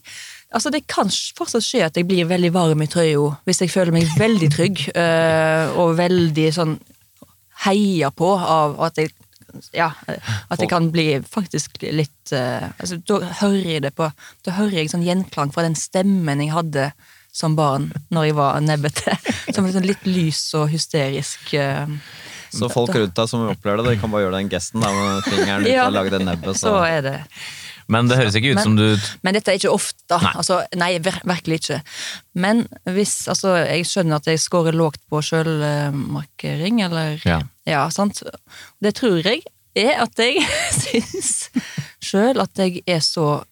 Altså 0.50 0.70
Det 0.74 0.80
kan 0.90 1.10
fortsatt 1.38 1.62
skje 1.62 1.84
at 1.86 1.98
jeg 1.98 2.08
blir 2.08 2.26
veldig 2.26 2.50
varm 2.54 2.80
i 2.82 2.88
trøya 2.90 3.36
hvis 3.46 3.60
jeg 3.62 3.70
føler 3.70 3.94
meg 3.94 4.08
veldig 4.18 4.48
trygg 4.50 4.80
uh, 4.96 5.70
og 5.80 5.98
veldig 6.00 6.46
sånn 6.56 6.72
heia 7.66 8.10
på 8.14 8.32
av 8.34 8.78
at 8.88 8.98
jeg 8.98 9.12
ja, 9.74 9.88
at 10.48 10.60
det 10.62 10.68
kan 10.70 10.88
bli 10.94 11.20
faktisk 11.26 11.80
litt 11.82 12.32
uh, 12.34 12.70
altså, 12.78 13.00
Da 13.02 13.18
hører 13.40 13.70
jeg 13.74 13.82
det 13.82 13.90
på 13.98 14.06
Da 14.46 14.54
hører 14.54 14.78
jeg 14.78 14.92
sånn 14.92 15.06
gjenklang 15.06 15.50
fra 15.54 15.64
den 15.66 15.74
stemmen 15.78 16.42
jeg 16.42 16.54
hadde 16.54 16.90
som 17.32 17.54
barn 17.58 17.90
når 18.10 18.30
jeg 18.30 18.36
var 18.38 18.60
nebbete. 18.64 19.16
Som 19.54 19.68
sånn 19.70 19.86
litt 19.86 20.06
lys 20.08 20.42
og 20.58 20.70
hysterisk 20.72 21.52
eh, 21.54 21.86
Så 22.52 22.68
folk 22.72 22.94
rundt 22.94 23.14
deg 23.14 23.28
som 23.28 23.48
opplever 23.48 23.82
det, 23.84 23.94
de 23.94 24.00
kan 24.00 24.10
bare 24.10 24.24
gjøre 24.26 24.38
den 24.40 24.48
gesten 24.50 24.80
der 24.82 24.92
med 24.92 25.22
fingeren 25.24 25.62
ut 25.66 25.68
Ja. 25.72 25.86
og 25.86 25.92
lage 25.92 26.10
det 26.10 26.20
nebbet. 26.26 26.56
Så 26.56 26.68
Så. 26.70 26.84
er 26.86 27.00
det. 27.02 27.18
Men 27.90 28.06
det 28.06 28.18
høres 28.18 28.34
ikke 28.38 28.50
ut 28.52 28.54
Men- 28.54 28.62
som 28.64 28.76
du 28.76 28.96
Men 29.24 29.34
dette 29.34 29.48
er 29.50 29.58
ikke 29.58 29.72
ofte. 29.74 30.20
Nei. 30.22 30.32
Altså, 30.36 30.60
nei, 30.76 30.98
vir 30.98 31.16
virkelig 31.26 31.56
ikke. 31.60 31.82
Men 32.34 32.66
hvis 32.86 33.26
Altså, 33.28 33.56
jeg 33.66 33.84
skjønner 33.84 34.16
at 34.16 34.26
jeg 34.26 34.38
scorer 34.38 34.72
lågt 34.72 35.00
på 35.10 35.18
sjølmarkering, 35.22 36.82
eller 36.84 37.20
Ja. 37.66 37.88
sant. 37.90 38.22
Det 38.82 38.94
tror 38.94 39.22
jeg 39.24 39.42
er 39.76 40.02
at 40.02 40.16
jeg 40.18 40.36
syns 40.70 41.48
sjøl 42.02 42.40
at 42.40 42.50
jeg 42.56 42.82
er 42.86 43.00
så 43.00 43.42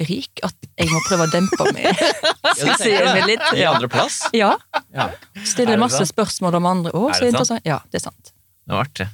suksessrik 0.00 0.40
at 0.44 0.54
jeg 0.80 0.88
må 0.90 1.00
prøve 1.06 1.26
å 1.26 1.30
dempe 1.32 1.66
meg. 1.76 2.00
Suksessen 2.60 3.14
min 3.14 3.26
litt. 3.28 3.42
I 3.56 3.64
andreplass? 3.68 4.22
Ja. 4.36 4.54
Ja. 4.94 5.10
Stille 5.44 5.76
masse 5.80 6.00
sant? 6.00 6.08
spørsmål 6.12 6.54
om 6.60 6.66
andre. 6.66 6.92
Å, 6.96 7.08
Er 7.10 7.14
så 7.18 7.24
det 7.26 7.32
interessant. 7.34 7.64
Ja, 7.68 7.80
det 7.90 8.00
er 8.00 8.04
sant. 8.08 8.32
Det 8.66 8.74
var 8.76 8.86
artig. 8.86 9.08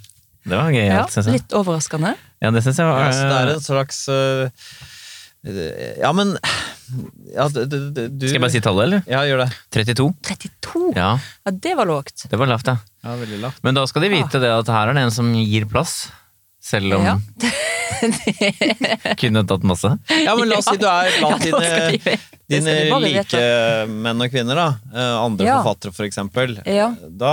Det 0.46 0.54
var 0.54 0.70
gøy, 0.70 0.84
Ja, 0.86 1.06
synes 1.10 1.26
jeg. 1.26 1.40
litt 1.40 1.54
overraskende. 1.58 2.14
Ja, 2.42 2.50
det 2.54 2.62
syns 2.62 2.78
jeg 2.78 2.86
var 2.86 3.00
Ja, 3.02 3.12
så 3.16 3.24
det 3.26 3.38
er 3.40 3.50
en 3.56 3.64
slags 3.64 3.96
uh, 4.08 4.48
Ja, 5.98 6.10
men 6.14 6.36
ja, 7.34 7.48
du, 7.50 7.64
du, 7.66 7.78
du 7.90 8.26
Skal 8.28 8.36
jeg 8.36 8.42
bare 8.44 8.52
si 8.54 8.60
tallet, 8.62 8.84
eller? 8.86 9.02
Ja, 9.10 9.24
gjør 9.26 9.42
det. 9.42 9.48
32. 9.74 10.06
32! 10.28 10.84
Ja, 10.94 11.08
Ja, 11.46 11.50
det 11.50 11.72
var 11.80 11.88
lågt. 11.90 12.28
det 12.30 12.38
var 12.38 12.46
lavt, 12.46 12.68
ja. 12.70 12.76
Ja, 13.02 13.16
veldig 13.18 13.40
lavt. 13.42 13.58
Men 13.66 13.74
da 13.78 13.82
skal 13.90 14.06
de 14.06 14.12
vite 14.14 14.38
det 14.42 14.52
at 14.54 14.70
her 14.70 14.92
er 14.92 14.94
det 15.00 15.02
en 15.08 15.14
som 15.14 15.32
gir 15.34 15.66
plass. 15.70 15.96
Selv 16.66 16.98
om 16.98 17.04
Ja. 17.06 17.16
kunne 19.20 19.42
tatt 19.48 19.62
masse. 19.66 19.92
Ja, 20.10 20.34
men 20.36 20.48
la 20.50 20.58
oss 20.60 20.66
si 20.68 20.76
du 20.80 20.86
er 20.90 21.10
blant 21.20 21.44
Ja, 21.46 21.90
dine, 21.96 22.16
dine 22.50 23.00
like 23.02 23.42
menn 23.90 24.20
og 24.26 24.32
kvinner, 24.34 24.58
da. 24.58 24.68
Eh, 24.92 25.12
Andre 25.22 25.46
Ja. 25.48 25.60
forfattere, 25.62 25.94
for 25.96 26.04
eksempel. 26.08 26.58
Ja. 26.66 26.90
Da 27.06 27.32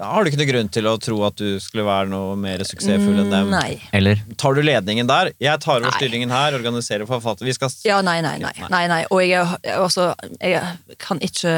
har 0.00 0.22
du 0.24 0.30
ikke 0.30 0.38
noe 0.38 0.46
grunn 0.48 0.68
til 0.72 0.86
å 0.86 0.94
tro 1.02 1.16
at 1.26 1.34
du 1.40 1.56
skulle 1.60 1.82
være 1.86 2.06
noe 2.12 2.36
mer 2.38 2.62
suksessfull 2.66 3.18
enn 3.24 3.32
dem. 3.32 3.50
Nei. 3.50 3.80
Eller 3.92 4.20
Tar 4.40 4.54
du 4.54 4.62
ledningen 4.62 5.08
der? 5.10 5.32
Jeg 5.42 5.60
tar 5.64 5.82
over 5.82 5.90
styringen 5.98 6.30
her, 6.30 6.54
organiserer 6.56 7.06
forfatter... 7.10 7.44
Vi 7.48 7.52
skal 7.56 7.74
Ja, 7.84 7.98
nei, 8.06 8.20
nei, 8.24 8.36
nei. 8.38 8.52
nei, 8.70 8.84
nei. 8.90 9.00
Og 9.10 9.20
jeg, 9.26 9.34
er- 9.42 9.58
jeg, 9.66 9.80
altså, 9.82 10.12
jeg 10.38 10.62
kan 11.02 11.18
ikke 11.26 11.56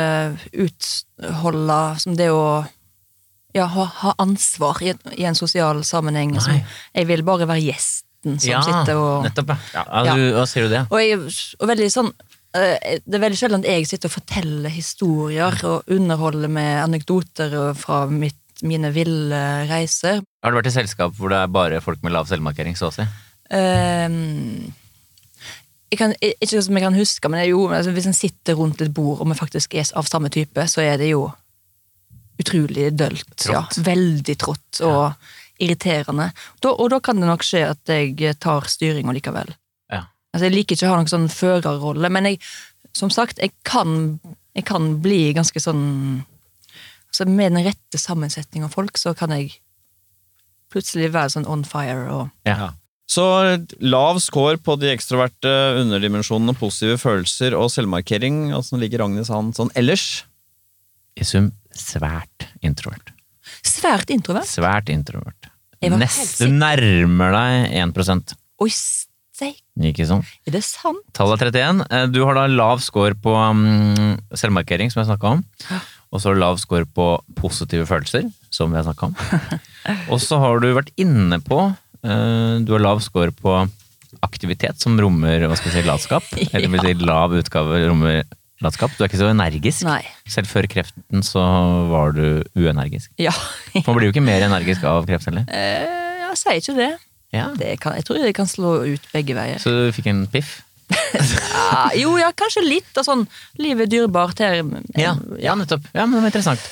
utholde 0.64 1.80
som 2.02 2.16
det 2.18 2.30
å 2.32 2.42
ja, 3.56 3.66
ha, 3.72 3.86
ha 4.02 4.14
ansvar 4.22 4.82
i, 4.84 4.94
i 5.16 5.26
en 5.28 5.38
sosial 5.38 5.82
sammenheng. 5.86 6.34
Nei. 6.36 6.44
Som, 6.44 6.78
jeg 6.96 7.08
vil 7.08 7.24
bare 7.26 7.48
være 7.48 7.64
gjesten 7.64 8.38
som 8.40 8.50
Ja, 8.50 8.62
sitter 8.64 8.98
og 8.98 9.26
nettopp, 9.26 9.52
ja. 9.74 9.84
ja. 10.06 10.16
du, 10.16 10.40
sier 10.50 10.66
du 10.66 10.72
det? 10.74 10.86
Og, 10.90 10.98
jeg, 11.02 11.20
og 11.60 11.70
veldig 11.70 11.90
sånn 11.92 12.08
eh, 12.58 12.96
det 13.04 13.18
er 13.18 13.22
veldig 13.22 13.38
sjelden 13.38 13.62
at 13.62 13.70
jeg 13.70 13.86
sitter 13.86 14.10
og 14.10 14.16
forteller 14.16 14.74
historier 14.74 15.60
og 15.68 15.94
underholder 15.94 16.50
med 16.50 16.72
anekdoter 16.82 17.54
fra 17.78 18.04
mitt, 18.10 18.40
mine 18.66 18.90
ville 18.94 19.42
reiser. 19.70 20.24
Har 20.42 20.52
du 20.52 20.58
vært 20.58 20.72
i 20.72 20.74
selskap 20.74 21.14
hvor 21.18 21.30
det 21.32 21.38
er 21.44 21.54
bare 21.54 21.84
folk 21.84 22.02
med 22.02 22.16
lav 22.16 22.26
selvmarkering, 22.30 22.76
så 22.78 22.90
å 22.90 22.96
si? 22.96 23.06
Um, 23.46 24.74
jeg 25.92 26.00
kan, 26.00 26.14
ikke 26.18 26.62
som 26.64 26.76
jeg 26.76 26.82
kan 26.82 26.98
huske, 26.98 27.30
men 27.30 27.44
jo, 27.46 27.68
altså, 27.70 27.92
hvis 27.94 28.08
en 28.10 28.16
sitter 28.16 28.56
rundt 28.58 28.82
et 28.82 28.94
bord 28.94 29.20
og 29.22 29.30
vi 29.30 29.38
faktisk 29.38 29.76
er 29.78 29.86
av 29.94 30.08
samme 30.10 30.32
type, 30.34 30.64
så 30.66 30.82
er 30.82 30.98
det 30.98 31.12
jo 31.12 31.28
utrolig 32.40 32.90
dølt. 32.96 33.48
Ja. 33.48 33.64
Veldig 33.86 34.36
trått 34.40 34.80
og 34.84 35.16
irriterende. 35.62 36.30
Da, 36.60 36.72
og 36.72 36.90
da 36.92 37.00
kan 37.00 37.20
det 37.20 37.28
nok 37.28 37.44
skje 37.46 37.64
at 37.70 37.92
jeg 37.92 38.36
tar 38.42 38.68
styringa 38.70 39.14
likevel. 39.16 39.52
Ja. 39.92 40.04
Altså, 40.32 40.48
jeg 40.48 40.56
liker 40.56 40.76
ikke 40.76 40.88
å 40.88 40.94
ha 40.94 41.00
noen 41.00 41.12
sånn 41.12 41.28
førerrolle, 41.32 42.10
men 42.12 42.32
jeg, 42.32 42.40
som 42.96 43.12
sagt, 43.12 43.40
jeg 43.42 43.54
kan, 43.66 44.18
jeg 44.56 44.66
kan 44.68 44.96
bli 45.04 45.30
ganske 45.36 45.62
sånn 45.62 46.24
altså 47.16 47.24
Med 47.32 47.54
den 47.54 47.64
rette 47.64 47.96
sammensetning 47.96 48.66
av 48.66 48.74
folk, 48.74 48.98
så 49.00 49.14
kan 49.16 49.32
jeg 49.32 49.54
plutselig 50.68 51.06
være 51.14 51.32
sånn 51.32 51.46
on 51.48 51.62
fire 51.64 52.10
og 52.12 52.26
Ja. 52.44 52.74
Så 53.08 53.22
lav 53.80 54.18
score 54.20 54.58
på 54.58 54.74
de 54.76 54.90
ekstroverte 54.90 55.48
underdimensjonene, 55.80 56.52
positive 56.58 56.98
følelser 56.98 57.54
og 57.56 57.70
selvmarkering. 57.70 58.50
Åssen 58.52 58.82
ligger 58.82 59.04
Agnes 59.06 59.30
an 59.30 59.52
sånn 59.56 59.70
ellers? 59.78 60.26
I 61.16 61.24
sum 61.24 61.52
svært 61.78 62.46
introvert. 62.64 63.12
Svært 63.66 64.10
introvert. 64.14 64.48
Svært 64.50 64.90
introvert. 64.92 65.50
Jeg 65.82 65.92
var 65.92 65.98
helt 66.00 66.08
Neste 66.08 66.46
sikker- 66.46 66.56
nærmer 66.56 67.36
deg 67.36 67.74
1 67.84 68.34
Oi, 68.64 68.70
steik, 68.72 69.58
Ikke 69.78 70.06
sånn? 70.08 70.24
er 70.46 70.50
det 70.56 70.62
sant? 70.64 71.02
Tallet 71.12 71.42
er 71.42 71.50
31. 71.52 71.86
Eh, 71.90 72.06
Du 72.06 72.24
har 72.24 72.34
da 72.34 72.46
lav 72.48 72.80
score 72.80 73.14
på 73.14 73.34
um, 73.36 74.16
selvmarkering, 74.32 74.90
som 74.90 75.02
jeg 75.04 75.10
snakka 75.10 75.34
om. 75.36 75.44
Og 76.12 76.20
så 76.22 76.30
har 76.30 76.34
du 76.34 76.40
lav 76.40 76.56
score 76.58 76.86
på 76.86 77.20
positive 77.36 77.84
følelser, 77.86 78.30
som 78.50 78.70
vi 78.72 78.76
har 78.80 78.84
snakka 78.88 79.10
om. 79.10 79.16
Og 80.12 80.18
så 80.24 80.38
har 80.40 80.58
du 80.60 80.70
vært 80.74 80.88
inne 80.96 81.38
på 81.44 81.58
eh, 82.02 82.58
Du 82.64 82.72
har 82.72 82.80
lav 82.80 83.02
score 83.04 83.30
på 83.36 83.58
aktivitet, 84.24 84.80
som 84.80 84.96
rommer 84.98 85.44
hva 85.46 85.56
skal 85.58 85.70
vi 85.70 85.76
si, 85.82 85.86
latskap. 85.86 86.24
Eller 86.54 86.68
vil 86.72 86.80
si 86.80 86.94
lav 87.04 87.34
utgave 87.36 87.82
rommer 87.90 88.22
latskap. 88.64 88.94
Du 88.96 89.04
er 89.04 89.10
ikke 89.10 89.20
så 89.20 89.30
energisk. 89.30 89.84
Nei. 89.88 90.02
Selv 90.30 90.50
før 90.50 90.68
kreften 90.70 91.24
så 91.26 91.42
var 91.90 92.14
du 92.16 92.44
uenergisk. 92.56 93.10
Ja. 93.20 93.34
Man 93.86 93.98
blir 93.98 94.08
jo 94.08 94.14
ikke 94.14 94.24
mer 94.24 94.46
energisk 94.46 94.86
av 94.88 95.08
kreft 95.08 95.28
heller. 95.30 95.44
Eh, 95.52 96.22
jeg 96.26 96.40
sier 96.42 96.62
ikke 96.62 96.78
det. 96.78 96.94
Ja. 97.34 97.50
det 97.58 97.74
kan, 97.82 97.96
jeg 97.98 98.06
tror 98.06 98.22
det 98.22 98.36
kan 98.36 98.48
slå 98.48 98.78
ut 98.86 99.08
begge 99.12 99.34
veier. 99.36 99.58
Så 99.60 99.72
du 99.74 99.90
fikk 99.94 100.08
en 100.12 100.24
piff? 100.30 100.60
Ja, 101.66 101.88
jo, 101.98 102.12
ja, 102.20 102.28
kanskje 102.36 102.62
litt 102.62 102.98
av 103.00 103.04
sånn 103.06 103.24
livet 103.58 103.90
dyrebart 103.90 104.38
her. 104.44 104.60
Ja, 104.94 105.16
ja 105.42 105.56
nettopp. 105.58 105.88
Ja, 105.90 106.04
men 106.04 106.14
det 106.14 106.22
var 106.22 106.30
interessant. 106.30 106.68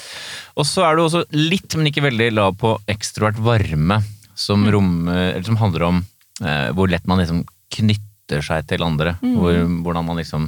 Og 0.55 0.68
så 0.68 0.85
er 0.87 0.94
du 0.94 1.03
også 1.03 1.25
litt, 1.35 1.75
men 1.75 1.90
ikke 1.90 2.05
veldig 2.05 2.29
lav 2.37 2.55
på 2.61 2.77
ekstrovert 2.92 3.40
varme, 3.42 3.99
som, 4.38 4.62
rom, 4.70 5.09
eller 5.11 5.42
som 5.47 5.59
handler 5.59 5.87
om 5.88 5.99
eh, 6.44 6.70
hvor 6.77 6.90
lett 6.90 7.07
man 7.11 7.20
liksom 7.23 7.42
knytter 7.75 8.44
seg 8.44 8.68
til 8.70 8.87
andre. 8.87 9.16
Hvor, 9.23 9.59
hvordan 9.83 10.07
man 10.07 10.23
liksom 10.23 10.47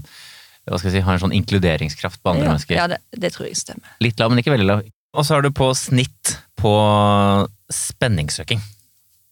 hva 0.66 0.78
skal 0.80 0.90
jeg 0.90 0.98
si, 0.98 1.04
har 1.06 1.16
en 1.16 1.22
sånn 1.22 1.34
inkluderingskraft 1.36 2.22
på 2.22 2.32
andre 2.32 2.46
ja, 2.46 2.52
mennesker. 2.54 2.78
ja 2.78 2.86
det, 2.90 3.00
det 3.14 3.32
tror 3.34 3.46
jeg 3.48 3.58
stemmer. 3.60 3.92
Litt 4.02 4.18
lav, 4.18 4.32
men 4.32 4.42
ikke 4.42 4.54
veldig 4.54 4.66
lav. 4.66 4.86
Og 5.16 5.24
så 5.26 5.38
er 5.38 5.46
du 5.46 5.52
på 5.54 5.70
snitt 5.78 6.36
på 6.58 6.72
spenningssøking. 7.72 8.60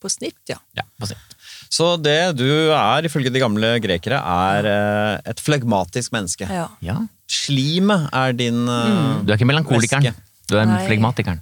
På 0.03 0.11
snitt, 0.13 0.39
ja. 0.51 0.59
Ja, 0.79 0.85
på 1.01 1.09
snitt. 1.11 1.35
Så 1.75 1.97
det 1.99 2.37
du 2.39 2.47
er, 2.47 3.07
ifølge 3.09 3.33
de 3.35 3.43
gamle 3.43 3.73
grekere, 3.83 4.21
er 4.21 4.69
eh, 4.71 5.31
et 5.33 5.43
flegmatisk 5.43 6.15
menneske. 6.15 6.49
ja. 6.51 6.69
Ja. 6.85 7.01
Slimet 7.35 8.11
er 8.13 8.35
din 8.37 8.67
mm. 8.69 9.25
Du 9.25 9.31
er 9.33 9.39
ikke 9.39 9.49
melankolikeren. 9.49 10.05
Væske. 10.05 10.33
Du 10.45 10.59
er 10.61 10.67
Nei. 10.69 10.83
flegmatikeren. 10.85 11.39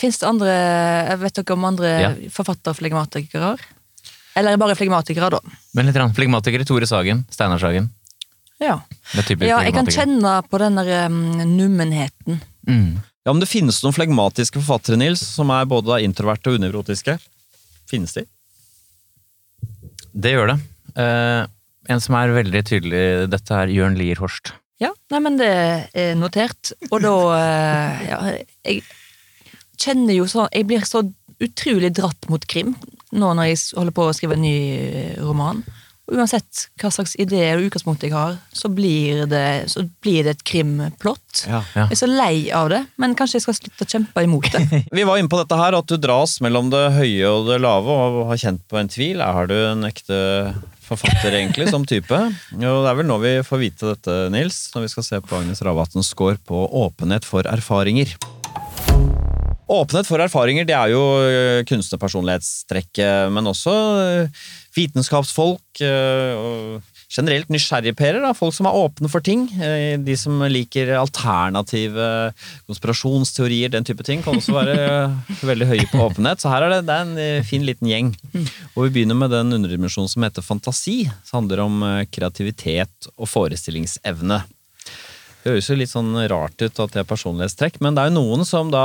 Fins 0.00 0.16
det 0.22 0.26
andre 0.26 0.52
jeg 0.54 1.18
Vet 1.20 1.36
dere 1.36 1.52
om 1.52 1.66
andre 1.68 1.90
Ja. 2.00 2.08
forfatterflegmatikere? 2.32 3.50
Eller 4.34 4.56
bare 4.58 4.74
flegmatikere, 4.74 5.28
da? 5.30 5.40
Men 5.76 5.86
litt 5.86 5.98
rann. 6.00 6.14
Flegmatikere 6.16 6.64
Tore 6.66 6.88
Sagen, 6.88 7.26
Steinar 7.30 7.60
Sagen. 7.60 7.90
Ja, 8.62 8.78
ja 9.42 9.58
jeg 9.66 9.74
kan 9.74 9.88
kjenne 9.90 10.36
på 10.46 10.60
den 10.62 10.78
der 10.78 11.08
um, 11.10 11.18
nummenheten. 11.56 12.40
Mm. 12.68 13.00
Ja, 13.24 13.32
men 13.32 13.42
Det 13.42 13.50
finnes 13.50 13.80
noen 13.82 13.96
flegmatiske 13.96 14.60
forfattere, 14.60 14.98
Nils, 15.00 15.22
som 15.36 15.50
er 15.54 15.66
både 15.68 16.02
introverte 16.04 16.52
og 16.52 16.60
univrotiske. 16.60 17.16
Finnes 17.90 18.14
de? 18.16 18.26
Det 20.14 20.34
gjør 20.36 20.52
det. 20.54 20.58
Uh, 20.94 21.48
en 21.90 22.00
som 22.00 22.16
er 22.18 22.36
veldig 22.36 22.62
tydelig, 22.68 23.04
dette 23.32 23.56
er 23.58 23.72
Jørn 23.72 23.98
Lier 23.98 24.20
Horst. 24.22 24.54
Ja, 24.82 24.90
nei, 25.12 25.20
men 25.22 25.38
det 25.40 25.50
er 25.94 26.14
notert. 26.18 26.74
Og 26.90 27.00
da 27.04 27.14
uh, 27.34 28.04
Ja, 28.06 28.20
jeg 28.66 28.82
kjenner 29.80 30.14
jo 30.16 30.26
sånn 30.30 30.50
Jeg 30.54 30.66
blir 30.68 30.84
så 30.86 31.02
utrolig 31.42 31.90
dratt 31.96 32.28
mot 32.30 32.44
krim 32.46 32.74
nå 33.14 33.30
når 33.36 33.50
jeg 33.50 33.62
holder 33.78 33.94
på 33.94 34.06
å 34.08 34.14
skrive 34.16 34.36
en 34.36 34.42
ny 34.42 34.54
eh, 34.74 35.16
roman. 35.22 35.60
Uansett 36.12 36.66
hva 36.76 36.90
slags 36.92 37.14
ideer 37.16 37.56
og 37.56 37.70
utgangspunkt 37.70 38.02
jeg 38.04 38.12
har, 38.12 38.34
så 38.52 38.68
blir 38.68 39.22
det, 39.30 39.70
så 39.72 39.86
blir 40.04 40.26
det 40.26 40.34
et 40.34 40.42
krimplott. 40.44 41.46
Ja. 41.48 41.62
Ja. 41.72 41.86
Jeg 41.88 41.96
er 41.96 42.00
så 42.02 42.08
lei 42.10 42.34
av 42.52 42.68
det, 42.68 42.82
men 43.00 43.16
kanskje 43.16 43.38
jeg 43.38 43.46
skal 43.46 43.56
slutte 43.56 43.86
å 43.86 43.90
kjempe 43.94 44.24
imot 44.26 44.50
det. 44.52 44.82
Vi 44.98 45.06
var 45.08 45.16
inne 45.16 45.32
på 45.32 45.40
dette 45.40 45.56
her, 45.56 45.78
at 45.78 45.88
du 45.88 45.96
dras 45.96 46.36
mellom 46.44 46.68
det 46.74 46.82
høye 46.98 47.30
og 47.30 47.48
det 47.48 47.56
lave, 47.64 47.96
og 47.96 48.20
har 48.34 48.42
kjent 48.44 48.60
på 48.68 48.82
en 48.82 48.92
tvil. 48.92 49.24
Er 49.24 49.48
du 49.48 49.56
en 49.62 49.88
ekte 49.88 50.20
forfatter, 50.84 51.38
egentlig, 51.40 51.70
som 51.72 51.88
type? 51.88 52.20
Jo, 52.52 52.76
det 52.84 52.92
er 52.92 53.00
vel 53.00 53.08
nå 53.08 53.16
vi 53.24 53.38
får 53.48 53.64
vite 53.64 53.94
dette, 53.94 54.20
Nils, 54.34 54.60
når 54.74 54.84
vi 54.84 54.92
skal 54.92 55.08
se 55.08 55.24
på 55.24 55.40
Agnes 55.40 55.64
Ravatns 55.64 56.12
score 56.12 56.36
på 56.44 56.66
åpenhet 56.84 57.24
for 57.24 57.48
erfaringer. 57.48 58.12
Åpenhet 59.64 60.04
for 60.04 60.20
erfaringer 60.20 60.66
det 60.68 60.74
er 60.76 60.92
jo 60.92 61.00
kunstnerpersonlighetstrekket, 61.70 63.00
øh, 63.00 63.32
men 63.32 63.48
også 63.48 63.72
øh, 63.72 64.44
vitenskapsfolk. 64.76 65.84
og 65.84 66.82
Generelt 67.14 67.50
nysgjerrigperer, 67.52 68.24
folk 68.34 68.54
som 68.56 68.66
er 68.66 68.74
åpne 68.74 69.10
for 69.12 69.22
ting. 69.24 69.44
Eh, 69.62 69.94
De 70.02 70.16
som 70.18 70.40
liker 70.50 70.94
alternative 70.98 72.32
konspirasjonsteorier, 72.66 73.70
den 73.70 73.86
type 73.86 74.02
ting, 74.06 74.22
kan 74.24 74.40
også 74.40 74.56
være 74.56 74.78
veldig 75.50 75.68
høye 75.70 75.86
på 75.92 76.02
åpenhet. 76.08 76.42
Så 76.42 76.50
her 76.50 76.66
er 76.66 76.74
det, 76.74 76.80
det 76.88 76.96
er 76.96 77.06
en 77.06 77.20
øh, 77.26 77.44
fin 77.46 77.66
liten 77.66 77.90
gjeng. 77.90 78.10
Og 78.74 78.88
vi 78.88 78.94
begynner 78.96 79.18
med 79.20 79.30
den 79.34 79.52
underdimensjonen 79.60 80.10
som 80.10 80.26
heter 80.26 80.42
fantasi. 80.42 81.04
som 81.24 81.42
handler 81.42 81.64
om 81.66 81.84
kreativitet 82.10 83.12
og 83.14 83.30
forestillingsevne. 83.30 84.42
Det 85.44 85.52
høres 85.52 85.66
jo 85.68 85.76
litt 85.76 85.92
sånn 85.92 86.14
rart 86.32 86.56
ut 86.62 86.78
at 86.80 86.94
det 86.94 87.02
er 87.02 87.08
personlighetstrekk, 87.08 87.74
men 87.84 87.92
det 87.92 88.00
er 88.00 88.08
jo 88.08 88.16
noen 88.16 88.46
som 88.48 88.70
da 88.72 88.84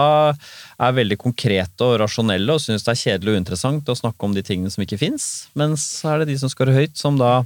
er 0.75 0.97
veldig 0.97 1.15
konkrete 1.21 1.87
og 1.87 2.01
rasjonelle 2.01 2.57
og 2.57 2.59
syns 2.59 2.83
det 2.83 2.91
er 2.91 2.99
kjedelig 2.99 3.31
og 3.31 3.39
uinteressant 3.39 3.91
å 3.91 3.95
snakke 3.95 4.27
om 4.27 4.35
de 4.35 4.43
tingene 4.43 4.73
som 4.73 4.83
ikke 4.83 4.99
fins, 4.99 5.29
mens 5.55 5.85
så 6.01 6.11
er 6.11 6.21
det 6.21 6.33
de 6.33 6.37
som 6.41 6.51
skårer 6.51 6.75
høyt, 6.75 6.99
som 6.99 7.15
da 7.21 7.37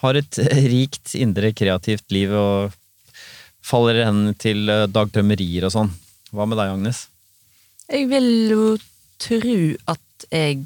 har 0.00 0.16
et 0.16 0.40
rikt 0.72 1.12
indre 1.18 1.52
kreativt 1.52 2.08
liv 2.14 2.32
og 2.32 2.72
faller 3.68 4.00
hen 4.06 4.32
til 4.40 4.64
eh, 4.72 4.86
dagdrømmerier 4.88 5.68
og 5.68 5.74
sånn. 5.74 5.92
Hva 6.32 6.48
med 6.48 6.56
deg, 6.60 6.72
Agnes? 6.72 7.04
Jeg 7.88 8.08
vil 8.08 8.30
jo 8.48 8.64
tro 9.20 9.60
at 9.92 10.28
jeg 10.32 10.64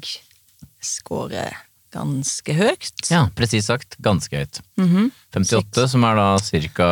scorer 0.83 1.55
ganske 1.93 2.55
høyt. 2.57 3.05
Ja, 3.11 3.27
presis 3.35 3.67
sagt 3.69 3.99
ganske 4.03 4.39
høyt. 4.39 4.63
Mhm. 4.79 5.11
58, 5.35 5.87
som 5.91 6.07
er 6.07 6.19
da 6.19 6.27
ca. 6.73 6.89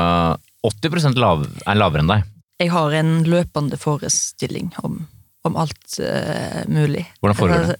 80 0.67 1.17
lav, 1.17 1.47
er 1.65 1.79
lavere 1.79 2.03
enn 2.03 2.11
deg. 2.11 2.29
Jeg 2.61 2.69
har 2.73 2.93
en 2.93 3.15
løpende 3.25 3.77
forestilling 3.81 4.69
om, 4.85 4.99
om 5.47 5.55
alt 5.57 5.95
uh, 5.97 6.61
mulig. 6.69 7.07
Hvordan 7.21 7.39
foregår 7.39 7.71
det? 7.71 7.77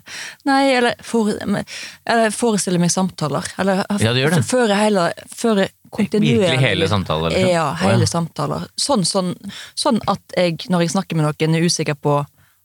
Nei, 0.50 0.64
eller, 0.80 1.04
for, 1.06 1.30
eller 1.36 2.34
forestiller 2.34 2.82
meg 2.82 2.90
samtaler. 2.94 3.46
Eller 3.62 3.84
Ja, 4.02 4.16
det 4.16 4.24
gjør 4.24 4.36
det. 4.40 4.42
fører 4.50 4.82
hele 4.82 5.12
fører 5.30 5.70
Virkelig 5.92 6.60
hele 6.62 6.88
samtaler, 6.88 7.34
liksom? 7.34 7.50
Ja, 7.52 7.66
hele 7.76 7.98
hele 7.98 8.06
ja. 8.08 8.10
samtaler. 8.14 8.68
Sånn, 8.80 9.04
sånn, 9.06 9.34
sånn 9.76 10.00
at 10.08 10.38
jeg, 10.40 10.62
når 10.72 10.86
jeg 10.86 10.94
snakker 10.94 11.20
med 11.20 11.28
noen, 11.28 11.58
er 11.58 11.66
usikker 11.68 11.98
på 12.00 12.22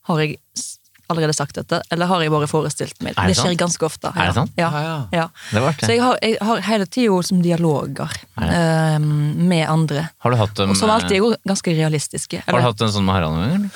Har 0.06 0.20
jeg 0.22 0.36
allerede 1.12 1.36
sagt 1.36 1.58
dette, 1.58 1.80
eller 1.90 2.10
har 2.10 2.24
jeg 2.24 2.32
bare 2.34 2.48
forestilt 2.50 2.98
meg? 3.04 3.16
Det 3.16 3.32
det 3.32 3.36
skjer 3.38 3.58
ganske 3.58 3.86
ofte. 3.86 4.12
Er 4.14 4.30
det 4.30 4.36
sant? 4.38 4.54
Ja. 4.58 4.70
Ja, 4.72 4.82
ja. 4.86 4.96
ja. 5.22 5.26
Det 5.52 5.74
Så 5.84 5.92
jeg 5.92 6.02
har, 6.02 6.18
jeg 6.22 6.38
har 6.48 6.64
hele 6.70 6.86
tida 6.86 7.20
som 7.26 7.42
dialoger 7.44 8.16
Er 8.40 8.56
eh, 8.56 8.98
med 9.00 9.66
andre. 9.68 10.08
Har 10.24 10.34
du 10.34 10.40
hatt 10.40 10.56
dem 10.58 10.74
Og 10.74 10.78
som 10.78 10.90
alltid 10.92 11.20
eh, 11.20 11.30
er 11.30 11.38
ganske 11.46 11.76
realistiske. 11.76 12.42
Har 12.46 12.60
du 12.60 12.66
hatt 12.66 12.82
en 12.86 12.92
sånn 12.92 13.06
med 13.06 13.18
Harald 13.18 13.38
noen? 13.38 13.70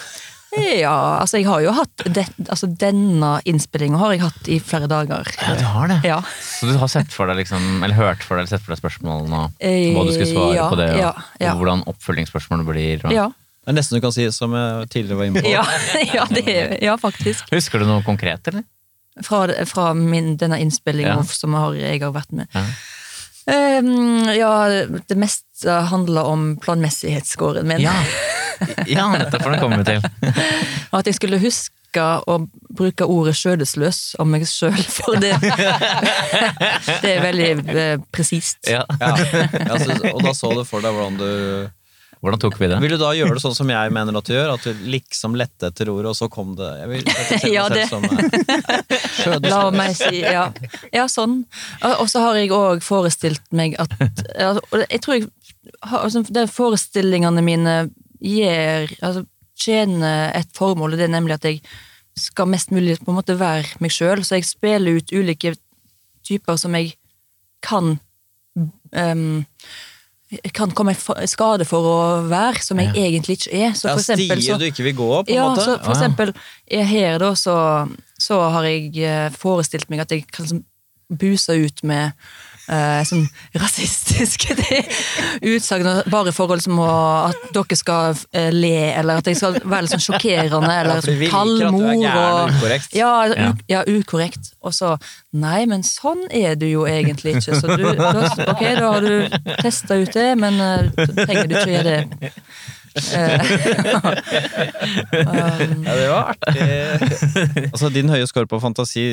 Ja, 0.51 1.21
altså 1.21 1.39
jeg 1.39 1.47
har 1.47 1.61
jo 1.63 1.73
hatt 1.77 2.03
det, 2.11 2.25
altså 2.51 2.67
Denne 2.67 3.37
innspillinga 3.47 4.01
har 4.01 4.15
jeg 4.17 4.23
hatt 4.25 4.49
i 4.51 4.57
flere 4.59 4.89
dager. 4.91 5.29
Ja, 5.39 5.53
du 5.55 5.63
har 5.77 5.91
det. 5.93 6.01
Ja. 6.09 6.19
Så 6.43 6.67
du 6.67 6.75
har 6.81 6.91
sett 6.91 7.13
for 7.15 7.31
deg 7.31 7.39
liksom, 7.39 7.85
eller 7.85 7.95
hørt 7.95 8.25
for 8.27 8.35
deg, 8.35 8.45
eller 8.45 8.57
sett 8.57 8.65
for 8.65 8.75
deg 8.75 8.83
spørsmålene 8.83 9.45
og 9.45 9.59
Eh, 9.61 9.93
hva 9.95 10.03
du 10.07 10.11
skulle 10.15 10.31
svare 10.31 10.57
ja, 10.57 10.67
på 10.73 10.79
det, 10.81 10.89
og, 10.97 11.01
ja, 11.03 11.13
ja. 11.39 11.53
og 11.53 11.61
hvordan 11.61 11.85
oppfølgingsspørsmålene 11.93 12.67
blir. 12.67 13.05
Og... 13.05 13.15
Ja, 13.15 13.29
Det 13.61 13.73
er 13.73 13.77
nesten 13.77 13.99
du 13.99 14.03
kan 14.05 14.13
si 14.15 14.25
som 14.33 14.55
jeg 14.57 14.89
tidligere 14.93 15.19
var 15.21 15.29
inne 15.31 15.43
på. 15.45 15.51
ja, 15.53 15.65
ja, 16.17 16.25
det 16.33 16.45
er, 16.49 16.77
ja 16.85 16.95
faktisk. 17.01 17.51
Husker 17.53 17.83
du 17.83 17.89
noe 17.91 18.03
konkret, 18.07 18.47
eller? 18.49 18.65
Fra, 19.27 19.43
fra 19.69 19.91
min, 19.95 20.37
denne 20.41 20.57
innspillinga 20.63 21.19
Ja. 21.19 21.23
som 21.29 21.53
jeg 21.53 21.61
har, 21.67 21.75
jeg 21.77 22.01
har 22.07 22.15
vært 22.15 22.33
med. 22.33 22.49
Ja. 22.57 22.65
Um, 23.51 24.29
ja, 24.37 24.53
det 25.11 25.17
meste 25.19 25.75
handler 25.91 26.29
om 26.31 26.55
planmessighetsskåren 26.63 27.67
min. 27.67 27.81
Ja, 27.83 27.95
ja 28.87 29.09
nettopp, 29.13 29.43
for 29.43 29.51
den 29.53 29.61
komme 29.61 29.83
til. 29.85 30.01
At 30.97 31.09
jeg 31.09 31.17
skulle 31.19 31.41
huske 31.43 32.05
å 32.31 32.37
bruke 32.79 33.09
ordet 33.11 33.35
skjødesløs 33.41 34.15
om 34.23 34.31
meg 34.31 34.45
sjøl, 34.47 34.77
for 34.95 35.19
det 35.21 35.33
Det 37.03 37.11
er 37.17 37.23
veldig 37.25 37.51
eh, 37.75 37.97
presist. 38.15 38.61
Ja. 38.71 38.85
Ja. 39.01 39.11
Ja, 39.19 39.81
og 40.15 40.23
da 40.25 40.35
så 40.37 40.53
du 40.55 40.63
for 40.69 40.85
deg 40.85 40.95
hvordan 40.95 41.19
du 41.19 41.31
Hvordan 42.21 42.41
tok 42.43 42.59
vi 42.61 42.69
det? 42.69 42.77
Vil 42.85 42.93
du 42.93 43.01
da 43.01 43.15
gjøre 43.17 43.39
det 43.39 43.41
sånn 43.41 43.55
som 43.57 43.71
jeg 43.73 43.93
mener 43.97 44.17
at 44.19 44.27
du 44.29 44.35
gjør? 44.35 44.51
At 44.53 44.67
du 44.67 44.81
liksom 44.93 45.37
lette 45.41 45.71
etter 45.71 45.89
ordet, 45.89 46.11
og 46.11 46.19
så 46.19 46.29
kom 46.33 46.53
det 46.59 46.69
Jeg 46.83 46.91
vil 46.91 47.07
jeg 47.09 47.53
Ja, 47.57 47.65
selv 47.65 47.79
det. 47.79 47.87
som 47.89 49.37
eh. 49.39 49.49
La 49.49 49.61
meg 49.73 49.97
si 49.97 50.21
ja. 50.21 50.51
ja, 50.93 51.07
sånn. 51.09 51.39
Og 51.97 52.07
så 52.13 52.27
har 52.27 52.37
jeg 52.37 52.53
òg 52.53 52.85
forestilt 52.85 53.45
meg 53.57 53.79
at 53.81 53.95
Jeg 54.37 55.01
tror 55.01 55.17
jeg 55.17 55.31
altså, 55.81 56.25
De 56.29 56.45
forestillingene 56.51 57.45
mine 57.45 57.77
gir 58.21 58.93
altså, 59.01 59.25
tjener 59.57 60.35
et 60.37 60.53
formål, 60.57 60.93
og 60.93 61.01
det 61.01 61.09
er 61.09 61.15
nemlig 61.17 61.39
at 61.39 61.49
jeg 61.49 61.63
skal 62.21 62.49
mest 62.53 62.73
mulig 62.73 62.99
på 63.01 63.13
en 63.13 63.17
måte 63.17 63.37
være 63.41 63.81
meg 63.81 63.93
sjøl. 63.95 64.21
Så 64.25 64.37
jeg 64.37 64.49
spiller 64.49 65.01
ut 65.01 65.13
ulike 65.13 65.55
typer 66.27 66.61
som 66.61 66.77
jeg 66.77 66.95
kan 67.65 67.95
ehm, 68.97 69.45
kan 70.55 70.71
komme 70.71 70.95
i 70.95 71.27
skade 71.31 71.67
for 71.67 71.87
å 71.91 71.97
være, 72.31 72.63
som 72.63 72.79
jeg 72.79 72.93
egentlig 72.95 73.41
ikke 73.41 73.51
er. 73.51 73.73
Så 73.75 73.89
Ja, 73.89 73.97
for 73.97 74.05
eksempel, 74.05 74.39
stier 74.39 74.61
du 74.61 74.67
ikke 74.69 74.87
vil 74.87 74.97
gå, 74.99 75.09
på 75.25 75.33
en 75.33 75.35
ja, 75.35 75.49
måte? 75.51 75.65
så 75.67 75.79
for 75.83 75.97
eksempel 75.97 76.33
eh, 76.71 76.87
her 76.87 77.19
da, 77.23 77.33
så, 77.35 77.57
så 78.21 78.39
har 78.55 78.69
jeg 78.69 78.95
eh, 79.03 79.27
forestilt 79.35 79.91
meg 79.91 80.05
at 80.05 80.15
jeg 80.15 80.29
kan 80.31 80.47
liksom 80.47 80.63
buse 81.11 81.57
ut 81.59 81.83
med 81.83 82.15
eh, 82.71 83.01
sånn 83.09 83.25
rasistiske 83.59 84.55
utsagn, 85.53 85.89
bare 86.11 86.31
i 86.31 86.35
forhold 86.37 86.63
til 86.65 86.79
at 86.87 87.49
dere 87.55 87.79
skal 87.79 88.15
eh, 88.33 88.51
le, 88.55 88.73
eller 89.01 89.21
at 89.21 89.31
jeg 89.31 89.39
skal 89.41 89.59
være 89.65 89.87
litt 89.87 89.95
sånn 89.97 90.05
sjokkerende, 90.07 90.71
eller 90.81 91.03
er 91.03 91.25
kaldmor. 91.33 91.91
og 91.91 92.07
og- 92.07 92.55
ukorrekt. 92.57 92.95
Ja, 92.97 93.13
Ja. 93.35 93.53
ja, 93.69 93.83
ukorrekt. 93.89 94.53
Og 94.63 94.73
så 94.77 94.97
Nei, 95.33 95.65
men 95.71 95.85
sånn 95.87 96.25
er 96.35 96.57
du 96.59 96.65
jo 96.67 96.87
egentlig 96.91 97.37
ikke. 97.39 97.55
Så 97.61 97.77
du, 97.79 97.85
da, 97.95 98.09
ok, 98.51 98.63
da 98.81 98.89
har 98.97 99.05
du 99.05 99.29
testa 99.63 99.95
ut 100.01 100.11
det, 100.13 100.25
men 100.43 100.57
uh, 100.59 101.05
trenger 101.21 101.47
du 101.47 101.55
ikke 101.55 101.71
gjøre 101.71 101.93
det. 102.01 102.33
Eh, 102.97 103.41
um, 105.13 105.85
Ja, 105.85 105.95
det 105.95 106.09
var 106.11 106.33
artig. 106.33 106.57
altså, 107.73 107.91
din 107.95 108.11
høye 108.13 108.27
score 108.31 108.49
på 108.51 108.61
fantasi 108.63 109.05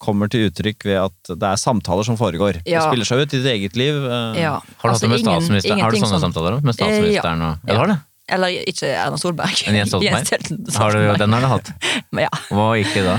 kommer 0.00 0.30
til 0.32 0.48
uttrykk 0.48 0.86
ved 0.88 0.96
at 1.02 1.32
det 1.36 1.48
er 1.50 1.60
samtaler 1.60 2.06
som 2.08 2.16
foregår. 2.16 2.62
Ja. 2.64 2.80
Det 2.80 2.86
spiller 2.88 3.08
seg 3.08 3.24
ut 3.24 3.34
i 3.34 3.40
ditt 3.42 3.50
eget 3.52 3.76
liv. 3.76 3.98
eh, 4.06 4.40
ja. 4.40 4.54
Har 4.56 4.62
du 4.62 4.94
hatt 4.94 4.94
Altså, 4.94 5.04
det 5.06 5.12
med 5.12 5.24
statsministeren? 5.26 5.82
Har 5.84 5.90
du 5.92 6.00
sånne 6.00 6.14
som... 6.16 6.24
samtaler 6.30 6.62
med 6.64 6.78
statsministeren? 6.78 7.44
Og... 7.44 7.66
Ja, 7.68 7.74
du 7.74 7.82
har 7.82 7.92
det? 7.92 7.98
Eller 8.30 8.56
ikke 8.70 8.86
Erna 8.94 9.18
Solberg. 9.18 9.60
Men 9.66 9.80
Jens 9.80 9.90
Stoltenberg? 9.90 10.26
Stoltenberg. 10.30 10.76
Har 10.78 10.94
du, 10.94 11.00
den 11.24 11.32
har 11.34 11.44
du 11.44 11.50
hatt. 11.50 11.70
Ja. 12.24 12.30
Hva 12.50 12.66
gikk 12.78 12.92
det 12.94 13.04
da? 13.06 13.18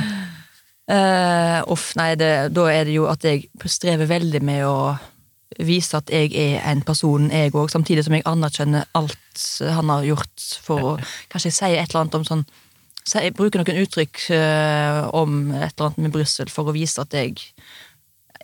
Uh, 0.92 1.60
uff, 1.72 1.92
nei, 2.00 2.14
det, 2.20 2.32
da 2.56 2.66
er 2.72 2.88
det 2.90 2.96
jo 2.98 3.06
at 3.12 3.24
jeg 3.24 3.46
strever 3.70 4.10
veldig 4.10 4.42
med 4.44 4.66
å 4.68 4.76
vise 5.60 6.00
at 6.00 6.12
jeg 6.14 6.32
er 6.38 6.62
en 6.72 6.84
person, 6.88 7.28
jeg 7.32 7.52
òg, 7.52 7.72
samtidig 7.74 8.06
som 8.06 8.16
jeg 8.16 8.28
anerkjenner 8.30 8.88
alt 8.98 9.46
han 9.62 9.92
har 9.92 10.08
gjort 10.08 10.50
for 10.64 10.92
å 10.92 10.98
Kanskje 11.32 11.52
jeg 11.52 11.58
sier 11.58 11.80
et 11.80 11.92
eller 11.92 12.06
annet 12.06 12.20
om 12.22 12.28
sånn 12.28 12.46
så 13.02 13.24
Jeg 13.26 13.34
bruker 13.34 13.58
noen 13.58 13.80
uttrykk 13.82 14.28
eh, 14.36 14.98
om 15.18 15.48
et 15.58 15.74
eller 15.74 15.88
annet 15.88 16.04
med 16.06 16.14
Brussel 16.14 16.52
for 16.54 16.70
å 16.70 16.76
vise 16.76 17.02
at 17.02 17.16
jeg 17.18 17.34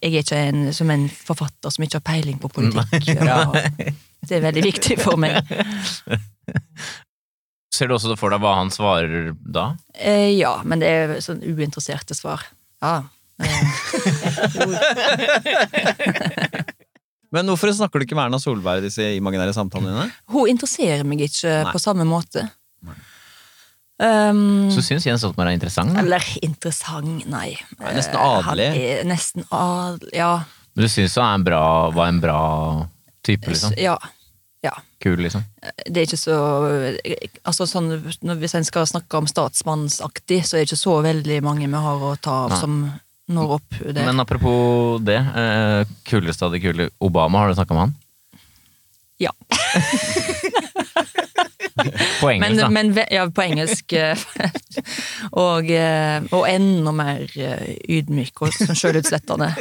jeg 0.02 0.14
er 0.14 0.22
ikke 0.22 0.40
en, 0.52 0.74
som 0.78 0.92
en 0.94 1.08
forfatter 1.10 1.74
som 1.74 1.84
ikke 1.86 1.98
har 1.98 2.06
peiling 2.06 2.38
på 2.42 2.50
politikk. 2.54 3.08
Ja, 3.18 3.50
det 4.30 4.36
er 4.38 4.44
veldig 4.46 4.64
viktig 4.68 5.00
for 5.02 5.18
meg. 5.18 5.42
Ser 7.74 7.90
du 7.90 7.94
også 7.98 8.16
for 8.18 8.30
deg 8.34 8.42
hva 8.42 8.56
han 8.60 8.72
svarer 8.74 9.34
da? 9.42 9.76
Eh, 9.94 10.38
ja, 10.38 10.62
men 10.66 10.80
det 10.82 10.90
er 10.90 11.22
sånn 11.22 11.44
uinteresserte 11.46 12.14
svar. 12.18 12.42
Ja. 12.82 13.04
Eh, 13.38 13.68
Men 17.36 17.50
hvorfor 17.52 17.74
snakker 17.76 18.00
du 18.00 18.08
ikke 18.08 18.16
med 18.18 18.30
Erna 18.30 18.40
Solberg 18.40 18.82
i 18.82 18.88
disse 18.88 19.04
imaginære 19.18 19.56
samtalene 19.56 19.94
dine? 19.94 20.08
Hun 20.32 20.52
interesserer 20.52 21.04
meg 21.08 21.26
ikke 21.28 21.52
Nei. 21.66 21.74
på 21.76 21.82
samme 21.84 22.08
måte. 22.08 22.46
Um, 23.98 24.70
Så 24.70 24.84
syns 24.86 25.08
Jens 25.08 25.24
Stoltenberg 25.24 25.50
er 25.50 25.58
interessant? 25.58 25.96
Da? 25.96 26.04
eller 26.04 26.26
interessant, 26.46 27.24
nei. 27.34 27.56
Nei, 27.80 27.94
nesten 27.98 28.20
adelig. 28.22 28.68
Er 28.78 29.08
nesten 29.10 29.48
adelig, 29.50 30.12
ja. 30.14 30.36
Men 30.78 30.86
du 30.86 30.92
syns 30.94 31.18
han 31.18 31.40
en 31.40 31.48
bra, 31.48 31.64
var 31.96 32.12
en 32.12 32.22
bra 32.22 32.42
type, 33.26 33.50
liksom? 33.50 33.74
Ja. 33.82 33.96
ja. 34.62 34.76
Kul, 35.02 35.18
liksom? 35.26 35.42
Det 35.90 36.04
er 36.04 36.06
ikke 36.06 36.20
så 36.22 36.38
altså 37.42 37.66
sånn, 37.70 37.90
Hvis 38.38 38.56
en 38.58 38.66
skal 38.66 38.86
snakke 38.90 39.18
om 39.18 39.28
statsmannsaktig, 39.30 40.44
så 40.46 40.58
er 40.58 40.64
det 40.64 40.70
ikke 40.70 40.84
så 40.86 41.00
veldig 41.06 41.42
mange 41.46 41.66
vi 41.66 41.84
har 41.88 42.06
å 42.06 42.14
ta 42.22 42.44
av 42.46 42.56
som 42.62 42.80
når 43.28 43.58
opp 43.58 43.76
der. 43.84 44.06
Men 44.08 44.24
apropos 44.24 45.02
det, 45.04 45.18
eh, 45.20 45.84
kuleste 46.08 46.48
av 46.48 46.54
de 46.56 46.62
kule 46.64 46.88
Obama, 47.04 47.42
har 47.44 47.52
du 47.52 47.58
snakka 47.60 47.76
med 47.76 47.84
han? 47.88 47.96
ja. 49.20 49.32
På 52.22 52.30
engelsk, 52.32 52.42
Men, 52.42 52.58
da. 52.58 52.70
men 52.70 52.98
ja, 53.12 53.30
på 53.30 53.42
engelsk. 53.44 53.94
eh, 53.94 54.18
og, 55.38 55.70
eh, 55.70 56.24
og 56.34 56.48
enda 56.50 56.92
mer 56.96 57.22
ydmyk 57.38 58.42
og 58.42 58.54
sånn 58.56 58.74
sjølutslettende. 58.78 59.52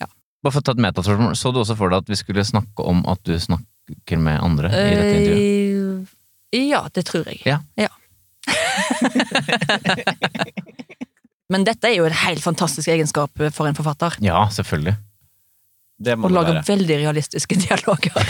Ja. 0.00 0.06
Bare 0.44 0.52
for 0.52 0.60
å 0.60 0.64
ta 0.66 0.72
et 0.76 0.82
metaspørsmål, 0.84 1.32
så 1.38 1.52
du 1.54 1.58
også 1.62 1.76
for 1.80 1.88
deg 1.92 1.98
at 2.04 2.08
vi 2.12 2.16
skulle 2.20 2.44
snakke 2.44 2.84
om 2.84 3.00
at 3.08 3.20
du 3.24 3.32
snakker 3.40 4.18
med 4.20 4.36
andre 4.44 4.68
i 4.68 4.70
dette 4.98 5.16
intervjuet? 5.22 6.12
Ja, 6.60 6.80
det 6.92 7.06
tror 7.08 7.24
jeg. 7.32 7.40
Ja. 7.48 7.58
Ja. 7.80 7.88
Men 11.52 11.66
dette 11.68 11.90
er 11.90 11.98
jo 11.98 12.06
en 12.08 12.16
helt 12.24 12.40
fantastisk 12.44 12.88
egenskap 12.88 13.42
for 13.52 13.68
en 13.68 13.76
forfatter. 13.76 14.16
Ja, 14.24 14.46
selvfølgelig. 14.54 14.96
Det 16.02 16.16
må 16.18 16.26
Å 16.26 16.32
det 16.32 16.38
lage 16.38 16.62
veldig 16.66 16.96
realistiske 17.04 17.58
dialoger. 17.62 18.16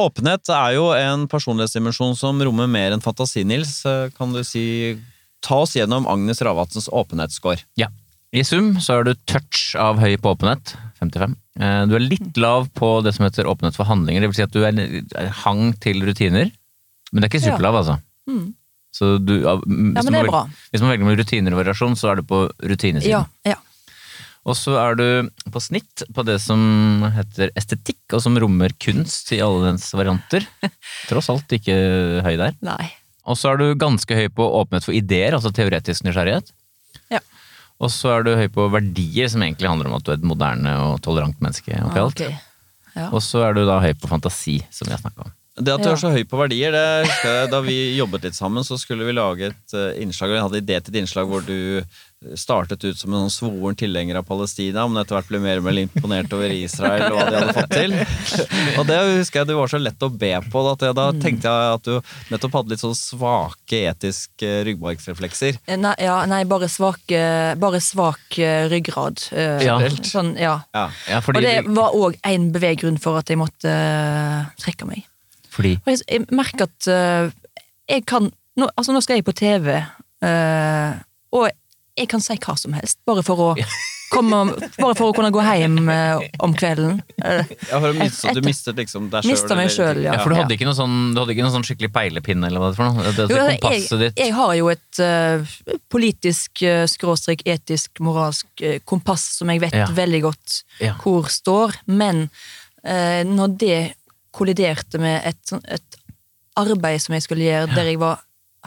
Åpenhet 0.00 0.50
er 0.54 0.74
jo 0.76 0.90
en 0.94 1.24
personlighetsdimensjon 1.30 2.14
som 2.18 2.38
rommer 2.46 2.68
mer 2.70 2.94
enn 2.94 3.02
fantasi, 3.02 3.42
Nils. 3.46 3.80
Eh, 3.88 4.10
Kan 4.16 4.34
du 4.34 4.42
si 4.46 4.98
Ta 5.40 5.62
oss 5.64 5.72
gjennom 5.72 6.04
Agnes 6.04 6.42
Ravatsens 6.44 6.90
åpenhetsscore. 6.92 7.62
I 8.30 8.42
sum 8.44 8.74
så 8.78 8.98
er 8.98 9.06
du 9.08 9.14
touch 9.24 9.72
av 9.80 9.96
høy 9.98 10.18
på 10.20 10.34
åpenhet, 10.34 10.74
55. 11.00 11.32
Eh, 11.58 11.86
Du 11.88 11.94
er 11.96 12.04
litt 12.04 12.36
lav 12.36 12.68
på 12.76 12.90
det 13.02 13.14
som 13.16 13.24
heter 13.24 13.48
åpenhet 13.48 13.78
for 13.78 13.88
handlinger, 13.88 14.20
det 14.20 14.28
vil 14.30 14.36
si 14.36 14.44
at 14.44 14.52
du 14.52 14.60
er 14.68 14.76
er 14.76 15.32
hang 15.42 15.72
til 15.80 16.04
rutiner. 16.04 16.52
Men 17.10 17.22
det 17.22 17.26
er 17.26 17.32
ikke 17.32 17.46
superlav, 17.48 17.80
altså. 17.80 17.96
Mm. 18.28 18.52
Så 18.92 19.16
du, 19.22 19.36
ja, 19.44 19.54
Ja, 19.54 19.64
men 19.66 19.94
det 19.94 20.02
er 20.04 20.10
velger, 20.24 20.30
bra. 20.34 20.44
hvis 20.72 20.82
man 20.82 20.90
velger 20.92 21.06
med 21.06 21.20
rutiner 21.20 21.54
og 21.54 21.60
variasjon, 21.62 21.96
så 21.96 22.10
er 22.12 22.20
du 22.20 22.24
på 22.26 22.40
rutinesiden. 22.58 23.10
Ja, 23.12 23.24
ja. 23.46 23.58
Og 24.48 24.56
så 24.56 24.72
er 24.80 24.94
du 24.96 25.06
på 25.52 25.60
snitt 25.60 26.02
på 26.16 26.24
det 26.24 26.38
som 26.40 27.04
heter 27.14 27.50
estetikk, 27.60 28.00
og 28.16 28.22
som 28.24 28.38
rommer 28.40 28.72
kunst 28.80 29.28
i 29.36 29.40
alle 29.44 29.66
dens 29.68 29.90
varianter. 29.94 30.46
Tross 31.10 31.28
alt 31.30 31.52
ikke 31.52 31.76
høy 32.24 32.34
der. 32.40 32.56
Nei. 32.64 32.88
Og 33.28 33.36
så 33.36 33.52
er 33.52 33.60
du 33.60 33.66
ganske 33.78 34.16
høy 34.16 34.30
på 34.32 34.46
åpenhet 34.62 34.86
for 34.88 34.96
ideer, 34.96 35.36
altså 35.36 35.52
teoretisk 35.54 36.06
nysgjerrighet. 36.08 36.50
Ja. 37.12 37.20
Og 37.78 37.92
så 37.92 38.14
er 38.16 38.24
du 38.26 38.32
høy 38.34 38.48
på 38.52 38.64
verdier, 38.72 39.28
som 39.30 39.44
egentlig 39.44 39.68
handler 39.70 39.90
om 39.92 39.98
at 40.00 40.08
du 40.08 40.10
er 40.14 40.18
et 40.18 40.26
moderne 40.26 40.72
og 40.88 41.02
tolerant 41.04 41.36
menneske. 41.44 41.76
Og, 41.84 41.92
Ah, 41.92 42.00
alt. 42.08 42.24
Ja. 42.96 43.06
Og 43.12 43.20
så 43.22 43.44
er 43.46 43.54
du 43.54 43.62
da 43.68 43.76
høy 43.84 43.92
på 43.94 44.08
fantasi, 44.10 44.56
som 44.74 44.88
vi 44.88 44.96
har 44.96 45.04
snakka 45.04 45.28
om. 45.28 45.36
Det 45.60 45.74
at 45.74 45.82
du 45.82 45.88
Ja. 45.88 45.94
er 45.94 46.00
så 46.00 46.10
høy 46.14 46.24
på 46.24 46.38
verdier, 46.40 46.72
det 46.72 47.06
husker 47.06 47.34
jeg 47.42 47.50
da 47.50 47.60
vi 47.60 47.78
jobbet 47.98 48.22
litt 48.28 48.34
sammen, 48.38 48.64
så 48.64 48.78
skulle 48.80 49.04
vi 49.04 49.12
lage 49.16 49.50
et 49.52 49.74
eh, 49.74 50.02
innslag, 50.02 50.30
og 50.30 50.36
vi 50.36 50.44
hadde 50.46 50.62
idé 50.66 50.80
til 50.82 50.94
et 50.94 51.02
innslag 51.02 51.28
hvor 51.28 51.44
du 51.46 51.82
startet 52.36 52.82
ut 52.84 52.98
som 53.00 53.14
en 53.16 53.30
sånn 53.30 53.48
svoren 53.48 53.76
tilhenger 53.80 54.18
av 54.20 54.26
Palestina, 54.28 54.82
men 54.86 55.00
etter 55.00 55.16
hvert 55.16 55.28
ble 55.30 55.38
mer 55.40 55.56
og 55.56 55.64
mer 55.64 55.78
imponert 55.80 56.32
over 56.36 56.52
Israel 56.52 57.06
og 57.06 57.16
hva 57.16 57.30
de 57.30 57.38
hadde 57.38 57.54
fått 57.56 57.72
til. 57.72 57.94
Og 58.76 58.84
det 58.90 58.98
husker 59.16 59.40
jeg 59.40 59.48
du 59.48 59.54
var 59.56 59.70
så 59.72 59.80
lett 59.80 60.04
å 60.04 60.10
be 60.12 60.34
på, 60.52 60.64
at 60.68 60.84
jeg, 60.84 60.96
da 60.98 61.06
tenkte 61.16 61.48
jeg 61.48 61.78
at 61.78 61.88
du 61.88 62.12
nettopp 62.34 62.58
hadde 62.58 62.74
litt 62.74 62.82
sånn 62.84 62.92
svake 62.98 63.80
etiske 63.88 64.50
ryggmargsreflekser. 64.68 65.56
Eh, 65.66 65.80
Nei, 65.80 65.94
ja, 66.04 66.18
nei 66.28 66.42
bare, 66.44 66.68
svak, 66.68 67.00
eh, 67.08 67.54
bare 67.56 67.80
svak 67.80 68.36
eh, 68.38 68.68
ryggrad. 68.68 69.24
eh, 69.32 69.64
Ja. 69.64 69.78
Sånn, 70.04 70.34
ja. 70.36 70.58
Ja. 70.74 70.90
Ja, 71.08 71.20
fordi, 71.24 71.38
Og 71.40 71.42
det 71.48 71.74
var 71.80 71.96
òg 71.96 72.18
en 72.22 72.50
beveggrunn 72.52 73.00
for 73.00 73.16
at 73.16 73.32
jeg 73.32 73.38
måtte 73.40 73.64
eh, 73.72 74.44
trekke 74.60 74.84
meg. 74.92 75.06
Fordi 75.60 75.76
jeg, 75.86 76.02
jeg 76.08 76.26
merker 76.32 76.66
at 76.66 76.90
uh, 76.90 77.30
jeg 77.90 78.06
kan 78.08 78.30
nå, 78.56 78.66
Altså, 78.76 78.92
nå 78.96 79.00
skal 79.04 79.20
jeg 79.20 79.24
på 79.28 79.36
TV, 79.38 79.76
uh, 80.24 80.92
og 81.36 81.48
jeg 82.00 82.08
kan 82.10 82.20
si 82.24 82.34
hva 82.40 82.56
som 82.58 82.72
helst, 82.76 82.98
bare 83.08 83.22
for 83.26 83.40
å 83.50 83.54
komme, 84.10 84.38
Bare 84.80 84.94
for 84.98 85.10
å 85.10 85.14
kunne 85.14 85.30
gå 85.34 85.42
hjem 85.44 85.76
uh, 85.86 86.18
om 86.42 86.54
kvelden. 86.58 86.96
Uh, 87.22 87.44
Ja, 87.68 87.78
for 87.78 87.90
å 87.92 87.94
miste, 87.94 88.26
Et- 88.30 88.38
du 88.40 88.46
mistet 88.46 88.78
liksom 88.80 89.06
deg 89.12 89.22
sjøl. 89.26 89.52
Meg 89.58 89.70
selv, 89.74 90.00
ja. 90.02 90.14
ja, 90.16 90.22
For 90.24 90.32
du 90.34 90.38
hadde 90.40 90.56
ikke 90.56 90.66
noe 90.66 90.74
sånn, 90.78 90.96
du 91.14 91.20
hadde 91.22 91.34
ikke 91.36 91.44
noe 91.46 91.54
sånn 91.54 91.66
skikkelig 91.68 91.92
peilepinne, 91.94 92.48
eller 92.50 92.62
hva 92.62 92.70
det 92.72 92.74
er 92.74 92.80
for 92.80 92.88
noe? 92.90 93.04
Det, 93.06 93.26
det, 93.30 93.36
jo, 93.36 93.44
altså, 93.44 93.60
kompasset 93.62 93.94
jeg, 93.94 94.00
ditt. 94.06 94.22
jeg 94.24 94.34
har 94.40 94.54
jo 94.58 94.70
et 94.74 95.02
eh, 95.06 95.54
politisk, 95.94 96.64
uh, 96.66 96.84
skråstrek, 96.90 97.44
etisk, 97.54 98.02
moralsk 98.02 98.64
eh, 98.66 98.80
kompass 98.88 99.28
som 99.38 99.52
jeg 99.54 99.62
vet 99.68 99.78
Ja. 99.78 99.86
veldig 99.94 100.22
godt 100.26 100.58
Ja. 100.82 100.96
hvor 101.04 101.30
står, 101.30 101.78
men 101.86 102.28
eh, 102.82 103.22
når 103.28 103.56
det 103.62 103.78
kolliderte 104.32 104.98
med 105.02 105.22
et, 105.26 105.38
sånn- 105.48 105.64
et 105.68 105.96
arbeid 106.60 107.00
som 107.02 107.14
jeg 107.16 107.22
skulle 107.26 107.46
gjøre, 107.48 107.70
der 107.74 107.88
jeg 107.90 107.98
var, 108.02 108.20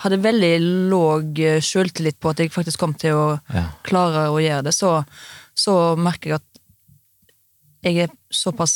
hadde 0.03 0.18
veldig 0.24 0.53
låg 0.91 1.38
sjøltillit 1.61 2.18
på 2.20 2.32
at 2.34 2.39
jeg 2.41 2.51
faktisk 2.51 2.80
kom 2.82 2.93
til 2.97 3.14
å 3.14 3.28
Ja. 3.53 3.68
klare 3.86 4.28
å 4.34 4.39
gjøre 4.41 4.64
det, 4.66 4.74
så, 4.74 5.03
så 5.55 5.95
merker 5.99 6.30
jeg 6.34 6.39
at 6.41 6.49
jeg 7.84 7.97
er 8.07 8.14
såpass 8.34 8.74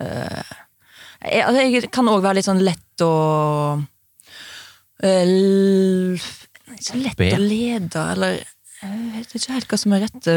øh, 0.00 0.42
jeg, 1.26 1.42
altså, 1.44 1.60
jeg 1.66 1.90
kan 1.92 2.08
òg 2.08 2.22
være 2.22 2.38
litt 2.38 2.46
sånn 2.48 2.62
lett 2.64 3.02
å 3.04 3.10
øh, 5.04 5.24
l- 5.26 6.20
Ikke 6.78 7.00
lett 7.02 7.16
Be. 7.18 7.30
å 7.34 7.40
lede, 7.42 8.04
eller 8.14 8.38
Jeg 8.80 9.10
vet 9.18 9.34
ikke 9.36 9.52
helt 9.58 9.68
hva 9.68 9.78
som 9.82 9.92
er 9.92 10.06
rette 10.06 10.34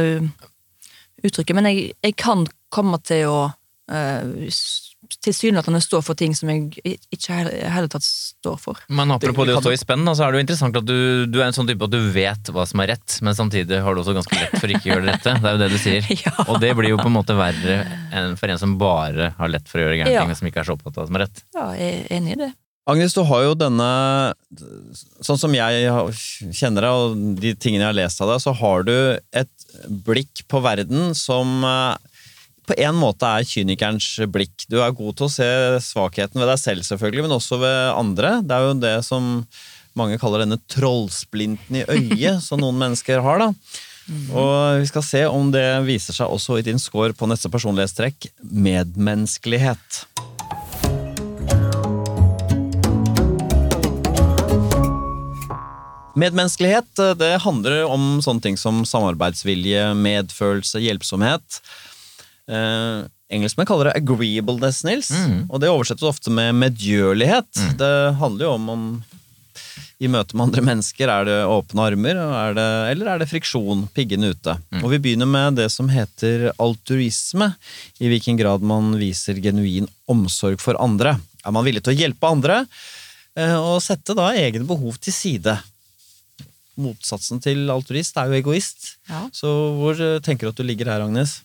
uttrykket, 1.23 1.55
men 1.55 1.69
jeg, 1.69 1.93
jeg 2.03 2.15
kan 2.19 2.41
komme 2.73 2.97
til 3.07 3.29
å 3.31 3.37
uh, 3.47 4.49
tilsynelatende 5.23 5.81
står 5.83 6.01
for 6.05 6.17
ting 6.19 6.33
som 6.37 6.49
jeg 6.51 6.69
ikke 7.13 7.37
i 7.41 7.45
det 7.47 7.71
hele 7.73 7.89
tatt 7.91 8.05
står 8.05 8.57
for. 8.61 8.79
Men 8.87 9.11
apropos 9.15 9.47
det 9.47 9.55
å 9.57 9.61
stå 9.63 9.73
i 9.75 9.79
spenn, 9.81 10.05
så 10.15 10.25
er 10.25 10.31
det 10.33 10.39
jo 10.41 10.45
interessant 10.45 10.79
at 10.79 10.87
du, 10.87 11.25
du 11.29 11.39
er 11.41 11.47
en 11.49 11.55
sånn 11.55 11.69
type 11.69 11.85
at 11.87 11.93
du 11.93 11.99
vet 12.15 12.51
hva 12.55 12.65
som 12.69 12.81
er 12.83 12.93
rett, 12.95 13.17
men 13.25 13.35
samtidig 13.37 13.81
har 13.83 13.95
du 13.95 14.01
også 14.03 14.15
ganske 14.17 14.39
lett 14.39 14.55
for 14.59 14.71
ikke 14.73 14.87
å 14.87 14.91
gjøre 14.93 15.05
det 15.07 15.15
rette. 15.17 15.35
Det 15.43 15.51
er 15.51 15.57
jo 15.57 15.63
det 15.63 15.71
du 15.75 15.79
sier. 15.81 16.09
Ja. 16.23 16.31
Og 16.47 16.59
det 16.63 16.69
blir 16.77 16.93
jo 16.93 16.97
på 17.01 17.09
en 17.09 17.15
måte 17.17 17.35
verre 17.35 17.79
enn 18.15 18.35
for 18.39 18.51
en 18.53 18.59
som 18.61 18.77
bare 18.79 19.31
har 19.37 19.49
lett 19.51 19.67
for 19.69 19.81
å 19.81 19.87
gjøre 19.87 19.97
gærne 20.01 20.13
Ja. 20.13 20.21
ting, 20.23 20.29
men 20.31 20.39
som 20.39 20.47
ikke 20.47 20.61
er 20.63 20.67
så 20.69 20.75
opptatt 20.77 20.95
av 20.97 21.03
hva 21.03 21.09
som 21.09 21.17
er 21.19 21.25
rett. 21.25 21.41
Ja, 21.57 21.65
jeg 21.77 22.03
er 22.03 22.13
enig 22.19 22.35
i 22.37 22.41
det. 22.45 22.51
Agnes, 22.89 23.13
du 23.15 23.21
har 23.23 23.43
jo 23.45 23.53
denne 23.55 23.85
Sånn 25.23 25.39
som 25.39 25.53
jeg 25.55 25.85
kjenner 26.51 26.83
deg, 26.83 26.91
og 26.91 27.21
de 27.39 27.53
tingene 27.55 27.85
jeg 27.85 27.89
har 27.89 27.95
lest 27.97 28.21
av 28.23 28.33
deg, 28.33 28.41
så 28.43 28.53
har 28.59 28.83
du 28.87 28.95
et 29.39 29.67
blikk 30.05 30.43
på 30.51 30.59
verden 30.63 31.13
som 31.17 31.63
eh, 31.65 31.95
på 32.67 32.75
en 32.79 32.95
måte 32.95 33.27
er 33.27 33.47
kynikerens 33.47 34.07
blikk. 34.31 34.65
Du 34.71 34.79
er 34.81 34.95
god 34.95 35.17
til 35.19 35.27
å 35.27 35.33
se 35.33 35.49
svakheten 35.83 36.39
ved 36.39 36.49
deg 36.51 36.61
selv, 36.61 36.87
selvfølgelig, 36.87 37.25
men 37.25 37.37
også 37.37 37.59
ved 37.61 37.79
andre. 37.93 38.37
Det 38.43 38.55
er 38.55 38.67
jo 38.67 38.75
det 38.79 38.97
som 39.07 39.31
mange 39.99 40.19
kaller 40.21 40.45
denne 40.45 40.61
trollsplinten 40.71 41.81
i 41.81 41.87
øyet, 41.87 42.43
som 42.47 42.61
noen 42.63 42.79
mennesker 42.79 43.23
har. 43.25 43.43
da. 43.43 43.51
Og 44.35 44.81
vi 44.81 44.87
skal 44.89 45.05
se 45.07 45.21
om 45.31 45.51
det 45.53 45.67
viser 45.87 46.15
seg 46.15 46.31
også 46.31 46.57
i 46.59 46.65
din 46.65 46.81
score 46.81 47.15
på 47.15 47.27
neste 47.29 47.51
personlighetstrekk 47.51 48.27
medmenneskelighet. 48.43 50.03
Medmenneskelighet 56.13 56.99
eh, 57.01 57.15
det 57.17 57.31
handler 57.41 57.87
om 57.89 58.19
sånne 58.21 58.43
ting 58.43 58.59
som 58.59 58.83
samarbeidsvilje, 58.85 59.87
medfølelse, 59.97 60.83
hjelpsomhet. 60.83 61.63
Eh, 62.49 63.05
engelskmenn 63.33 63.65
kaller 63.69 63.89
det 63.91 63.97
agreeableness, 64.01 64.83
Nils, 64.83 65.09
Mm. 65.11 65.45
og 65.49 65.59
det 65.63 65.69
oversettes 65.71 66.03
ofte 66.03 66.29
med 66.31 66.53
medgjørlighet. 66.59 67.77
Det 67.79 68.15
handler 68.19 68.45
jo 68.45 68.53
om 68.57 68.69
om 68.69 69.03
i 70.03 70.07
møte 70.11 70.35
med 70.35 70.49
andre 70.49 70.61
mennesker 70.61 71.07
er 71.07 71.23
det 71.25 71.37
åpne 71.47 71.79
armer, 71.87 72.17
er 72.17 72.53
det, 72.57 72.65
eller 72.91 73.07
er 73.13 73.19
det 73.21 73.29
friksjon, 73.29 73.85
piggene 73.95 74.33
ute? 74.33 74.57
Og 74.83 74.89
vi 74.91 74.97
begynner 74.99 75.29
med 75.29 75.55
det 75.55 75.69
som 75.71 75.87
heter 75.87 76.51
altruisme, 76.59 77.53
i 78.01 78.09
hvilken 78.11 78.35
grad 78.37 78.61
man 78.61 78.97
viser 78.99 79.39
genuin 79.39 79.87
omsorg 80.11 80.59
for 80.59 80.75
andre. 80.83 81.15
Er 81.45 81.51
man 81.55 81.63
villig 81.63 81.83
til 81.85 81.93
å 81.93 81.97
hjelpe 82.01 82.27
andre, 82.27 82.65
eh, 83.37 83.55
og 83.55 83.79
sette 83.81 84.13
da 84.17 84.33
egne 84.35 84.67
behov 84.67 84.99
til 84.99 85.13
side? 85.13 85.55
Motsatsen 86.75 87.39
til 87.41 87.69
altruist 87.69 88.17
er 88.17 88.27
jo 88.31 88.39
egoist. 88.41 88.95
Ja. 89.07 89.27
Så 89.31 89.47
hvor 89.77 89.93
eh, 90.01 90.19
tenker 90.25 90.49
du 90.49 90.49
at 90.49 90.57
du 90.59 90.63
ligger 90.65 90.89
her, 90.91 91.05
Agnes? 91.05 91.43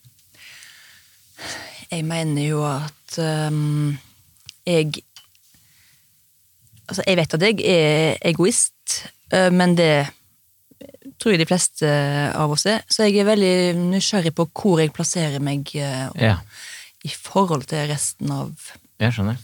Jeg 1.88 2.04
mener 2.04 2.42
jo 2.44 2.64
at 2.68 3.18
um, 3.18 3.98
jeg 4.66 5.04
Altså, 6.88 7.02
jeg 7.04 7.18
vet 7.18 7.34
at 7.36 7.42
jeg 7.44 7.58
er 7.68 8.14
egoist, 8.30 8.94
eh, 9.28 9.50
men 9.52 9.74
det 9.76 10.08
tror 11.20 11.34
jeg 11.34 11.42
de 11.42 11.46
fleste 11.50 11.88
av 12.32 12.54
oss 12.54 12.64
er. 12.64 12.80
Så 12.88 13.04
jeg 13.04 13.18
er 13.20 13.28
veldig 13.28 13.74
nysgjerrig 13.90 14.32
på 14.32 14.46
hvor 14.56 14.80
jeg 14.80 14.94
plasserer 14.96 15.42
meg 15.44 15.68
eh, 15.76 16.06
Ja, 16.16 16.38
i 17.04 17.10
forhold 17.12 17.66
til 17.68 17.84
resten 17.90 18.32
av 18.32 18.54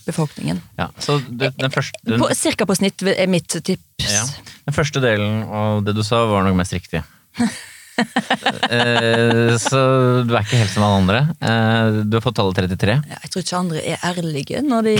befolkningen. 0.09 0.62
Ja, 0.80 0.88
så 0.99 1.18
det, 1.28 1.53
den, 1.61 1.70
første, 1.70 2.01
den, 2.03 2.18
På, 2.22 2.32
cirka 2.34 2.66
på 2.66 2.74
snitt 2.80 3.05
er 3.12 3.28
mitt 3.30 3.53
tips. 3.53 4.09
ja, 4.09 4.24
den 4.64 4.74
første 4.74 5.05
delen 5.05 5.45
av 5.45 5.84
det 5.86 5.95
du 5.95 6.03
sa, 6.03 6.24
var 6.32 6.49
nok 6.49 6.57
mest 6.59 6.74
riktig. 6.74 7.05
Eh, 7.95 9.55
så 9.61 9.80
du 10.26 10.32
er 10.34 10.42
ikke 10.42 10.59
helt 10.59 10.72
som 10.72 10.84
alle 10.86 10.99
andre. 11.03 11.20
Eh, 11.38 11.99
Du 12.09 12.16
har 12.16 12.24
fått 12.24 12.36
tallet 12.38 12.57
33. 12.59 12.97
Jeg 13.22 13.30
tror 13.32 13.45
ikke 13.45 13.59
andre 13.61 13.82
er 13.95 14.03
ærlige 14.11 14.62
når 14.64 14.88
de 14.88 14.95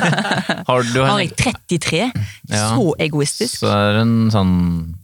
Har 0.68 0.86
du 0.92 1.00
Har 1.02 1.20
jeg 1.22 1.32
33? 1.40 2.02
Ja. 2.52 2.62
Så 2.76 2.94
egoistisk. 3.02 3.58
Så 3.62 3.70
er 3.72 4.00
hun 4.02 4.14
sånn 4.34 4.54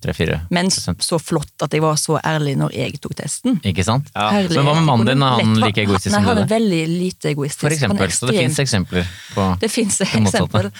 3-4 0.04 0.40
Men 0.54 0.70
så 0.70 1.18
flott 1.22 1.66
at 1.66 1.74
jeg 1.74 1.82
var 1.84 1.98
så 2.00 2.18
ærlig 2.22 2.56
når 2.60 2.74
jeg 2.76 3.00
tok 3.02 3.16
testen. 3.18 3.58
Ikke 3.66 3.84
sant? 3.86 4.10
Ja. 4.14 4.30
Herlig. 4.36 4.56
Men 4.58 4.68
hva 4.70 4.78
med 4.78 4.88
mannen 4.88 5.10
din? 5.12 5.22
Er 5.26 5.38
han 5.40 5.54
Lett- 5.56 5.70
like 5.70 5.86
egoistisk 5.86 6.14
som 6.14 6.20
som 6.20 6.30
han 6.30 6.42
er 6.44 6.50
veldig 6.50 6.82
lite 6.88 7.32
egoistisk. 7.34 7.62
For 7.66 7.74
eksempel. 7.74 8.10
Så 8.14 8.30
det 8.30 8.38
fins 8.38 8.58
eksempler 8.62 9.06
på 9.34 9.46
Det 9.60 9.70
det 9.70 10.22
motsatte. 10.22 10.72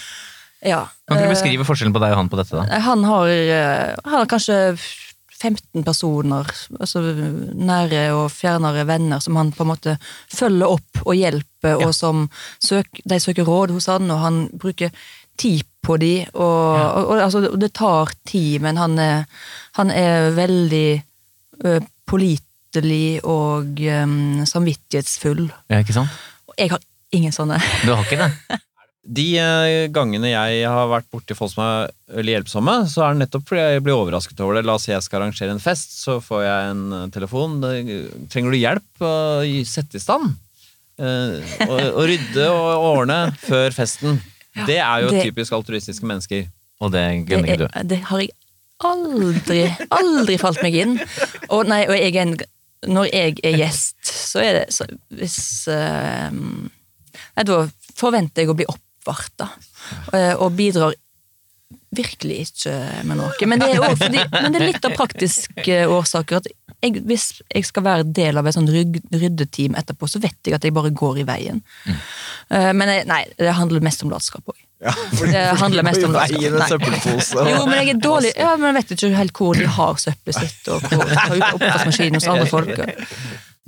Ja. 0.61 0.83
Kan 1.09 1.17
ikke 1.17 1.25
du 1.25 1.31
eh, 1.31 1.35
beskrive 1.35 1.65
forskjellen 1.65 1.95
på 1.95 2.01
deg 2.03 2.13
og 2.13 2.19
han 2.21 2.29
på 2.29 2.37
dette, 2.37 2.53
da? 2.53 2.81
Han 2.85 3.05
har, 3.09 3.31
han 4.05 4.13
har 4.19 4.27
kanskje 4.29 4.59
15 5.41 5.85
personer, 5.87 6.49
altså 6.77 7.01
nære 7.01 8.03
og 8.13 8.27
fjernere 8.33 8.85
venner, 8.89 9.23
som 9.25 9.39
han 9.41 9.53
på 9.57 9.65
en 9.65 9.71
måte 9.73 9.97
følger 10.33 10.69
opp 10.69 11.01
og 11.07 11.17
hjelper, 11.17 11.81
og 11.81 11.95
som 11.97 12.27
søk, 12.61 13.01
de 13.09 13.21
søker 13.23 13.49
råd 13.49 13.73
hos 13.73 13.89
han, 13.89 14.11
og 14.13 14.21
han 14.21 14.43
bruker 14.53 14.93
tid 15.41 15.65
på 15.81 15.97
de, 16.01 16.27
og, 16.35 16.77
og, 16.77 17.11
og 17.15 17.23
altså, 17.25 17.43
det 17.57 17.73
tar 17.77 18.13
tid, 18.29 18.61
men 18.61 18.77
han 18.77 18.99
er, 19.01 19.25
han 19.81 19.93
er 19.95 20.29
veldig 20.37 20.89
ø, 21.65 21.79
pålitelig 22.11 23.21
og 23.25 23.81
ø, 23.81 24.01
samvittighetsfull. 24.45 25.47
Ja, 25.73 25.81
ikke 25.81 25.97
sant? 25.97 26.21
Og 26.51 26.59
jeg 26.61 26.75
har 26.75 26.85
ingen 27.17 27.33
sånne. 27.33 27.57
Du 27.87 27.95
har 27.95 28.05
ikke 28.05 28.21
det? 28.21 28.61
De 29.03 29.25
eh, 29.41 29.87
gangene 29.89 30.29
jeg 30.29 30.65
har 30.69 30.91
vært 30.91 31.09
borti 31.13 31.35
folk 31.37 31.55
som 31.55 31.63
er 31.65 31.93
veldig 32.19 32.35
hjelpsomme, 32.35 32.75
så 32.91 33.07
er 33.07 33.15
det 33.15 33.23
nettopp 33.25 33.47
fordi 33.49 33.63
jeg 33.65 33.85
blir 33.87 33.97
overrasket 33.97 34.43
over 34.45 34.59
det. 34.59 34.67
La 34.69 34.77
oss 34.77 34.85
si 34.85 34.93
jeg 34.93 35.07
skal 35.07 35.23
arrangere 35.23 35.55
en 35.55 35.63
fest, 35.63 35.95
så 36.03 36.19
får 36.25 36.43
jeg 36.45 36.75
en 36.75 36.83
eh, 36.99 37.07
telefon. 37.15 37.57
Trenger 38.31 38.53
du 38.53 38.59
hjelp 38.61 39.07
å 39.07 39.15
sette 39.69 39.97
i 39.97 40.05
stand? 40.05 40.35
Å 41.01 41.11
og, 41.65 41.79
og 41.97 42.03
rydde 42.11 42.45
og 42.53 42.87
ordne 42.91 43.21
før 43.41 43.73
festen. 43.73 44.19
Det 44.67 44.77
er 44.83 45.07
jo 45.07 45.15
det- 45.15 45.23
typisk 45.31 45.57
altruistiske 45.57 46.05
mennesker. 46.07 46.45
Og 46.81 46.93
det 46.93 47.05
glemmer 47.29 47.55
ikke 47.55 47.65
du. 47.65 47.89
det 47.89 47.99
har 48.09 48.23
jeg 48.25 48.35
aldri, 48.85 49.65
aldri 49.93 50.37
falt 50.41 50.63
meg 50.65 50.77
inn. 50.81 50.95
Og 51.53 51.69
nei, 51.69 51.83
og 51.89 51.97
jeg 51.97 52.15
er 52.17 52.23
en 52.27 52.37
Når 52.89 53.11
jeg 53.13 53.35
er 53.45 53.57
gjest, 53.61 53.99
så 54.09 54.41
er 54.41 54.55
det 54.57 54.63
så, 54.73 54.87
Hvis 55.13 55.69
uh, 55.69 56.31
Nei, 56.33 57.45
da 57.45 57.59
forventer 58.01 58.41
jeg 58.41 58.49
å 58.49 58.57
bli 58.57 58.65
oppvarta, 59.01 59.49
da, 60.13 60.25
og 60.37 60.53
bidrar 60.59 60.95
virkelig 61.91 62.37
ikke 62.47 62.73
med 63.09 63.19
noe. 63.19 63.49
Men 63.51 63.63
det 63.63 63.73
er, 63.75 63.85
fordi, 63.99 64.23
men 64.31 64.55
det 64.55 64.61
er 64.61 64.69
litt 64.69 64.87
av 64.87 64.95
praktiske 64.95 65.79
årsaker. 65.91 66.39
at 66.39 66.49
jeg, 66.81 67.03
Hvis 67.07 67.27
jeg 67.51 67.67
skal 67.67 67.85
være 67.87 68.07
del 68.07 68.39
av 68.39 68.47
et 68.47 68.57
sånn 68.57 68.71
ryddeteam 68.71 69.75
etterpå, 69.79 70.09
så 70.11 70.23
vet 70.23 70.39
jeg 70.47 70.57
at 70.57 70.67
jeg 70.67 70.75
bare 70.77 70.93
går 70.95 71.23
i 71.23 71.27
veien. 71.29 71.63
Mm. 71.87 72.01
Men 72.79 72.95
jeg, 72.95 73.07
nei, 73.11 73.23
det 73.39 73.55
handler 73.59 73.83
mest 73.85 74.05
om 74.07 74.13
latskap 74.15 74.47
òg. 74.51 74.59
Ja, 74.81 74.95
Det 75.21 75.41
handler 75.61 75.85
mest 75.85 76.07
om 76.07 76.15
veien 76.15 76.55
en 76.57 76.63
søppelpose. 76.71 77.43
Jo, 77.51 77.67
men 77.69 77.83
jeg 77.83 77.91
er 77.93 77.99
dårlig 78.01 78.31
Ja, 78.33 78.55
men 78.57 78.71
jeg 78.71 78.79
vet 78.79 78.95
ikke 78.97 79.11
helt 79.19 79.37
hvor 79.37 79.59
de 79.59 79.67
har 79.69 80.01
søppelet 80.01 80.39
sitt, 80.41 80.71
og 80.73 80.87
hvor 80.87 81.05
de 81.05 81.19
tar 81.19 81.37
ut 81.37 81.49
oppvaskmaskinen 81.59 82.17
hos 82.17 82.31
andre 82.33 82.49
folk. 82.49 82.81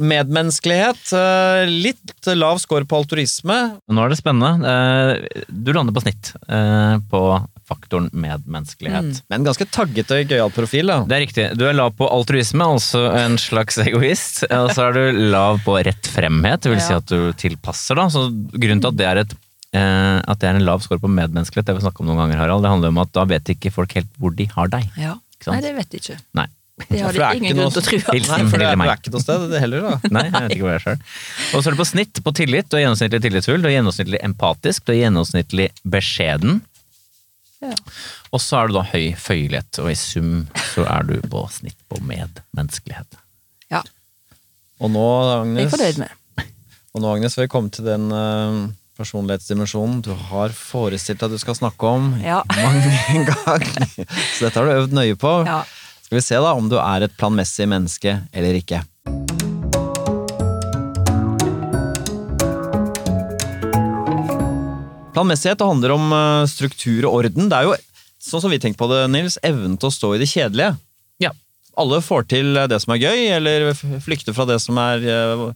Medmenneskelighet. 0.00 1.12
eh, 1.12 1.66
Litt 1.68 2.28
lav 2.38 2.58
score 2.62 2.84
på 2.88 2.96
altruisme. 3.02 3.56
Nå 3.92 4.04
er 4.04 4.08
det 4.12 4.18
spennende. 4.18 4.52
Eh, 4.66 5.42
Du 5.48 5.72
lander 5.72 5.92
på 5.92 6.02
snitt 6.04 6.32
eh, 6.48 6.96
på 7.10 7.22
faktoren 7.68 8.10
medmenneskelighet. 8.12 9.22
Men 9.30 9.44
ganske 9.46 9.64
taggete 9.70 10.22
gøyal 10.28 10.50
profil, 10.52 10.86
da. 10.90 10.98
Det 11.08 11.16
er 11.16 11.22
riktig. 11.26 11.44
Du 11.56 11.64
er 11.68 11.76
lav 11.76 11.94
på 11.96 12.08
altruisme, 12.10 12.64
altså 12.66 13.04
en 13.16 13.38
slags 13.40 13.78
egoist. 13.78 14.42
Og 14.50 14.72
så 14.74 14.88
er 14.90 14.92
du 14.98 15.20
lav 15.32 15.60
på 15.64 15.78
rett 15.84 16.10
fremhet, 16.10 16.64
det 16.64 16.72
vil 16.74 16.82
si 16.82 16.92
at 16.96 17.06
du 17.08 17.32
tilpasser. 17.38 17.96
Da. 17.96 18.08
Så 18.12 18.26
grunnen 18.52 18.82
til 18.82 18.92
at 18.92 18.98
det 19.00 19.08
er 19.12 19.22
et 19.26 19.38
at 19.72 20.36
det 20.42 20.50
er 20.50 20.58
en 20.58 20.66
lav 20.66 20.82
score 20.84 21.00
på 21.00 21.08
medmenneskelighet, 21.08 21.64
det 21.64 21.72
har 21.72 21.78
vi 21.78 21.84
snakket 21.86 22.02
om 22.04 22.10
noen 22.10 22.18
ganger, 22.20 22.36
Harald, 22.42 22.60
det 22.60 22.68
handler 22.74 22.90
om 22.92 22.98
at 23.00 23.12
da 23.16 23.22
vet 23.24 23.48
ikke 23.54 23.70
folk 23.72 23.94
helt 23.96 24.10
hvor 24.20 24.34
de 24.36 24.44
har 24.52 24.68
deg. 24.68 24.84
Ja. 25.00 25.14
Nei, 25.48 25.62
det 25.64 25.70
vet 25.78 25.88
de 25.94 25.96
ikke. 26.02 26.18
Nei. 26.36 26.44
Det 26.88 27.00
har 27.04 27.12
de 27.16 27.28
ingen 27.38 27.56
grunn 27.56 27.72
til 27.74 27.82
å 27.82 27.84
tro. 27.86 27.98
Hilsen 28.12 28.32
Nei, 28.42 28.50
for 28.50 28.58
det 28.62 28.66
er, 28.68 28.76
du 28.76 28.82
er 28.88 28.96
ikke 28.98 29.12
noe 29.14 29.22
sted, 29.24 29.46
det 29.52 29.60
heller, 29.62 29.86
da. 29.86 30.10
Nei, 30.16 30.24
jeg 30.28 30.34
vet 30.42 30.54
ikke 30.56 30.66
hva 30.66 30.74
jeg 30.76 30.84
er. 30.94 31.00
Og 31.52 31.56
så 31.62 31.62
er 31.68 31.74
det 31.76 31.80
på 31.82 31.88
snitt 31.92 32.20
på 32.26 32.34
tillit. 32.40 32.68
Du 32.72 32.76
er 32.78 32.84
gjennomsnittlig 32.84 33.22
tillitsfull, 33.26 33.62
du 33.64 33.68
er 33.70 33.76
gjennomsnittlig 33.78 34.20
empatisk, 34.26 34.84
du 34.88 34.92
er 34.94 35.00
gjennomsnittlig 35.04 35.68
beskjeden. 35.96 36.60
Ja. 37.62 37.76
Og 38.34 38.40
så 38.42 38.58
er 38.62 38.68
du 38.72 38.76
da 38.80 38.82
høy 38.90 39.12
føyelighet, 39.22 39.78
og 39.84 39.90
i 39.92 39.96
sum 39.98 40.32
så 40.72 40.82
er 40.90 41.04
du 41.06 41.16
på 41.30 41.44
snitt 41.54 41.78
på 41.92 42.00
medmenneskelighet. 42.02 43.18
Ja, 43.70 43.84
Og 44.82 44.90
nå, 44.90 45.02
jeg 45.06 45.32
er 45.32 45.42
Agnes, 45.46 45.74
fornøyd 45.76 45.98
med. 46.02 46.46
og 46.92 47.04
nå, 47.04 47.12
Agnes, 47.14 47.36
vil 47.38 47.46
vi 47.46 47.52
komme 47.52 47.70
til 47.70 47.86
den 47.86 48.08
uh, 48.10 48.56
personlighetsdimensjonen 48.98 50.00
du 50.04 50.10
har 50.32 50.52
forestilt 50.56 51.20
deg 51.22 51.30
at 51.30 51.36
du 51.36 51.40
skal 51.40 51.56
snakke 51.60 51.86
om 51.86 52.10
Ja. 52.24 52.40
mange 52.50 52.96
ganger. 53.30 53.86
Så 54.34 54.48
dette 54.48 54.58
har 54.58 54.66
du 54.66 54.74
øvd 54.80 54.96
nøye 54.98 55.14
på. 55.22 55.36
Ja. 55.46 55.60
Skal 56.12 56.18
vi 56.18 56.22
se 56.26 56.38
da 56.44 56.50
om 56.52 56.66
du 56.68 56.74
er 56.76 57.06
et 57.06 57.12
planmessig 57.16 57.64
menneske 57.72 58.10
eller 58.36 58.56
ikke. 58.58 58.82
Planmessighet 65.16 65.56
det 65.56 65.70
handler 65.70 65.94
om 65.94 66.12
eh, 66.12 66.42
struktur 66.52 67.06
og 67.08 67.22
orden. 67.22 67.48
Det 67.48 67.56
er 67.56 67.64
jo, 67.64 67.78
sånn 68.20 68.44
som 68.44 68.52
vi 68.52 68.60
tenker 68.60 68.82
på 68.82 68.90
det, 68.92 69.06
Nils, 69.08 69.38
evnen 69.40 69.78
til 69.80 69.88
å 69.88 69.94
stå 69.96 70.12
i 70.12 70.20
det 70.20 70.28
kjedelige. 70.28 70.74
Ja. 71.24 71.32
Alle 71.80 72.02
får 72.04 72.28
til 72.28 72.60
det 72.60 72.82
som 72.84 72.92
er 72.92 73.00
gøy, 73.06 73.24
eller 73.38 73.70
flykter 74.04 74.36
fra 74.36 74.44
det 74.52 74.60
som 74.60 74.84
er 74.84 75.08
eh, 75.16 75.48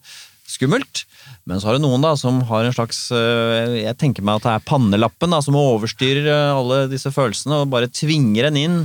skummelt. 0.48 1.04
Men 1.47 1.61
så 1.61 1.68
har 1.68 1.77
du 1.77 1.85
noen 1.85 2.03
da 2.03 2.12
som 2.18 2.41
har 2.49 2.66
en 2.66 2.74
slags 2.74 3.05
eh, 3.14 3.77
Jeg 3.85 3.97
tenker 4.01 4.24
meg 4.27 4.41
at 4.41 4.47
det 4.47 4.55
er 4.57 4.66
pannelappen 4.66 5.31
da, 5.35 5.39
som 5.45 5.59
overstyrer 5.59 6.27
eh, 6.27 6.59
alle 6.59 6.81
disse 6.91 7.12
følelsene 7.14 7.62
og 7.62 7.70
bare 7.74 7.91
tvinger 7.93 8.51
en 8.51 8.61
inn 8.61 8.77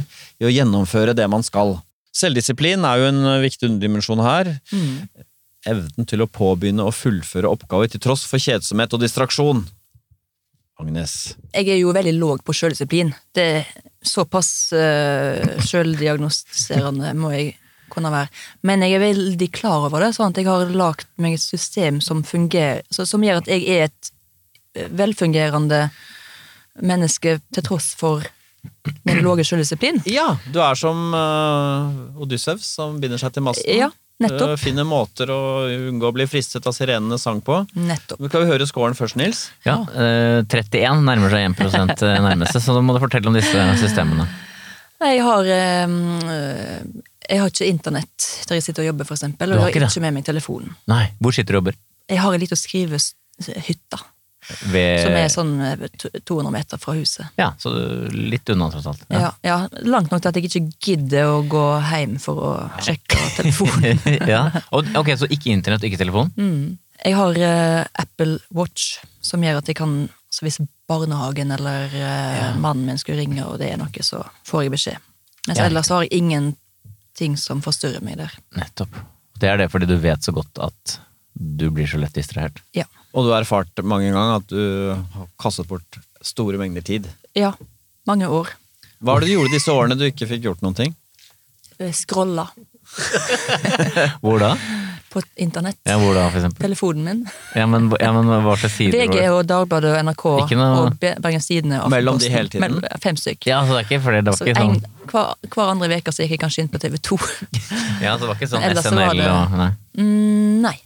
i 0.42 0.48
å 0.48 0.54
gjennomføre 0.54 1.18
det 1.18 1.28
man 1.32 1.46
skal. 1.46 1.80
Selvdisiplin 2.16 2.86
er 2.86 3.02
jo 3.02 3.10
en 3.10 3.22
viktig 3.42 3.70
underdimensjon 3.70 4.24
her. 4.26 4.56
Mm. 4.74 5.26
Evnen 5.72 6.10
til 6.10 6.24
å 6.24 6.30
påbegynne 6.30 6.86
og 6.86 6.98
fullføre 6.98 7.50
oppgaver 7.50 7.92
til 7.94 8.02
tross 8.04 8.26
for 8.30 8.42
kjedsomhet 8.42 8.94
og 8.98 9.04
distraksjon. 9.04 9.64
Agnes. 10.82 11.36
Jeg 11.54 11.70
er 11.70 11.80
jo 11.82 11.94
veldig 11.94 12.14
låg 12.18 12.44
på 12.46 12.56
sjøldisiplin. 12.58 13.12
Det 13.36 13.46
er 13.60 13.68
såpass 14.02 14.72
uh, 14.74 15.62
sjøldiagnostiserende 15.62 17.14
må 17.20 17.34
jeg 17.36 17.54
kunne 17.92 18.12
være. 18.14 18.32
Men 18.68 18.86
jeg 18.86 18.98
er 18.98 19.04
veldig 19.04 19.50
klar 19.56 19.88
over 19.88 20.06
det, 20.06 20.14
sånn 20.18 20.34
at 20.34 20.42
jeg 20.42 20.50
har 20.50 20.74
lagd 20.76 21.08
meg 21.22 21.38
et 21.38 21.44
system 21.44 22.02
som 22.04 22.26
fungerer, 22.28 22.84
så, 22.94 23.06
som 23.10 23.24
gjør 23.26 23.42
at 23.44 23.52
jeg 23.52 23.66
er 23.70 23.88
et 23.89 24.12
eh, 24.76 24.92
velfungerende 25.02 25.88
menneske 26.82 27.39
til 27.52 27.68
tross 27.68 27.92
for 28.00 28.26
min 29.04 29.24
lave 29.26 29.44
selvdisiplin. 29.46 30.00
Ja, 30.10 30.36
du 30.54 30.62
er 30.64 30.78
som 30.80 31.12
uh, 31.16 32.22
Odyssevs 32.22 32.78
som 32.78 33.02
binder 33.02 33.20
seg 33.20 33.34
til 33.36 33.44
masten. 33.46 33.68
Ja, 33.76 33.89
nettopp. 34.22 34.54
Uh, 34.54 34.60
finner 34.62 34.88
måter 34.88 35.34
å 35.34 35.42
unngå 35.89 36.12
å 36.12 36.16
bli 36.16 36.28
fristet 36.30 36.68
av 36.70 36.76
sirenene 36.78 37.18
sang 37.22 37.42
på. 37.44 37.58
Nettopp. 37.76 38.22
Kan 38.32 38.46
vi 38.46 38.52
høre 38.54 38.70
scoren 38.70 38.96
først, 38.98 39.18
Nils? 39.20 39.48
Ja, 39.68 39.82
uh, 39.89 40.46
31 40.46 41.04
nærmer 41.08 41.34
seg 41.34 41.50
1 41.52 42.06
nærmeste, 42.24 42.64
så 42.64 42.78
da 42.78 42.86
må 42.86 42.96
du 42.96 43.04
fortelle 43.04 43.34
om 43.34 43.38
disse 43.38 43.68
systemene. 43.82 44.30
Jeg 45.02 45.22
har, 45.26 45.46
eh, 45.50 45.88
jeg 47.30 47.39
har 47.41 47.51
ikke 47.51 47.67
internett 47.69 48.28
der 48.47 48.57
jeg 48.59 48.63
sitter 48.65 48.84
og 48.84 48.89
jobber, 48.91 49.07
for 49.07 49.15
eksempel. 49.17 49.51
Og 49.53 49.61
har 49.61 49.69
jeg 49.72 49.82
har 49.82 49.89
ikke 49.91 50.01
med 50.07 50.13
meg 50.17 50.26
telefonen. 50.28 50.74
Nei, 50.91 51.05
hvor 51.22 51.32
sitter 51.36 51.53
du 51.53 51.57
og 51.59 51.61
jobber? 51.61 51.78
Jeg 52.11 52.19
har 52.24 52.34
en 52.36 52.41
liten 52.43 52.59
skrivehytte, 52.59 53.99
Ved 54.74 55.03
som 55.05 55.13
er 55.15 55.28
sånn 55.30 55.51
eh, 55.61 55.84
200 56.26 56.49
meter 56.51 56.80
fra 56.82 56.95
huset. 56.97 57.28
Ja, 57.38 57.51
så 57.61 57.69
litt 58.11 58.49
unna 58.49 58.72
tross 58.74 58.88
alt. 58.89 59.03
Ja. 59.13 59.30
Ja, 59.45 59.57
Langt 59.86 60.09
nok 60.11 60.24
til 60.24 60.32
at 60.32 60.39
jeg 60.39 60.49
ikke 60.49 60.63
gidder 60.82 61.30
å 61.36 61.43
gå 61.47 61.61
hjem 61.91 62.15
for 62.19 62.41
å 62.41 62.53
sjekke 62.82 63.22
telefonen. 63.38 64.01
ja. 64.28 64.41
Ok, 64.74 65.13
så 65.22 65.30
ikke 65.30 65.53
internett 65.53 65.86
ikke 65.88 66.01
telefon? 66.01 66.34
Mm. 66.41 66.80
Jeg 67.05 67.15
har 67.17 67.38
uh, 67.38 67.86
Apple 68.01 68.39
Watch, 68.53 68.95
som 69.26 69.45
gjør 69.45 69.61
at 69.61 69.69
jeg 69.72 69.78
kan 69.80 70.09
så 70.32 70.45
Hvis 70.45 70.61
barnehagen 70.88 71.49
eller 71.51 71.91
eh, 71.91 72.53
mannen 72.55 72.86
min 72.88 72.97
skulle 72.99 73.19
ringe, 73.19 73.43
og 73.43 73.57
det 73.59 73.67
er 73.74 73.80
noe, 73.82 73.91
så 74.03 74.22
får 74.47 74.61
jeg 74.63 74.72
beskjed. 74.72 75.01
Mens 75.49 75.59
Ja. 75.59 75.65
ellers 75.67 75.89
har 75.91 76.05
jeg 76.05 76.22
ingenting 77.22 77.38
som 77.38 77.61
forstyrrer 77.61 78.01
meg 78.03 78.17
der. 78.17 78.34
Nettopp. 78.57 78.95
Det 79.39 79.49
er 79.49 79.57
det 79.57 79.72
fordi 79.72 79.88
du 79.89 79.97
vet 79.97 80.24
så 80.24 80.34
godt 80.34 80.57
at 80.61 80.99
du 81.34 81.69
blir 81.72 81.88
så 81.88 81.97
lett 81.97 82.13
distrahert. 82.13 82.61
Ja. 82.74 82.86
Og 83.13 83.26
du 83.26 83.32
har 83.32 83.41
erfart 83.41 83.72
mange 83.84 84.11
ganger 84.11 84.39
at 84.41 84.47
du 84.49 84.93
har 85.13 85.28
kastet 85.41 85.67
bort 85.67 85.99
store 86.22 86.57
mengder 86.57 86.82
tid. 86.82 87.07
ja 87.36 87.53
mange 88.07 88.26
år. 88.28 88.49
Hva 89.01 89.15
er 89.15 89.22
det 89.22 89.30
du 89.30 89.34
gjorde 89.36 89.53
disse 89.53 89.72
årene 89.72 89.95
du 89.97 90.05
ikke 90.07 90.28
fikk 90.28 90.43
gjort 90.47 90.61
noen 90.61 90.74
ting? 90.78 90.95
Skrolla. 91.93 92.47
scrolla 92.86 94.09
Hvor 94.24 94.41
da? 94.41 94.55
På 95.12 95.22
internett. 95.43 95.78
Ja, 95.88 95.97
hvor 95.99 96.14
da, 96.16 96.24
for 96.32 96.39
eksempel? 96.39 96.64
Telefonen 96.66 97.03
min. 97.07 97.22
Ja, 97.57 97.66
men, 97.68 97.89
ja, 97.99 98.12
men 98.16 98.30
hva 98.45 98.53
slags 98.59 98.78
sider? 98.80 98.95
VG 99.01 99.26
og 99.34 99.41
Dagbladet 99.49 99.91
og 99.91 100.05
NRK 100.07 100.26
noe- 100.55 100.70
og 100.86 100.99
Be- 101.01 101.16
Bergens 101.24 101.49
Tidende. 101.49 101.82
Mellom 101.91 102.20
de 102.22 102.30
hele 102.32 102.49
tiden? 102.51 102.64
Mellom- 102.66 103.01
Fem 103.03 103.20
stykk. 103.20 103.47
Ja, 103.51 103.62
så 103.68 103.76
det 103.76 103.82
er 103.84 103.89
ikke 103.89 104.01
fordi 104.05 104.22
det 104.24 104.32
var 104.34 104.39
Så 104.39 104.47
ikke 104.47 104.62
sånn 104.62 104.78
en, 104.78 105.07
hver, 105.12 105.34
hver 105.55 105.72
andre 105.74 105.97
uke 105.99 106.14
så 106.16 106.24
gikk 106.24 106.36
jeg 106.38 106.43
kanskje 106.45 106.64
inn 106.66 106.72
på 106.72 106.80
TV 106.86 106.95
2. 107.09 107.20
Ja, 108.05 108.16
så 108.16 108.24
det 108.24 108.30
var 108.32 108.36
ikke 108.39 108.51
sånn 108.53 108.64
Ellers 108.70 108.86
så 108.88 108.93
SNL 108.95 109.18
det- 109.20 109.30
og 109.32 109.57
Nei. 109.62 109.70
Mm, 109.99 110.62
nei. 110.64 110.78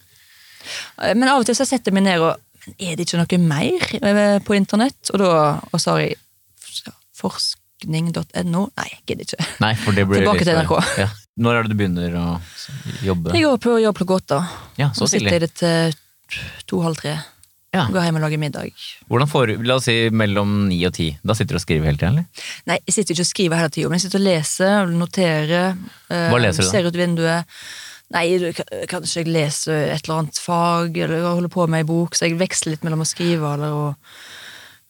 Men 1.14 1.30
av 1.30 1.40
og 1.44 1.46
til 1.46 1.56
så 1.56 1.66
setter 1.70 1.92
jeg 1.94 2.00
meg 2.02 2.08
ned 2.10 2.20
og 2.26 2.42
er 2.82 2.96
det 2.98 3.06
ikke 3.06 3.22
noe 3.22 3.38
mer 3.46 3.90
eh, 4.02 4.40
på 4.42 4.56
internett? 4.58 5.12
Og 5.14 5.22
da 5.22 5.30
og 5.72 5.80
så 5.80 5.92
har 5.96 6.00
jeg 6.08 6.18
forskning.no. 7.84 8.70
Nei, 8.78 8.90
gidder 9.06 9.26
ikke. 9.28 9.46
Nei, 9.62 9.76
for 9.76 9.96
det 9.96 10.06
blir 10.08 10.24
Tilbake 10.24 10.46
til 10.46 10.56
NRK. 10.58 10.74
Ja. 11.00 11.08
Når 11.36 11.56
er 11.60 11.64
det 11.64 11.72
du 11.74 11.78
begynner 11.80 12.16
å 12.16 12.26
jobbe? 13.04 13.34
Jeg 13.36 13.44
går 13.46 13.58
på 13.64 13.78
jobb 13.84 13.98
klokka 14.00 14.20
åtte. 14.22 14.42
Ja, 14.80 14.92
så 14.96 15.08
tidlig. 15.08 15.30
sitter 15.30 15.34
jeg 15.34 15.42
det 15.42 15.54
til 15.60 16.44
to-halv 16.72 16.96
tre. 17.00 17.18
Ja. 17.76 17.90
Går 17.92 18.06
hjem 18.08 18.16
og 18.16 18.24
lager 18.24 18.40
middag. 18.40 18.84
Hvordan 19.12 19.28
får, 19.28 19.48
du, 19.52 19.64
la 19.68 19.76
oss 19.76 19.90
si 19.90 19.96
mellom 20.16 20.54
ni 20.70 20.78
og 20.88 20.94
ti. 20.96 21.10
Da 21.28 21.36
sitter 21.36 21.58
du 21.58 21.60
og 21.60 21.66
skriver 21.66 21.90
hele 21.90 22.00
tida, 22.00 22.14
eller? 22.14 22.46
Nei, 22.72 22.78
jeg 22.86 22.96
sitter 22.96 23.18
ikke 23.18 23.26
og 23.26 23.32
skriver 23.34 23.60
hele 23.60 23.74
tida, 23.76 23.90
men 23.92 24.00
jeg 24.00 24.06
sitter 24.06 24.22
og 24.22 24.28
leser, 24.30 24.94
noterer. 25.02 25.76
eh, 26.08 26.30
Hva 26.32 26.40
leser 26.40 26.64
du 26.64 26.70
da? 26.70 26.72
Ser 26.72 26.88
ut 26.88 27.02
vinduet. 27.02 27.60
Nei, 28.16 28.24
du, 28.40 28.48
kanskje 28.88 29.24
jeg 29.26 29.34
leser 29.34 29.90
et 29.92 30.06
eller 30.06 30.22
annet 30.22 30.40
fag, 30.40 30.96
eller 31.04 31.26
holder 31.28 31.52
på 31.52 31.66
med 31.68 31.84
ei 31.84 31.90
bok, 31.90 32.16
så 32.16 32.30
jeg 32.30 32.40
veksler 32.40 32.78
litt 32.78 32.86
mellom 32.88 33.04
å 33.04 33.10
skrive 33.10 33.52
eller 33.58 33.76
å, 33.76 33.86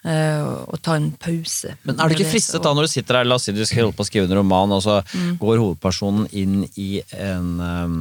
eh, 0.06 0.46
å 0.70 0.78
ta 0.82 0.96
en 1.00 1.12
pause. 1.22 1.74
Men 1.84 2.00
er 2.00 2.10
du 2.10 2.16
ikke 2.16 2.30
fristet 2.32 2.64
da 2.64 2.74
når 2.78 2.88
du 2.88 2.92
sitter 2.94 3.20
der, 3.20 3.26
la 3.30 3.36
oss 3.40 3.48
si 3.50 3.54
du 3.56 3.64
skal 3.66 3.86
holde 3.88 3.98
på 3.98 4.06
å 4.06 4.10
skrive 4.10 4.30
en 4.30 4.38
roman, 4.40 4.72
og 4.78 4.84
så 4.86 5.00
Mm. 5.16 5.38
går 5.42 5.58
hovedpersonen 5.64 6.28
inn 6.34 6.62
i 6.78 7.02
en 7.18 7.50
um, 7.60 7.98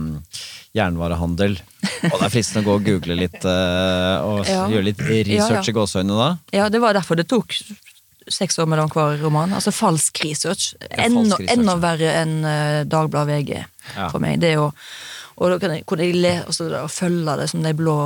jernvarehandel, 0.75 1.57
og 2.11 2.15
det 2.19 2.27
er 2.27 2.33
fristende 2.33 2.65
å 2.65 2.69
gå 2.69 2.75
og 2.81 2.85
google 2.89 3.17
litt 3.19 3.41
uh, 3.45 4.19
og 4.27 4.47
Ja. 4.49 4.67
gjøre 4.73 4.89
litt 4.91 5.01
research 5.01 5.51
Ja, 5.51 5.63
ja. 5.63 5.73
i 5.73 5.77
gåseøynene 5.77 6.19
da? 6.21 6.31
Ja, 6.57 6.69
det 6.73 6.81
var 6.83 6.95
derfor 6.97 7.17
det 7.21 7.29
tok 7.31 7.55
seks 8.31 8.57
år 8.59 8.67
mellom 8.73 8.89
hver 8.89 9.19
roman. 9.21 9.53
Altså 9.53 9.71
falsk 9.75 10.23
research. 10.25 10.71
Enda, 10.97 11.37
enda 11.53 11.75
verre 11.77 12.15
enn 12.23 12.39
uh, 12.45 12.85
Dagbladet 12.89 13.37
VG 13.45 13.65
for 14.11 14.19
meg. 14.25 14.41
Det 14.41 14.55
er 14.55 14.57
jo 14.63 14.71
og 15.35 15.51
da 15.51 15.59
kan 15.59 15.75
jeg, 15.75 15.85
kunne 15.89 16.07
jeg 16.07 16.15
le, 16.15 16.33
da, 16.71 16.85
følge 16.91 17.35
det 17.41 17.49
som 17.51 17.65
de 17.65 17.73
blå 17.77 17.97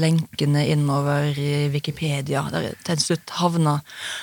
lenkene 0.00 0.64
innover 0.72 1.36
i 1.36 1.68
Wikipedia, 1.72 2.46
der 2.52 2.70
jeg 2.70 2.78
til 2.86 3.02
slutt 3.02 3.34
havna 3.40 3.78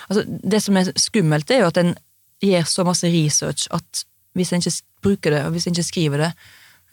altså, 0.09 0.26
Det 0.26 0.61
som 0.63 0.80
er 0.80 0.89
skummelt, 0.97 1.51
er 1.51 1.61
jo 1.61 1.70
at 1.70 1.82
en 1.82 1.93
gjør 2.41 2.66
så 2.70 2.86
masse 2.88 3.09
research 3.11 3.68
at 3.76 4.05
hvis 4.36 4.51
en 4.51 4.63
ikke 4.63 4.76
bruker 5.05 5.32
det, 5.32 5.43
og 5.45 5.53
hvis 5.55 5.68
en 5.68 5.76
ikke 5.78 5.88
skriver 5.88 6.24
det, 6.26 6.32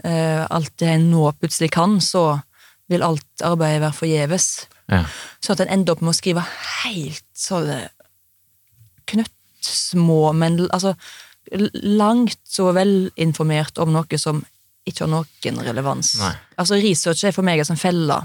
uh, 0.04 0.44
alt 0.46 0.72
det 0.78 0.92
en 0.92 1.08
nå 1.10 1.24
plutselig 1.40 1.72
kan, 1.74 1.98
så 2.00 2.38
vil 2.92 3.02
alt 3.02 3.42
arbeidet 3.42 3.80
være 3.82 3.96
forgjeves. 3.96 4.46
Ja. 4.92 5.02
Så 5.42 5.56
at 5.56 5.64
en 5.64 5.72
ender 5.72 5.96
opp 5.96 6.04
med 6.04 6.12
å 6.12 6.18
skrive 6.20 6.44
helt 6.84 7.26
sånn 7.34 7.70
knøttsmå, 9.10 10.20
men 10.38 10.60
altså 10.68 10.94
langt 11.82 12.38
så 12.48 12.70
velinformert 12.76 13.80
om 13.82 13.92
noe 13.96 14.20
som 14.20 14.44
ikke 14.88 15.04
har 15.06 15.10
noen 15.12 15.62
relevans. 15.66 16.14
Nei. 16.20 16.32
Altså 16.58 16.78
Research 16.82 17.24
er 17.28 17.34
for 17.36 17.46
meg 17.46 17.62
en 17.62 17.68
sånn 17.72 17.80
felle. 17.80 18.20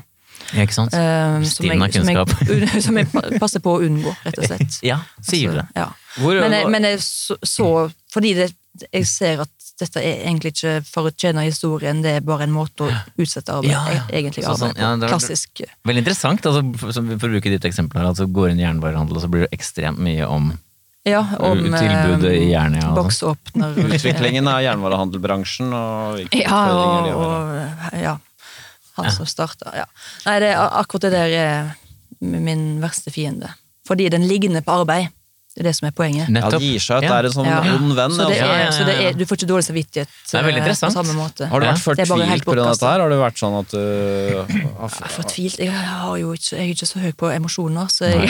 Ja, 0.54 0.64
ikke 0.64 0.76
sant? 0.78 0.94
eh, 0.94 1.44
som, 1.50 1.66
jeg, 1.66 1.94
som, 1.98 2.08
jeg, 2.14 2.82
som 2.86 2.98
jeg 3.02 3.40
passer 3.42 3.60
på 3.64 3.74
å 3.78 3.82
unngå, 3.84 4.14
rett 4.26 4.38
og 4.38 4.46
slett. 4.52 4.80
Ja, 4.92 5.00
sier 5.26 5.52
du 5.54 5.60
det. 5.62 5.68
Altså, 5.74 5.82
ja. 5.82 6.22
Hvor- 6.22 6.42
men 6.44 6.54
jeg, 6.58 6.70
men 6.74 6.88
så, 7.04 7.38
så 7.46 7.70
Fordi 8.14 8.34
det, 8.38 8.52
jeg 8.94 9.06
ser 9.10 9.42
at 9.46 9.54
dette 9.78 10.02
er 10.02 10.24
egentlig 10.26 10.56
ikke 10.56 10.72
for 10.90 11.06
å 11.06 11.12
tjene 11.14 11.44
historien, 11.46 12.00
det 12.02 12.16
er 12.18 12.24
bare 12.26 12.48
en 12.48 12.54
måte 12.54 12.88
å 12.88 12.94
utsette 13.22 13.54
arbeid, 13.54 13.70
Ja, 13.76 13.84
ja. 13.94 14.00
e- 14.10 14.16
egentlig 14.18 14.46
arbeid 14.50 14.74
sånn, 14.74 14.80
ja, 14.82 15.10
Klassisk. 15.12 15.62
Veldig 15.86 16.02
interessant, 16.02 16.48
altså, 16.50 16.64
for 16.82 17.28
å 17.28 17.34
bruke 17.36 17.52
ditt 17.54 17.68
eksempel 17.70 18.02
her, 18.02 18.08
altså 18.10 18.26
går 18.26 18.56
inn 18.56 18.62
i 18.64 18.66
jernvarehandel, 18.66 19.20
og 19.20 19.22
så 19.26 19.30
blir 19.30 19.46
det 19.46 19.52
ekstremt 19.54 20.02
mye 20.02 20.26
om 20.26 20.50
Ja, 21.08 21.22
om 21.40 21.60
Tilbudet 21.64 22.32
i 22.34 22.44
eh, 22.44 22.50
Jernia 22.52 22.82
og 22.84 22.88
sånn. 22.88 22.96
boksåpner. 22.98 23.78
Utviklingen 23.98 24.48
av 24.52 24.62
jernvarehandelbransjen 24.66 25.72
og 25.74 26.18
hvilke 26.20 26.42
Ja, 26.44 26.48
utfordringer 26.48 27.04
de 27.08 27.14
og, 27.16 27.28
har. 27.28 27.92
og 27.94 28.02
ja. 28.04 28.16
Han 28.98 29.12
som 29.14 29.28
starta, 29.30 29.72
ja. 29.78 29.86
Nei, 30.26 30.40
det, 30.42 30.48
er- 30.56 30.74
akkurat 30.82 31.06
det 31.06 31.12
der 31.14 31.34
er 31.38 31.68
min 32.20 32.64
verste 32.82 33.12
fiende. 33.14 33.52
Fordi 33.88 34.08
den 34.10 34.26
ligner 34.28 34.64
på 34.66 34.74
arbeid. 34.82 35.12
Det 35.58 35.64
er 35.64 35.70
det 35.72 35.74
som 35.74 35.88
er 35.90 35.94
poenget. 35.98 36.28
Ja, 36.28 36.34
Nettopp. 36.36 36.62
det 36.62 36.68
gir 36.70 36.82
seg 36.86 36.98
at 37.00 37.06
det 37.08 37.14
er 37.18 37.26
en 37.26 37.34
sånn 37.34 37.48
Ja. 37.50 37.56
ond 37.74 37.94
venn. 37.98 38.12
Så 38.14 38.18
det 38.18 38.26
altså. 38.28 38.38
er, 38.38 38.46
Ja, 38.46 38.58
ja, 38.58 38.66
ja, 38.68 38.72
Så 38.78 38.86
det 38.86 38.96
er, 39.02 39.14
du 39.18 39.24
får 39.26 39.38
ikke 39.40 39.48
dårlig 39.50 39.66
samvittighet 39.66 40.10
Det 40.30 40.38
er 40.38 40.44
veldig 40.46 40.62
eh, 40.62 40.66
interessant. 40.68 40.94
på 40.94 41.00
samme 41.02 41.16
måte. 41.18 41.48
Har 41.50 41.60
du 41.60 41.66
vært 41.66 41.82
fortvilt 41.82 42.46
bortkastet. 42.46 42.78
dette 42.78 42.92
her? 42.92 43.00
Har 43.02 43.10
du 43.10 43.16
vært 43.18 43.40
sånn 43.42 43.56
at 43.58 43.72
du 43.74 43.82
har 43.82 44.46
Jeg 44.54 45.02
er 45.02 45.14
Fortvilt. 45.18 45.58
Jeg, 45.66 45.72
har 45.74 46.18
jo 46.22 46.34
ikke, 46.38 46.52
jeg 46.54 46.62
er 46.70 46.74
ikke 46.78 46.90
så 46.94 47.00
høy 47.02 47.12
på 47.18 47.32
emosjoner, 47.34 47.90
så 47.90 48.06
jeg 48.06 48.30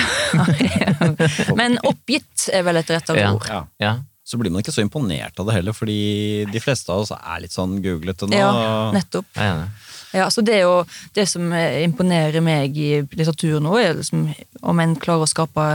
Men 1.59 1.77
oppgitt 1.83 2.47
er 2.53 2.63
vel 2.63 2.79
et 2.79 2.89
rett 2.95 3.09
av 3.11 3.19
ord. 3.35 3.49
ja. 3.51 3.65
Ja. 3.83 3.95
Så 4.27 4.35
blir 4.37 4.51
man 4.51 4.59
ikke 4.59 4.73
så 4.75 4.81
imponert 4.83 5.37
av 5.39 5.45
det 5.47 5.53
heller, 5.55 5.71
fordi 5.71 6.45
de 6.51 6.59
fleste 6.59 6.91
av 6.91 7.05
oss 7.05 7.13
er 7.15 7.37
litt 7.45 7.53
sånn 7.55 7.77
googlete 7.79 8.27
nå. 8.27 8.35
Ja, 8.35 8.91
nettopp. 8.91 9.23
Jeg. 9.39 9.69
Ja, 10.11 10.25
altså 10.25 10.43
det, 10.43 10.57
jo, 10.65 10.81
det 11.15 11.29
som 11.31 11.47
eh, 11.55 11.77
imponerer 11.85 12.43
meg 12.43 12.75
i 12.75 12.89
litteratur 13.07 13.61
nå, 13.63 13.77
er 13.79 13.93
liksom 14.01 14.25
om 14.67 14.79
en 14.83 14.97
klarer 14.99 15.23
å 15.23 15.31
skape 15.31 15.67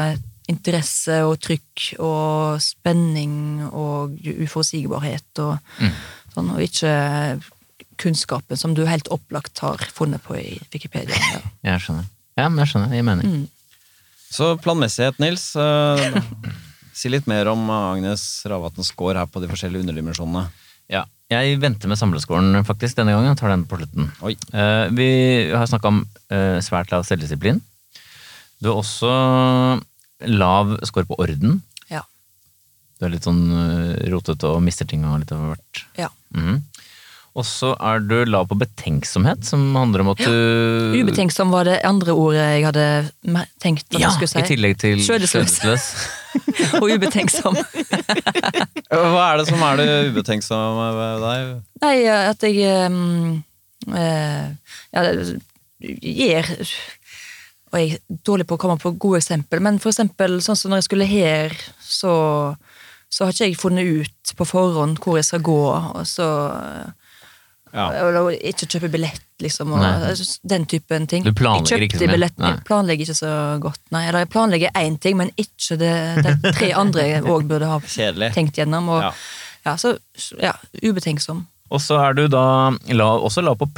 interesse 0.53 1.19
og 1.27 1.39
trykk 1.43 1.89
og 2.05 2.61
spenning 2.63 3.65
og 3.73 4.15
uforutsigbarhet 4.23 5.43
og 5.45 5.59
Mm. 5.81 5.97
sånn, 6.35 6.51
og 6.55 6.61
ikke 6.65 6.93
kunnskapen 8.01 8.57
som 8.59 8.75
du 8.75 8.85
helt 8.89 9.09
opplagt 9.13 9.59
har 9.65 9.77
funnet 9.93 10.23
på 10.25 10.37
i 10.39 10.61
Wikipedia. 10.73 11.17
Ja. 11.17 11.41
Jeg 11.73 11.81
skjønner. 11.85 12.07
Ja, 12.39 12.49
men 12.49 12.63
jeg 12.63 12.71
skjønner. 12.73 12.95
Jeg 12.97 13.05
mener. 13.05 13.27
Mm. 13.29 13.49
Så 14.33 14.47
planmessighet, 14.65 15.19
Nils. 15.21 15.51
eh, 15.61 16.23
si 16.97 17.11
litt 17.13 17.27
mer 17.29 17.51
om 17.53 17.67
Agnes 17.71 18.23
Ravatns 18.49 18.89
score 18.89 19.19
her 19.21 19.27
på 19.29 19.43
de 19.43 19.51
forskjellige 19.51 19.85
underdimensjonene. 19.85 20.47
Ja. 20.89 21.03
Jeg 21.33 21.59
venter 21.61 21.89
med 21.93 22.01
samleskåren 22.01 22.57
faktisk 22.65 22.97
denne 22.97 23.13
gangen. 23.13 23.37
Tar 23.37 23.53
den 23.53 23.67
på 23.69 23.77
slutten. 23.81 24.09
Oi. 24.25 24.33
Eh, 24.53 24.89
vi 24.97 25.09
har 25.53 25.69
snakka 25.69 25.89
om 25.93 26.01
eh, 26.33 26.57
svært 26.65 26.91
lav 26.93 27.05
selvdisiplin. 27.09 27.61
Du 28.63 28.71
har 28.73 28.81
også 28.81 29.13
lav 30.27 30.77
score 30.89 31.09
på 31.09 31.19
orden. 31.23 31.61
Ja. 31.91 32.03
Du 32.99 33.07
er 33.07 33.15
litt 33.17 33.27
sånn 33.29 33.45
eh, 33.51 34.11
rotete 34.13 34.51
og 34.51 34.63
mister 34.65 34.89
ting 34.89 35.05
og 35.09 35.23
litt 35.23 35.33
av 35.35 35.55
hvert. 35.55 35.87
ja. 36.01 36.13
Mhm. 36.35 36.63
Og 37.33 37.47
så 37.49 37.71
er 37.81 38.03
du 38.05 38.27
lav 38.29 38.45
på 38.51 38.59
betenksomhet, 38.61 39.41
som 39.49 39.63
handler 39.73 40.03
om 40.05 40.11
at 40.13 40.19
du 40.21 40.99
Ubetenksom 41.01 41.49
var 41.49 41.65
det 41.65 41.79
andre 41.89 42.13
ordet 42.13 42.43
jeg 42.43 42.67
hadde 42.67 42.83
tenkt 43.63 43.87
at 43.89 43.97
Ja, 43.97 44.11
jeg 44.11 44.19
skulle 44.19 44.29
si. 44.35 44.43
i 44.43 44.51
tillegg 44.51 44.77
til 44.83 45.01
skjødesløs. 45.01 45.87
og 46.83 46.93
ubetenksom. 46.93 47.57
Hva 47.57 49.23
er 49.31 49.41
det 49.41 49.47
som 49.49 49.65
er 49.65 49.81
det 49.81 49.89
ubetenksomme 50.13 50.91
ved 50.99 51.25
deg? 51.25 51.55
Nei, 51.87 51.97
at 52.13 52.45
jeg 52.45 52.93
um, 52.93 53.41
uh, 53.89 54.53
ja, 54.93 55.07
gir 55.81 56.53
Og 57.73 57.79
jeg 57.81 57.95
er 57.97 58.19
dårlig 58.29 58.45
på 58.47 58.59
å 58.59 58.61
komme 58.61 58.77
på 58.81 58.91
gode 59.01 59.23
eksempel, 59.23 59.61
men 59.65 59.79
for 59.81 59.89
eksempel 59.93 60.41
sånn 60.45 60.59
som 60.61 60.71
når 60.73 60.83
jeg 60.83 60.89
skulle 60.91 61.07
her, 61.09 61.55
så, 61.81 62.13
så 63.09 63.25
har 63.25 63.33
ikke 63.33 63.49
jeg 63.49 63.57
funnet 63.61 63.89
ut 64.03 64.33
på 64.37 64.45
forhånd 64.49 65.01
hvor 65.01 65.17
jeg 65.17 65.25
skal 65.31 65.41
gå, 65.47 65.61
og 65.97 66.05
så 66.09 66.29
Ja. 67.73 67.87
Eller 67.97 68.35
ikke 68.37 68.67
kjøpe 68.69 68.91
billett, 68.93 69.23
liksom. 69.41 69.71
Og, 69.73 70.19
den 70.45 70.67
typen 70.69 71.07
ting. 71.09 71.25
Du 71.25 71.33
planlegger 71.33 71.87
ikke 71.87 71.97
så 71.97 72.05
mye. 72.05 72.13
billetten, 72.13 72.45
jeg 72.45 72.65
planlegger 72.69 73.07
ikke 73.07 73.17
så 73.17 73.31
godt. 73.65 73.81
Nei, 73.97 74.03
eller 74.11 74.27
jeg 74.27 74.29
planlegger 74.35 74.75
én 74.77 74.99
ting, 75.01 75.17
men 75.17 75.31
ikke 75.41 75.79
det, 75.81 75.95
det 76.27 76.53
tre 76.59 76.69
andre 76.77 77.07
jeg 77.09 77.25
òg 77.25 77.47
burde 77.49 77.71
ha 77.71 77.79
Kjedelig. 77.81 78.35
tenkt 78.37 78.61
gjennom. 78.61 78.91
Og, 78.93 79.01
Ja. 79.07 79.15
ja. 79.65 79.75
så 79.81 79.95
ja, 80.37 80.53
ubetenksom. 80.85 81.47
Og 81.73 81.81
så 81.81 81.97
er 82.05 82.13
du 82.13 82.27
da 82.29 82.45
la, 82.93 83.09
også 83.17 83.41
la 83.41 83.55
på 83.57 83.71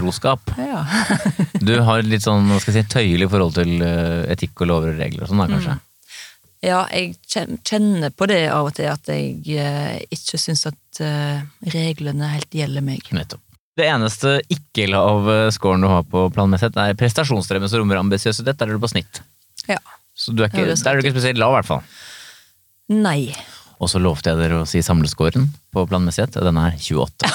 plikttroskap. 0.00 0.50
Ja. 0.56 0.86
Du 1.60 1.76
har 1.84 2.02
litt 2.02 2.24
sånn 2.24 2.48
hva 2.48 2.58
skal 2.62 2.78
jeg 2.78 2.86
si, 2.86 2.92
tøyelig 2.94 3.28
forhold 3.28 3.58
til 3.58 3.82
eh, 3.84 4.32
etikk 4.32 4.62
og 4.64 4.70
lover 4.70 4.94
og 4.94 5.00
regler 5.02 5.26
og 5.26 5.28
sånn, 5.28 5.42
da, 5.42 5.48
kanskje. 5.50 5.74
Ja, 6.64 6.78
jeg 6.92 7.18
kjenner 7.68 8.12
på 8.12 8.28
det 8.28 8.46
av 8.52 8.70
og 8.70 8.74
til, 8.76 8.88
at 8.88 9.10
jeg 9.12 9.60
eh, 9.60 9.98
ikke 10.12 10.40
syns 10.40 10.64
at 10.70 11.00
eh, 11.04 11.42
reglene 11.74 12.32
helt 12.32 12.56
gjelder 12.56 12.84
meg. 12.84 13.04
Nettopp. 13.12 13.44
Det 13.76 13.86
eneste 13.88 14.38
ikke-lav 14.52 15.28
scoren 15.54 15.84
du 15.84 15.90
har 15.92 16.08
på 16.08 16.26
planmessighet, 16.34 16.80
er 16.80 16.96
prestasjonsdrevet 17.00 17.70
som 17.70 17.84
rommer 17.84 18.00
ambisiøsitet. 18.00 18.56
Der 18.56 18.72
er 18.72 18.76
du 18.76 18.82
på 18.82 18.92
snitt. 18.92 19.22
Ja. 19.68 19.78
Så 20.16 20.32
du 20.32 20.42
er 20.42 20.50
ikke, 20.50 20.64
er 20.64 20.74
der 20.74 20.90
er 20.90 21.00
du 21.00 21.04
ikke 21.04 21.16
spesielt 21.18 21.40
lav, 21.40 21.54
i 21.54 21.60
hvert 21.60 21.70
fall. 21.70 21.84
Nei. 22.90 23.20
Og 23.80 23.88
så 23.88 24.00
lovte 24.02 24.28
jeg 24.28 24.36
dere 24.36 24.58
å 24.60 24.66
si 24.68 24.82
samlescoren 24.84 25.46
på 25.72 25.86
planmessighet, 25.88 26.36
og 26.36 26.44
den 26.44 26.58
er 26.60 26.74
28. 26.76 27.30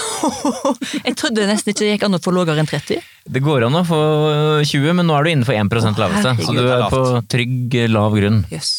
jeg 1.08 1.16
trodde 1.18 1.48
nesten 1.50 1.72
ikke 1.74 1.82
det 1.82 1.94
gikk 1.96 2.06
an 2.06 2.18
å 2.18 2.22
få 2.22 2.34
lavere 2.36 2.62
enn 2.62 2.70
30. 2.70 3.08
Det 3.34 3.42
går 3.42 3.66
an 3.66 3.80
å 3.80 3.82
få 3.88 4.02
20, 4.62 4.92
men 5.00 5.10
nå 5.10 5.16
er 5.18 5.26
du 5.26 5.32
innenfor 5.32 5.58
1 5.58 5.74
laveste. 5.98 6.36
Så 6.46 6.54
du 6.54 6.62
er 6.62 6.76
er 6.76 6.92
på 6.94 7.02
trygg, 7.34 7.78
lav 7.90 8.14
grunn. 8.14 8.44
Yes. 8.54 8.76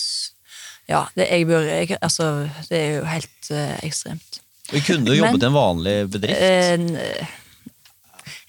Ja, 0.86 1.08
det, 1.18 1.26
jeg 1.26 1.48
bør, 1.48 1.66
jeg, 1.66 1.96
altså, 1.98 2.28
det 2.70 2.78
er 2.78 2.92
jo 3.00 3.08
helt 3.10 3.50
uh, 3.50 3.74
ekstremt. 3.82 4.38
Vi 4.70 4.82
kunne 4.86 5.10
jo 5.10 5.24
jobbet 5.24 5.42
i 5.42 5.48
en 5.48 5.56
vanlig 5.56 5.96
bedrift. 6.14 6.44
Uh, 6.94 7.42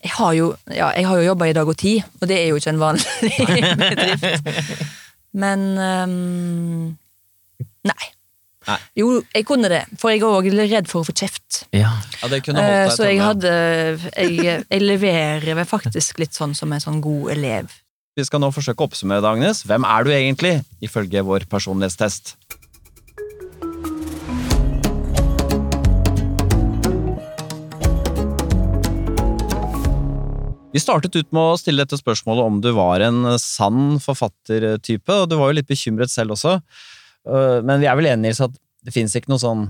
jeg 0.06 0.14
har 0.14 0.36
jo, 0.38 0.52
ja, 0.70 0.92
jeg 0.94 1.08
har 1.10 1.18
jo 1.18 1.26
jobba 1.32 1.48
i 1.50 1.56
dag 1.58 1.74
og 1.74 1.80
tid, 1.82 2.06
og 2.22 2.30
det 2.30 2.38
er 2.38 2.52
jo 2.52 2.62
ikke 2.62 2.76
en 2.76 2.84
vanlig 2.84 3.34
bedrift. 3.82 4.86
Men 5.42 5.66
um, 5.82 6.94
nei. 7.90 8.12
Nei. 8.68 8.78
Jo, 9.00 9.10
jeg 9.32 9.46
kunne 9.48 9.70
det, 9.72 9.84
for 10.00 10.12
jeg 10.12 10.20
er 10.20 10.28
òg 10.28 10.48
redd 10.58 10.90
for 10.92 11.02
å 11.02 11.08
få 11.08 11.16
kjeft. 11.16 11.64
Ja. 11.72 11.94
Ja, 12.22 12.28
det 12.32 12.42
kunne 12.44 12.60
Eh, 12.60 12.72
holdt 12.84 12.90
deg 12.90 12.96
så 12.98 13.08
jeg 13.08 13.22
hadde 13.24 13.52
jeg, 14.18 14.64
jeg 14.68 14.82
leverer 14.84 15.56
vel 15.62 15.68
faktisk 15.68 16.20
litt 16.20 16.36
sånn 16.36 16.56
som 16.58 16.74
en 16.76 16.84
sånn 16.84 17.00
god 17.04 17.32
elev. 17.38 17.72
Vi 18.18 18.26
skal 18.26 18.42
nå 18.42 18.50
forsøke 18.52 18.82
å 18.82 18.90
oppsummere 18.90 19.22
det, 19.22 19.30
Agnes. 19.30 19.62
Hvem 19.70 19.86
er 19.86 20.04
du 20.04 20.12
egentlig, 20.12 20.54
ifølge 20.84 21.22
vår 21.24 21.46
personlighetstest? 21.52 22.36
Vi 30.74 30.82
startet 30.84 31.16
ut 31.16 31.32
med 31.34 31.42
å 31.42 31.58
stille 31.58 31.86
dette 31.86 31.98
spørsmålet 31.98 32.44
om 32.44 32.58
du 32.62 32.70
var 32.76 33.02
en 33.06 33.24
sann 33.42 33.98
forfattertype, 34.04 35.14
og 35.24 35.30
du 35.32 35.38
var 35.40 35.50
jo 35.50 35.58
litt 35.58 35.70
bekymret 35.70 36.12
selv 36.14 36.36
også. 36.36 36.58
Øh, 37.28 37.60
Men 37.66 37.82
vi 37.84 37.90
er 37.90 38.00
vel 38.00 38.12
enige 38.14 38.36
i 38.36 38.44
at 38.48 38.58
det 38.88 38.96
fins 38.96 39.16
ikke 39.18 39.32
noen 39.34 39.44
sånn 39.44 39.68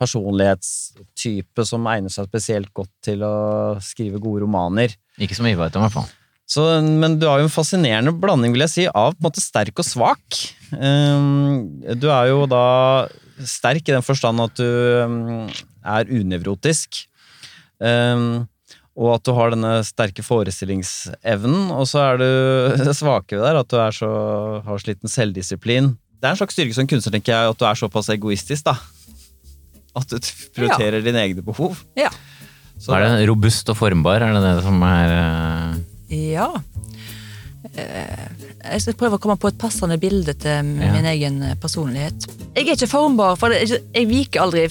personlighetstype 0.00 1.64
som 1.68 1.88
egner 1.92 2.12
seg 2.12 2.28
spesielt 2.28 2.72
godt 2.76 2.92
til 3.04 3.24
å 3.24 3.76
skrive 3.84 4.20
gode 4.22 4.44
romaner. 4.46 4.94
Ikke 5.20 5.36
som 5.36 5.48
vi 5.48 5.56
vet 5.58 5.76
om, 5.76 5.84
i 5.84 5.88
hvert 5.88 5.98
fall. 5.98 6.08
Så, 6.50 6.64
men 6.82 7.18
du 7.20 7.28
har 7.28 7.38
jo 7.38 7.46
en 7.46 7.52
fascinerende 7.52 8.14
blanding, 8.18 8.54
vil 8.56 8.64
jeg 8.64 8.72
si, 8.72 8.86
av 8.88 9.14
på 9.14 9.20
en 9.20 9.28
måte 9.28 9.42
sterk 9.44 9.76
og 9.78 9.86
svak. 9.86 10.40
Um, 10.72 11.84
du 12.00 12.08
er 12.10 12.32
jo 12.32 12.40
da 12.50 12.64
sterk 13.46 13.86
i 13.86 13.94
den 13.94 14.04
forstand 14.04 14.42
at 14.42 14.56
du 14.58 14.66
um, 15.04 15.46
er 15.86 16.10
unevrotisk. 16.10 17.04
Um, 17.78 18.48
og 18.98 19.14
at 19.14 19.24
du 19.24 19.32
har 19.36 19.54
denne 19.54 19.76
sterke 19.86 20.24
forestillingsevnen. 20.26 21.70
Og 21.76 21.86
så 21.88 22.02
er 22.08 22.20
du 22.20 22.28
det 22.88 22.96
svake 22.98 23.38
ved 23.38 23.46
der, 23.46 23.60
at 23.62 23.70
du 23.70 23.78
er 23.78 23.94
så, 23.94 24.10
har 24.66 24.82
så 24.82 24.90
liten 24.90 25.12
selvdisiplin. 25.12 25.94
Det 26.20 26.28
er 26.28 26.34
en 26.34 26.36
slags 26.40 26.52
styrke 26.56 26.74
som 26.76 26.86
kunstner, 26.90 27.14
tenker 27.16 27.32
jeg, 27.32 27.52
at 27.54 27.58
du 27.60 27.64
er 27.64 27.78
såpass 27.80 28.10
egoistisk, 28.12 28.64
da. 28.68 28.74
At 29.96 30.06
du 30.12 30.18
prioriterer 30.54 31.00
dine 31.02 31.22
egne 31.24 31.42
behov. 31.42 31.78
Ja. 31.98 32.10
Så 32.80 32.92
er 32.96 33.06
det 33.18 33.28
robust 33.28 33.68
og 33.72 33.76
formbar? 33.80 34.22
Er 34.24 34.36
det 34.36 34.42
det 34.44 34.62
som 34.64 34.82
er 34.86 35.14
eh, 35.16 36.28
Ja. 36.32 36.50
Eh, 37.74 38.28
Jeg 38.60 38.80
skal 38.84 38.94
prøve 39.00 39.16
å 39.16 39.20
komme 39.22 39.36
på 39.40 39.48
et 39.48 39.58
passende 39.60 39.96
bilde 40.00 40.34
til 40.36 40.50
Ja. 40.80 40.92
min 40.92 41.04
egen 41.08 41.40
personlighet. 41.60 42.26
Jeg 42.54 42.68
er 42.68 42.74
ikke 42.76 42.88
formbar, 42.88 43.36
for 43.40 43.48
er 43.52 43.64
jeg 43.66 44.08
viker 44.08 44.40
aldri 44.44 44.68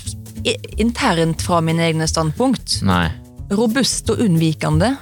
internt 0.78 1.41
fra 1.41 1.60
mine 1.62 1.82
egne 1.89 2.08
standpunkt. 2.08 2.82
Nei. 2.86 3.10
Robust 3.52 4.10
og 4.14 4.20
unnvikende. 4.22 4.97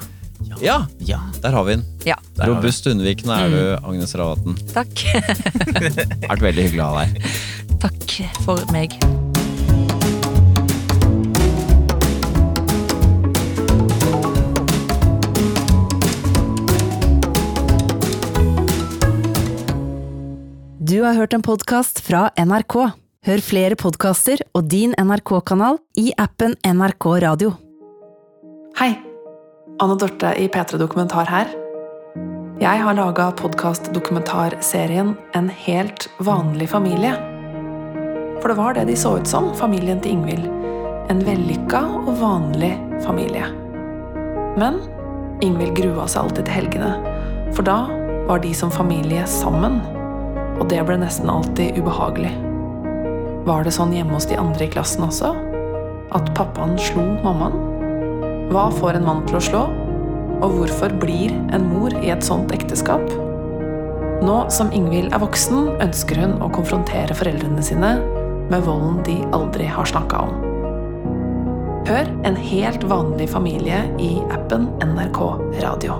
Ja, 0.61 0.85
Ja. 0.99 1.19
der 1.41 1.51
har 1.51 1.63
vi 1.67 1.75
den. 1.75 1.85
Ja, 2.05 2.15
Robust 2.45 2.87
unnvikende 2.87 3.37
er 3.37 3.49
du, 3.49 3.87
Agnes 3.87 4.15
Ravatn. 4.15 4.57
takk. 4.73 4.93
Det 4.93 6.07
har 6.29 6.35
vært 6.37 6.47
veldig 6.49 6.67
hyggelig 6.69 6.83
å 6.83 6.91
ha 6.93 7.05
deg. 7.05 7.31
takk 7.79 8.19
for 8.45 8.63
meg. 8.73 8.97
Du 20.87 21.01
har 21.03 21.13
hørt 21.17 21.33
en 21.33 21.43
podkast 21.43 21.99
fra 22.05 22.27
NRK. 22.39 22.77
Hør 23.27 23.41
flere 23.43 23.75
podkaster 23.79 24.39
og 24.55 24.69
din 24.71 24.93
NRK-kanal 24.95 25.81
i 25.99 26.11
appen 26.21 26.55
NRK 26.63 27.09
Radio. 27.25 27.51
Hei! 28.79 29.06
Anne 29.79 29.95
Dorte 29.95 30.33
i 30.37 30.47
P3 30.47 30.77
Dokumentar 30.77 31.27
her. 31.29 31.49
Jeg 32.57 32.81
har 32.81 32.95
laga 32.97 33.27
podkast-dokumentarserien 33.37 35.11
En 35.37 35.49
helt 35.53 36.07
vanlig 36.17 36.69
familie. 36.71 37.11
For 38.41 38.49
det 38.49 38.55
var 38.57 38.73
det 38.73 38.87
de 38.89 38.95
så 38.97 39.11
ut 39.19 39.29
som, 39.29 39.51
familien 39.53 40.01
til 40.01 40.15
Ingvild. 40.15 40.49
En 41.13 41.21
vellykka 41.21 41.83
og 41.99 42.09
vanlig 42.23 42.71
familie. 43.05 43.45
Men 44.57 44.81
Ingvild 45.45 45.77
grua 45.77 46.09
seg 46.09 46.23
alltid 46.25 46.49
til 46.49 46.57
helgene, 46.57 46.91
for 47.53 47.61
da 47.61 47.83
var 48.25 48.41
de 48.41 48.57
som 48.57 48.73
familie 48.73 49.29
sammen. 49.29 49.77
Og 50.57 50.65
det 50.73 50.81
ble 50.89 50.97
nesten 51.05 51.29
alltid 51.29 51.77
ubehagelig. 51.77 52.33
Var 53.45 53.61
det 53.61 53.77
sånn 53.77 53.93
hjemme 53.93 54.17
hos 54.17 54.25
de 54.25 54.41
andre 54.41 54.65
i 54.65 54.73
klassen 54.73 55.05
også? 55.05 55.35
At 56.17 56.33
pappaen 56.33 56.79
slo 56.81 57.11
mammaen? 57.21 57.76
Hva 58.47 58.69
får 58.71 58.95
en 58.95 59.03
mann 59.03 59.25
til 59.27 59.35
å 59.39 59.43
slå? 59.43 59.61
Og 60.37 60.53
hvorfor 60.53 60.93
blir 61.01 61.33
en 61.55 61.65
mor 61.67 61.91
i 61.99 62.13
et 62.13 62.23
sånt 62.23 62.53
ekteskap? 62.55 63.03
Nå 64.23 64.37
som 64.53 64.71
Ingvild 64.71 65.11
er 65.11 65.19
voksen, 65.19 65.73
ønsker 65.83 66.21
hun 66.23 66.37
å 66.39 66.47
konfrontere 66.55 67.17
foreldrene 67.17 67.65
sine 67.65 67.97
med 68.47 68.63
volden 68.63 69.01
de 69.03 69.17
aldri 69.35 69.67
har 69.67 69.89
snakka 69.91 70.23
om. 70.29 70.37
Hør 71.87 72.07
En 72.27 72.35
helt 72.35 72.83
vanlig 72.87 73.29
familie 73.31 73.83
i 73.99 74.17
appen 74.31 74.67
NRK 74.83 75.21
Radio. 75.63 75.99